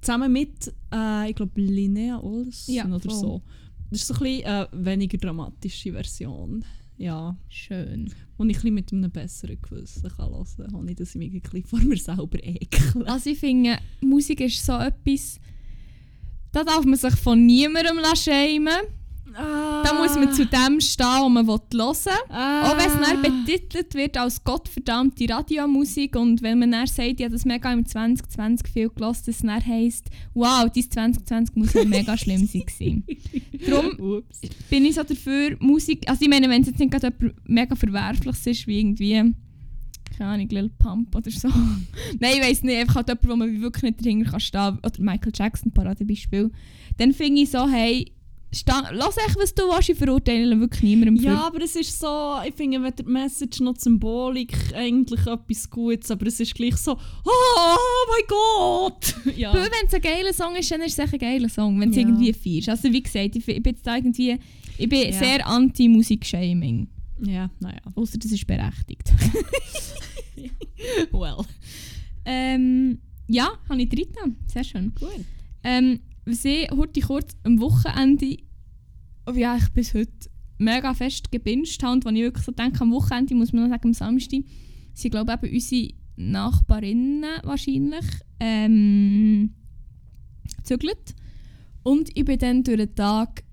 [0.00, 3.14] zusammen mit, äh, ich glaube, Linnea Olsen Ja, oder voll.
[3.14, 3.42] so.
[3.90, 6.64] Das ist so ein bisschen eine weniger dramatische Version.
[6.96, 8.12] Ja, Schön.
[8.36, 11.80] und ich ein mit einem besseren Gewissen kann hören kann, ohne dass ich mich vor
[11.80, 13.06] mir selber ekle.
[13.06, 15.40] Also ich finde, Musik ist so etwas,
[16.52, 18.76] da darf man sich von niemandem schämen
[19.34, 22.12] Da muss man zu dem stehen, was man hören will.
[22.28, 22.70] Ah.
[22.70, 27.28] Auch wenn es dann betitelt wird als gottverdammte Radiomusik und wenn man dann sagt, ja,
[27.28, 32.16] das mega im 2020 viel dass es dann heisst, wow, dein 2020 muss ja mega
[32.16, 33.04] schlimm sein.
[33.66, 34.40] Darum Ups.
[34.70, 37.12] bin ich so dafür, Musik, also ich meine, wenn es jetzt nicht gerade
[37.44, 39.34] mega verwerfliches ist, wie irgendwie,
[40.16, 41.48] keine Ahnung, Lil Pump oder so.
[42.20, 45.00] Nein, ich weiss nicht, einfach halt jemand, wo man wirklich nicht dahinter kann stehen, oder
[45.00, 46.52] Michael Jackson, Paradebeispiel,
[46.98, 48.13] dann finde ich so, hey,
[48.54, 52.36] sta- lass echt, was du willst, ich verurteile wirklich niemandem Ja, aber es ist so,
[52.46, 56.76] ich finde, wenn der Message noch die Symbolik eigentlich etwas Gutes, aber es ist gleich
[56.76, 57.76] so, oh
[58.08, 59.14] mein Gott!
[59.36, 59.52] ja.
[59.52, 61.96] Wenn es ein geiler Song ist, dann ist es echt ein geiler Song, wenn es
[61.96, 62.02] Ja.
[62.02, 62.68] irgendwie feierst.
[62.68, 64.38] Also wie gesagt, ich, ich bin jetzt irgendwie,
[64.78, 65.12] ich bin Ja.
[65.12, 66.88] sehr anti-Musik-Shaming.
[67.26, 67.80] ja, naja.
[67.94, 69.12] Außer das ist berechtigt.
[71.12, 71.44] Well.
[72.24, 72.98] ähm,
[73.28, 74.36] ja, habe ich dritten.
[74.52, 74.92] Sehr schön.
[74.98, 75.24] Gut.
[75.62, 78.36] Ähm, was ich heute kurz am Wochenende,
[79.26, 82.80] oh ja, ich bis heute mega fest gebinged habe und wo ich wirklich so denke,
[82.80, 84.40] am Wochenende, muss man noch sagen, am Samstag,
[84.94, 88.06] sind glaube ich eben unsere Nachbarinnen wahrscheinlich
[88.40, 89.54] ähm,
[90.56, 91.14] gezügelt.
[91.82, 93.44] Und ich bin dann durch den Tag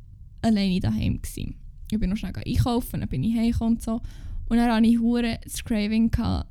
[0.42, 1.56] alleine daheim gsi.
[1.92, 4.02] Ich bin noch schnell einkaufen, dann bin ich heimgekommen und so.
[4.48, 6.50] Und dann hatte ich hure das Craving gehabt,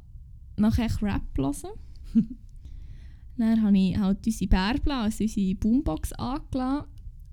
[0.56, 2.38] nach echt Rap zu hören.
[3.41, 6.86] Dann habe ich halt unsere Bärbla, also unsere Boombox angelassen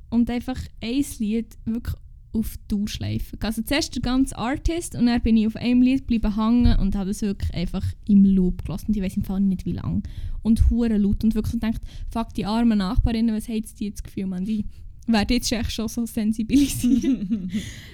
[0.10, 1.96] und einfach ein Lied wirklich
[2.34, 3.38] auf die Dauerschleife.
[3.42, 6.96] Also zuerst der ganze Artist und dann bin ich auf einem Lied geblieben hängen und
[6.96, 8.88] habe es wirklich einfach im Loop gelassen.
[8.90, 10.04] Und ich weiß im Fall nicht wie lange.
[10.44, 14.04] Und hure laut und wirklich gedacht, fuck die armen Nachbarinnen, was haben die jetzt das
[14.04, 14.66] Gefühl, man, die
[15.08, 17.04] werden jetzt echt schon so sensibilisiert.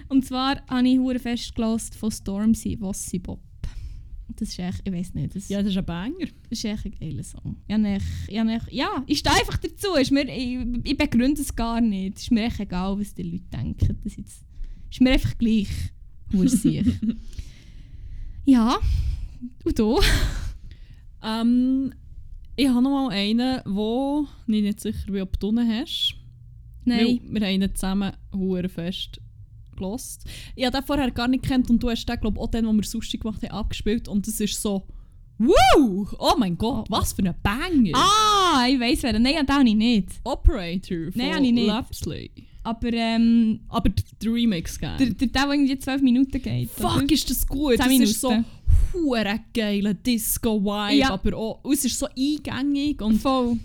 [0.09, 3.39] und zwar habe ich hure fest von Stormzy, Wossi Bob.
[4.35, 6.27] Das ist echt, ich weiß nicht, das Ja, das ist ein Banger.
[6.49, 7.57] das ist echt ein geiler Song.
[7.67, 9.95] Ja, nicht, ja, nicht, ja ich stehe einfach dazu.
[9.95, 12.17] Ist mir, ich, ich begründe es gar nicht.
[12.17, 13.99] Es ist mir echt egal, was die Leute denken.
[14.03, 14.43] Das jetzt,
[14.91, 15.69] ist mir einfach gleich,
[16.31, 16.43] wo
[18.45, 18.77] ja,
[19.63, 19.99] und du?
[21.23, 21.93] Ähm,
[22.55, 26.15] ich habe noch mal einen, wo ich nicht sicher bin, ob du ihn hast.
[26.85, 26.99] Nein.
[26.99, 28.13] Weil wir haben ihn zusammen
[28.69, 29.21] fest
[29.75, 30.23] gelost.
[30.55, 32.65] Ich habe den vorher gar nicht kennt und du hast den, glaube ich, auch den,
[32.65, 34.07] den wir Sushi gemacht haben, abgespielt.
[34.07, 34.85] Und es ist so,
[35.39, 37.91] wow, oh mein Gott, was für ein Banger.
[37.95, 39.19] Ah, ich weiß wer.
[39.19, 40.09] Nein, den habe ich nicht.
[40.23, 41.67] Operator von Nein, habe ich nicht.
[41.67, 42.31] Lapsley.
[42.65, 45.13] Aber ähm, Aber der Remix der, gerne.
[45.13, 46.69] der, der, der irgendwie 12 Minuten geht.
[46.69, 47.75] Fuck, ist das gut.
[47.75, 48.45] 10 Das ist so Minuten.
[48.93, 51.09] hure geiler Disco-Vibe, Ja.
[51.11, 53.57] aber auch, und es ist so eingängig und Voll.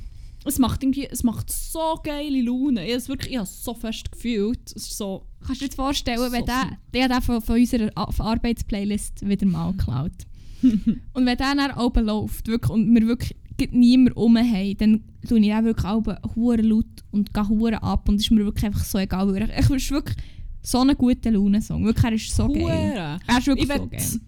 [0.44, 2.82] es macht irgendwie, es macht so geile Laune.
[2.86, 4.59] Ich habe es wirklich, ich habe es so fest gefühlt.
[4.74, 6.78] Es ist so, Kannst du dir jetzt vorstellen, wenn So der,
[7.09, 10.12] der hat von, von unserer Arbeitsplaylist wieder mal geklaut.
[10.62, 13.36] und wenn der dann oben läuft wirklich, und wir wirklich
[13.72, 18.09] niemand um haben, dann tue ich auch wirklich oben hure laut und gehe hure ab
[18.09, 19.34] und es ist mir wirklich einfach so egal.
[19.36, 20.16] Ich, ich ist wirklich
[20.62, 21.84] so einen guten Laune-Song.
[21.84, 23.18] Wirklich, er ist so geil.
[23.26, 24.20] Er ist wirklich Ich so geil.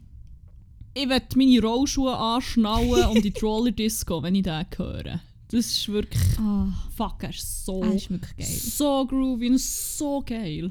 [0.95, 5.21] ich will meine Rollschuhe anschnallen und in die Roller Disco, wenn ich den höre.
[5.49, 8.47] Das ist wirklich, Ah, fuck, er ist so, er ist wirklich geil.
[8.47, 10.71] so groovy und so geil.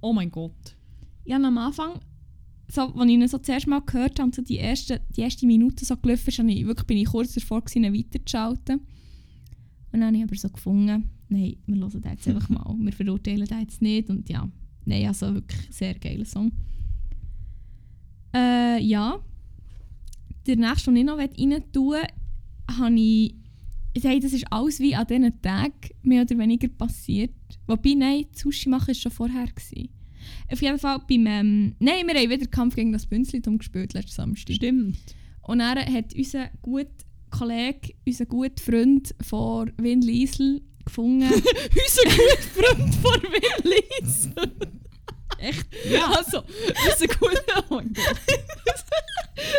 [0.00, 0.76] Oh mein Gott.
[1.24, 2.00] Ja, und am Anfang,
[2.68, 5.84] so, als ich ihn so zuerst mal gehört habe, so die erste, die erste Minute
[5.84, 8.80] so gelaufen ist, habe ich, wirklich, bin ich kurz davor, gewesen, ihn weiterzuschalten.
[9.92, 12.76] Und dann habe ich aber so gefunden, nein, wir hören den jetzt einfach mal.
[12.78, 14.08] Wir verurteilen den jetzt nicht.
[14.08, 14.48] Und ja,
[14.84, 16.52] nein, also wirklich sehr geiler Song.
[18.34, 19.20] Äh, ja.
[20.46, 22.14] Der nächste, den ich noch rein tun möchte,
[22.78, 23.39] habe ich ich
[23.98, 25.72] sage, das ist alles wie an diesen Tagen
[26.02, 27.34] mehr oder weniger passiert.
[27.66, 29.46] Wobei, nein, das Sushi machen war schon vorher.
[29.46, 29.88] Gewesen.
[30.50, 31.26] Auf jeden Fall beim...
[31.26, 34.54] Ähm, nein, wir haben wieder Kampf gegen das Bünzlitum gespielt letzten Samstag.
[34.54, 34.98] Stimmt.
[35.42, 36.90] Und dann hat unser guter
[37.30, 41.22] Kollege, unser guter Freund von Win Liesel gefunden.
[41.32, 44.28] Unser guter Freund von Willis.
[45.38, 45.66] Echt?
[45.90, 46.42] Ja, also,
[46.92, 47.64] unser guter.
[47.70, 48.16] Oh mein Gott.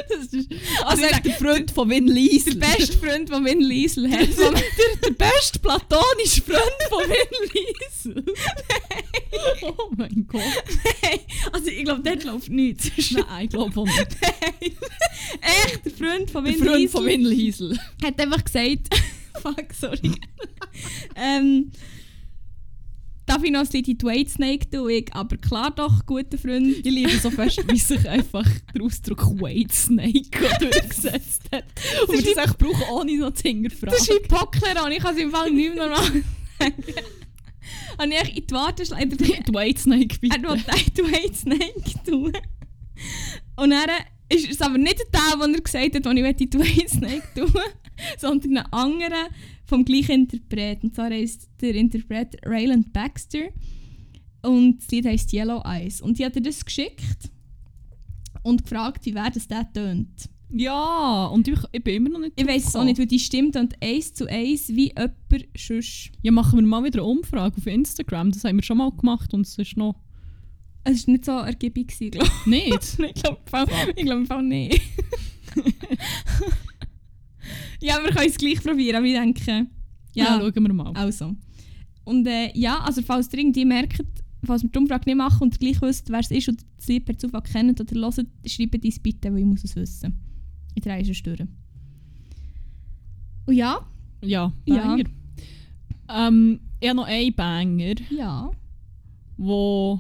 [0.10, 0.48] Das ist,
[0.84, 2.56] also, echt sag- der Freund von Win Der Liesel.
[2.56, 4.28] beste Freund, den Win Liesel hat.
[4.38, 4.62] der, der,
[5.04, 8.26] der beste platonische Freund von Win Liesel.
[9.64, 10.42] Oh mein Gott.
[11.52, 12.92] also ich glaube, dort läuft nichts.
[13.12, 14.18] Nein, ich glaube auch nicht.
[15.42, 17.80] Echt, der Freund von Der Win Freund Liesel von Win Liesel.
[18.04, 18.88] hat einfach gesagt...
[19.42, 20.12] Fuck, sorry.
[21.16, 21.72] ähm,
[23.26, 24.90] darf ich noch ein bisschen White Snake tun?
[24.90, 26.68] Ich, aber klar doch, guter Freund.
[26.68, 31.66] Ich liebe so fest, wie sich einfach der Ausdruck White Snake durchgesetzt hat.
[32.08, 33.96] Und wir das echt brauchen, ohne noch zu hinterfragen.
[33.98, 36.24] Das ist wie Pockler und ich kann es im Fall nicht mehr normal sagen.
[38.02, 39.16] Und ich in die Warteschleife...
[39.16, 40.38] Die White Snake, bitte.
[40.42, 42.34] Er wollte die White Snake tun.
[43.58, 43.90] Und dann
[44.30, 47.54] ist es aber nicht der, den er gesagt hat, den ich die White Snake tun
[48.18, 49.30] sondern ein anderer
[49.72, 50.84] vom gleichen Interpret.
[50.84, 53.48] Und zwar heisst der Interpret Rayland Baxter.
[54.44, 56.02] Und das Lied heisst Yellow Eyes.
[56.02, 57.32] Und die hat er das geschickt
[58.44, 60.30] und gefragt, wie wer das der tönt.
[60.54, 63.20] Ja, und ich, ich bin immer noch nicht Ich weiß es auch nicht, weil die
[63.20, 65.16] Stimme tönt eins zu eins wie jemand
[65.58, 66.12] sonst.
[66.22, 68.32] Ja, machen wir mal wieder eine Umfrage auf Instagram.
[68.32, 69.96] Das haben wir schon mal gemacht und es ist noch
[70.84, 73.00] Es war nicht so ergiebig, glaube nicht.
[73.00, 73.00] ich.
[73.00, 73.40] Ich glaube
[73.96, 74.82] ich glaub, im Fall nicht.
[77.82, 79.68] ja, wir können es gleich probieren, aber ich denke...
[80.14, 80.92] Ja, Ja, schauen wir mal.
[80.94, 81.36] also.
[82.04, 84.04] Und äh, ja, also falls ihr irgendwie merkt,
[84.44, 87.18] falls wir die Umfrage nicht machen und gleich wisst, wer es ist und Lied per
[87.18, 90.20] Zufall kennt oder hört, schreibt es bitte, weil ich muss es wissen.
[90.76, 91.40] Ich drehe es durch.
[93.46, 93.80] Und ja,
[94.24, 94.88] Ja, Ja.
[94.88, 95.10] Banger.
[96.10, 98.52] Ähm, ich habe noch einen Banger, ja.
[99.38, 100.00] wo,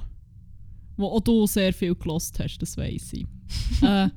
[0.97, 3.25] wo auch du sehr viel gelost hast, das weiss ich.
[3.81, 4.09] äh,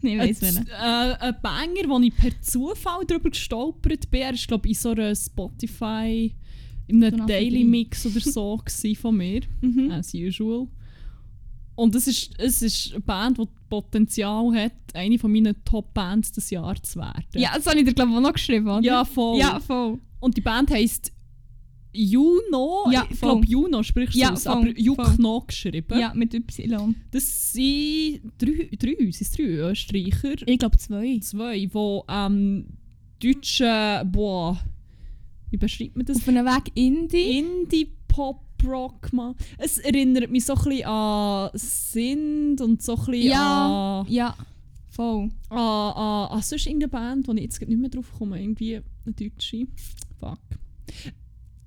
[0.02, 0.66] Ich ein, welchen.
[0.68, 0.72] äh,
[1.20, 4.22] ein Banger, wo ich per Zufall darüber gestolpert bin.
[4.22, 6.34] Er ist, glaube ich, in so einer Spotify,
[6.86, 7.64] in einem eine Daily.
[7.64, 8.60] Mix oder so
[9.00, 9.42] von mir.
[9.60, 9.90] Mhm.
[9.90, 10.68] as usual.
[11.74, 16.50] Und es ist, es ist eine Band, die Potenzial hat, eine von meinen Top-Bands des
[16.50, 17.24] Jahres zu werden.
[17.34, 18.82] Ja, das habe ich dir glaube ich auch noch geschrieben, oder?
[18.82, 19.38] ja voll.
[19.38, 19.98] Ja, voll.
[20.18, 21.12] Und die Band heisst
[21.92, 22.90] Juno.
[22.92, 24.78] Ja, ich glaube, Juno sprichst du Ja, aus, voll, aber.
[24.78, 25.98] Jukno geschrieben.
[25.98, 26.94] Ja, mit Y.
[27.10, 30.46] Das sind drei, drei, sind drei Österreicher.
[30.46, 31.18] Ich glaube zwei.
[31.20, 31.70] Zwei, die
[32.08, 32.66] ähm,
[33.22, 34.58] deutsche, boah,
[35.50, 36.18] wie beschreibt man das?
[36.18, 37.38] Auf einem Weg Indie.
[37.38, 39.34] Indie-Pop-Rock mal.
[39.58, 44.00] Es erinnert mich so ein bisschen an Sind und so ein bisschen Ja.
[44.02, 44.36] an, Ja,
[44.90, 45.28] voll.
[45.48, 48.40] an, an, an sonst irgendeine Band, wo ich jetzt nicht mehr drauf komme.
[48.40, 49.66] Irgendwie eine deutsche.
[50.20, 50.38] Fuck.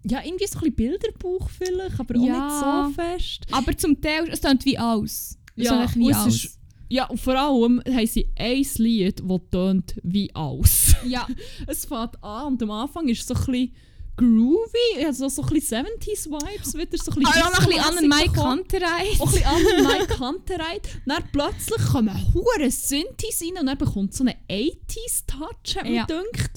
[0.06, 2.48] Ja, irgendwie so ein bisschen Bilderbuch vielleicht, aber auch Ja.
[2.48, 3.46] nicht so fest.
[3.52, 5.38] Aber zum Teil, es klingt wie aus.
[5.56, 6.28] Es Ja, wie es aus.
[6.36, 10.94] ist- Ja, und vor allem haben sie ein Lied, das tönt wie aus.
[11.08, 11.26] Ja,
[11.68, 13.74] es fängt an und am Anfang ist es so ein bisschen
[14.16, 17.98] groovy, also so ein bisschen 70s-Vibes wieder, so ein bisschen ah, ja, noch ein bisschen
[17.98, 19.20] an Mike Kantereit.
[19.20, 20.90] auch ein bisschen an Mike Kantereit.
[21.08, 26.06] Dann plötzlich kommen hure Synthes rein und dann bekommt so einen 80s-Touch, hat Ja.
[26.06, 26.52] gedacht.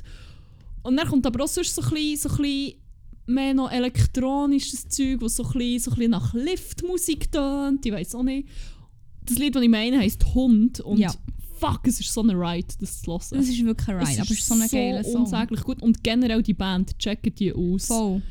[0.83, 2.75] Und dann kommt aber auch sonst so ein bisschen, so ein bisschen
[3.27, 7.85] mehr noch elektronisches Zeug, was so ein bisschen, so ein bisschen nach Liftmusik tönt.
[7.85, 8.49] Ich weiß auch nicht.
[9.25, 10.81] Das Lied, das ich meine, heisst Hund.
[10.81, 11.13] Und Ja.
[11.59, 13.21] fuck, es ist so eine Ride, das zu hören.
[13.33, 15.23] Das ist wirklich ein Ride, aber es ist so ein geiler Song.
[15.23, 15.83] unsäglich gut.
[15.83, 17.87] Und generell die Band, checket die aus.
[17.87, 18.23] Voll.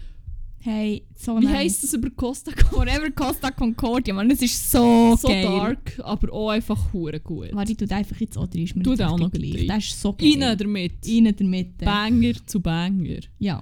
[0.60, 1.56] Hey, so Wie nice.
[1.58, 5.44] heisst das über Costa Forever Costa Concordia, man, das ist so, So geil.
[5.44, 7.50] dark, aber auch einfach hure gut.
[7.54, 9.60] Warte, den einfach jetzt auch rein, jetzt den auch noch gleich.
[9.60, 9.68] rein.
[9.68, 10.34] Das ist so geil.
[10.42, 10.94] Rein damit.
[11.08, 11.78] Rein damit.
[11.78, 13.20] Banger zu Banger.
[13.38, 13.62] Ja.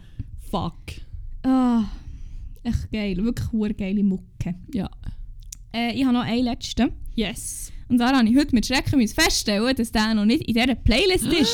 [0.50, 0.74] Fuck.
[1.44, 1.84] Ah,
[2.64, 3.18] echt geil.
[3.18, 4.56] Wirklich eine geile Mucke.
[4.74, 4.90] Ja.
[5.74, 6.92] Äh, ich habe noch einen letzten.
[7.16, 7.72] Yes.
[7.90, 11.26] Und zwar habe ich heute mit Schrecken feststellen, dass der noch nicht in dieser Playlist
[11.42, 11.54] ist.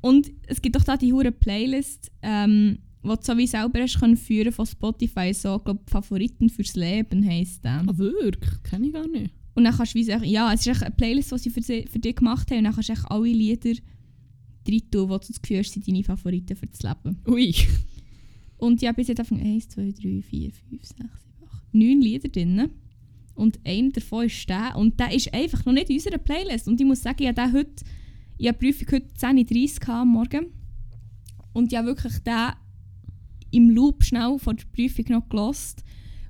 [0.00, 3.98] Und es gibt doch da die hure Playlist, ähm, die du so wie selber hast
[3.98, 5.32] können führen von Spotify.
[5.32, 7.84] So, ich glaube, Favoriten fürs Leben heisst der.
[7.86, 8.62] Ah, wirklich?
[8.64, 9.32] Kenn ich gar nicht.
[9.54, 11.62] Und dann kannst du wie sagen, ja, es ist echt eine Playlist, die sie für,
[11.62, 12.58] sie, für dich gemacht haben.
[12.58, 15.86] Und dann kannst du echt alle Lieder rein tun, die du das Gefühl hast, sind
[15.86, 17.18] deine Favoriten für das Leben.
[17.26, 17.54] Ui.
[18.62, 22.00] Und ich habe bis jetzt einfach 1, 2, 3, 4, 5, 6, 7, 8, 9
[22.00, 22.70] Lieder drin.
[23.34, 24.76] Und einer davon ist der.
[24.76, 26.68] Und der ist einfach noch nicht in unserer Playlist.
[26.68, 27.84] Und ich muss sagen, ich habe den heute,
[28.38, 30.46] ich habe Prüfung heute 10.30 Uhr am Morgen.
[31.52, 32.50] Und ich habe wirklich den
[33.50, 35.82] im Loop schnell vor der Prüfung noch gelost.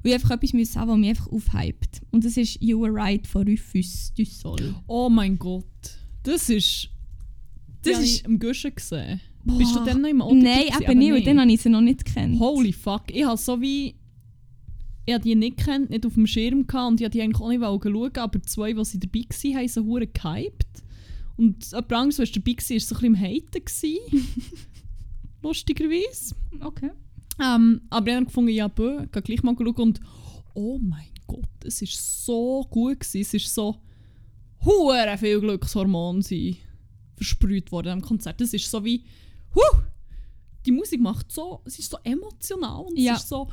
[0.02, 2.00] Weil ich einfach etwas müssen haben, was mich einfach aufhypt.
[2.12, 4.74] Und das ist You Were Right von Rufus du Sol.
[4.86, 5.66] Oh mein Gott.
[6.22, 6.88] Das ist...
[7.82, 9.20] Das Das ist- ist im Guschen gesehen.
[9.44, 9.58] Boah.
[9.58, 10.34] Bist du dann noch im Auto?
[10.34, 12.38] Nein, eben nicht, weil dann habe ich sie noch nicht gekannt.
[12.38, 13.04] Holy fuck.
[13.08, 13.96] Ich habe so wie...
[15.04, 17.48] Ich habe die nicht gekannt, nicht auf dem Schirm gehabt und ich die eigentlich auch
[17.48, 20.84] nicht schauen, aber zwei, die sie dabei waren, haben so hure gehypt.
[21.36, 24.52] Und jemand anderes, der dabei war, war so ein bisschen im Haten.
[25.42, 26.36] Lustigerweise.
[26.60, 26.90] Okay.
[27.42, 30.00] Ähm, aber ich habe gefunden, ja, bö, geh gleich mal schauen und
[30.54, 33.00] oh mein Gott, es war so gut.
[33.00, 33.20] Gewesen.
[33.22, 33.80] Es ist so
[34.64, 36.58] hure viel Glückshormone sind
[37.16, 38.40] versprüht worden am Konzert.
[38.40, 39.04] Es ist so wie,
[39.54, 39.78] huh,
[40.66, 43.14] die Musik macht so, es ist so emotional und Ja.
[43.14, 43.48] es ist so,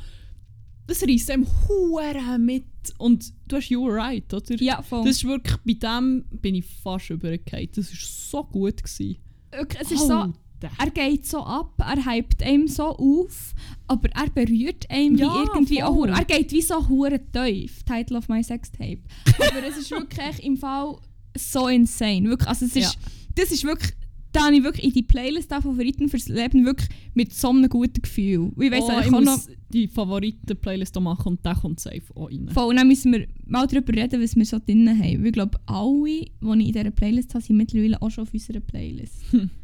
[0.86, 2.64] das reißt einem hure mit.
[2.98, 4.54] Und du hast You Were Right, oder?
[4.56, 5.04] Ja, voll.
[5.04, 7.68] Das ist wirklich, bei dem bin ich fast übergefallen.
[7.74, 8.82] Das war so gut.
[8.82, 9.16] Gewesen.
[9.52, 10.32] Wirklich, es ist so,
[10.78, 13.54] er geht so ab, er hypt einem so auf,
[13.86, 16.08] aber er berührt einem Ja, wie irgendwie auch voll.
[16.10, 17.82] Er geht wie so hure tief.
[17.84, 19.00] Title of my Sextape.
[19.38, 20.98] aber es ist wirklich im Fall
[21.36, 22.28] so insane.
[22.28, 22.98] Wirklich, also es ist,
[23.34, 23.92] das ist wirklich,
[24.32, 27.68] da habe ich wirklich in die Playlist der Favoriten fürs Leben wirklich mit so einem
[27.68, 28.38] guten Gefühl.
[28.38, 32.02] Und Ich weiss oh, ich auch noch, muss die Favoriten-Playlist machen und der kommt safe
[32.14, 32.48] auch rein.
[32.48, 35.20] voll, und dann müssen wir mal darüber reden, was wir so drin haben.
[35.20, 38.32] Weil Ich glaube, alle, die ich in dieser Playlist habe, sind mittlerweile auch schon auf
[38.32, 39.32] unserer Playlist.
[39.32, 39.50] Hm.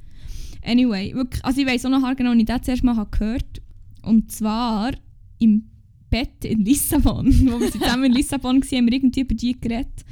[0.62, 3.62] Anyway, wirklich, also ich weiss auch noch genau, als ich das zuerst mal habe gehört
[4.02, 4.90] Und zwar
[5.38, 5.70] im
[6.10, 7.26] Bett in Lissabon.
[7.52, 10.04] Wo wir zusammen in Lissabon waren, haben wir irgendwie über die geredet.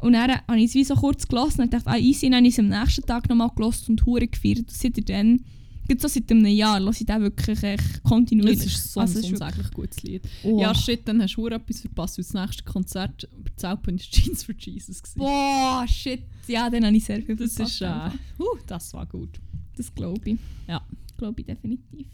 [0.00, 2.46] Und dann habe ich es wie so kurz gelassen und dachte, ah, easy, dann habe
[2.46, 4.58] ich es am nächsten Tag nochmal gelassen und hure gefeiert.
[4.58, 5.44] Und seit dann,
[5.88, 8.58] gerade so seit einem Jahr, höre ich den wirklich echt kontinuierlich.
[8.58, 10.22] Das ist so Also ein unsäglich gutes Lied.
[10.44, 10.60] Oh.
[10.60, 14.12] Ja, shit, dann hast du verdammt etwas verpasst, weil das nächste Konzert bei Zelpen ist
[14.12, 15.02] Jeans for Jesus.
[15.02, 15.18] Gewesen.
[15.18, 16.22] Boah, shit.
[16.46, 19.40] Ja, dann habe ich sehr viel Das verpasst ist, äh, uh, das war gut.
[19.76, 20.38] Das glaube ich.
[20.68, 20.80] Ja.
[21.16, 22.06] Glaube ich definitiv.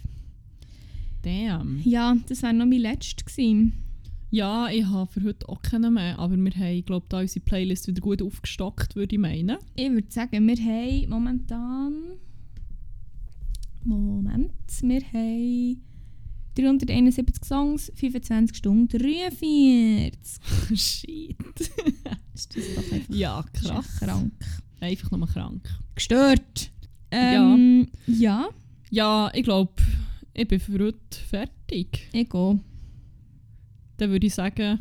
[1.23, 1.81] Damn.
[1.85, 3.73] Ja, das wäre noch mein letztes gewesen.
[4.35, 7.87] Ja, ich habe für heute auch keinen mehr, aber wir haben, glaube da unsere Playlist
[7.87, 9.59] wieder gut aufgestockt, würde ich meinen.
[9.77, 11.95] Ich würde sagen, wir haben momentan...
[13.85, 14.51] Moment.
[14.83, 15.79] Wir haben
[16.57, 20.41] 371 Songs, 25 Stunden, 43.
[20.81, 21.37] Shit.
[22.35, 24.01] Ist das doch einfach Ja, krass.
[24.01, 24.33] krank.
[24.81, 25.63] Einfach nur krank.
[25.95, 26.73] Gestört.
[27.13, 28.49] Ähm, ja.
[28.91, 29.75] Ja, ich glaube,
[30.33, 32.09] ich bin für heute fertig.
[32.13, 32.59] ich gehe.
[33.97, 34.81] Dann würde ich sagen,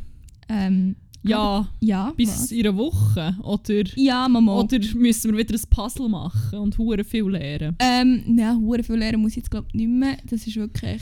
[0.49, 0.95] Ähm,
[1.25, 2.51] ja, ja, bis was?
[2.51, 3.35] in einer Woche.
[3.43, 4.59] Oder, Ja, Mama.
[4.59, 7.75] oder müssen wir wieder ein Puzzle machen und hure viel lernen.
[7.79, 10.17] Ähm, nein, hure viel lernen muss ich jetzt glaube ich nicht mehr.
[10.25, 11.01] Das war wirklich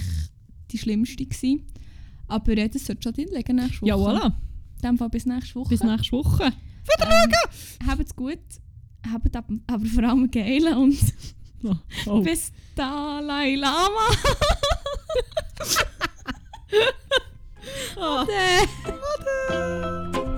[0.72, 1.26] die schlimmste.
[1.26, 1.66] Gewesen.
[2.28, 3.88] Aber äh, das sollte schon drin liegen nächste Woche.
[3.90, 4.26] Ja, voilà.
[4.28, 5.70] In dem Fall bis nächste Woche.
[5.70, 6.44] Bis nächste Woche.
[7.00, 7.32] ähm,
[7.88, 8.40] Habt's gut.
[9.12, 10.98] Habt ab- aber vor allem geil und
[11.64, 11.76] Oh.
[12.08, 12.22] Oh.
[12.22, 14.08] bis Dalai Lama.
[17.98, 18.66] 哦对。
[20.14, 20.31] 的。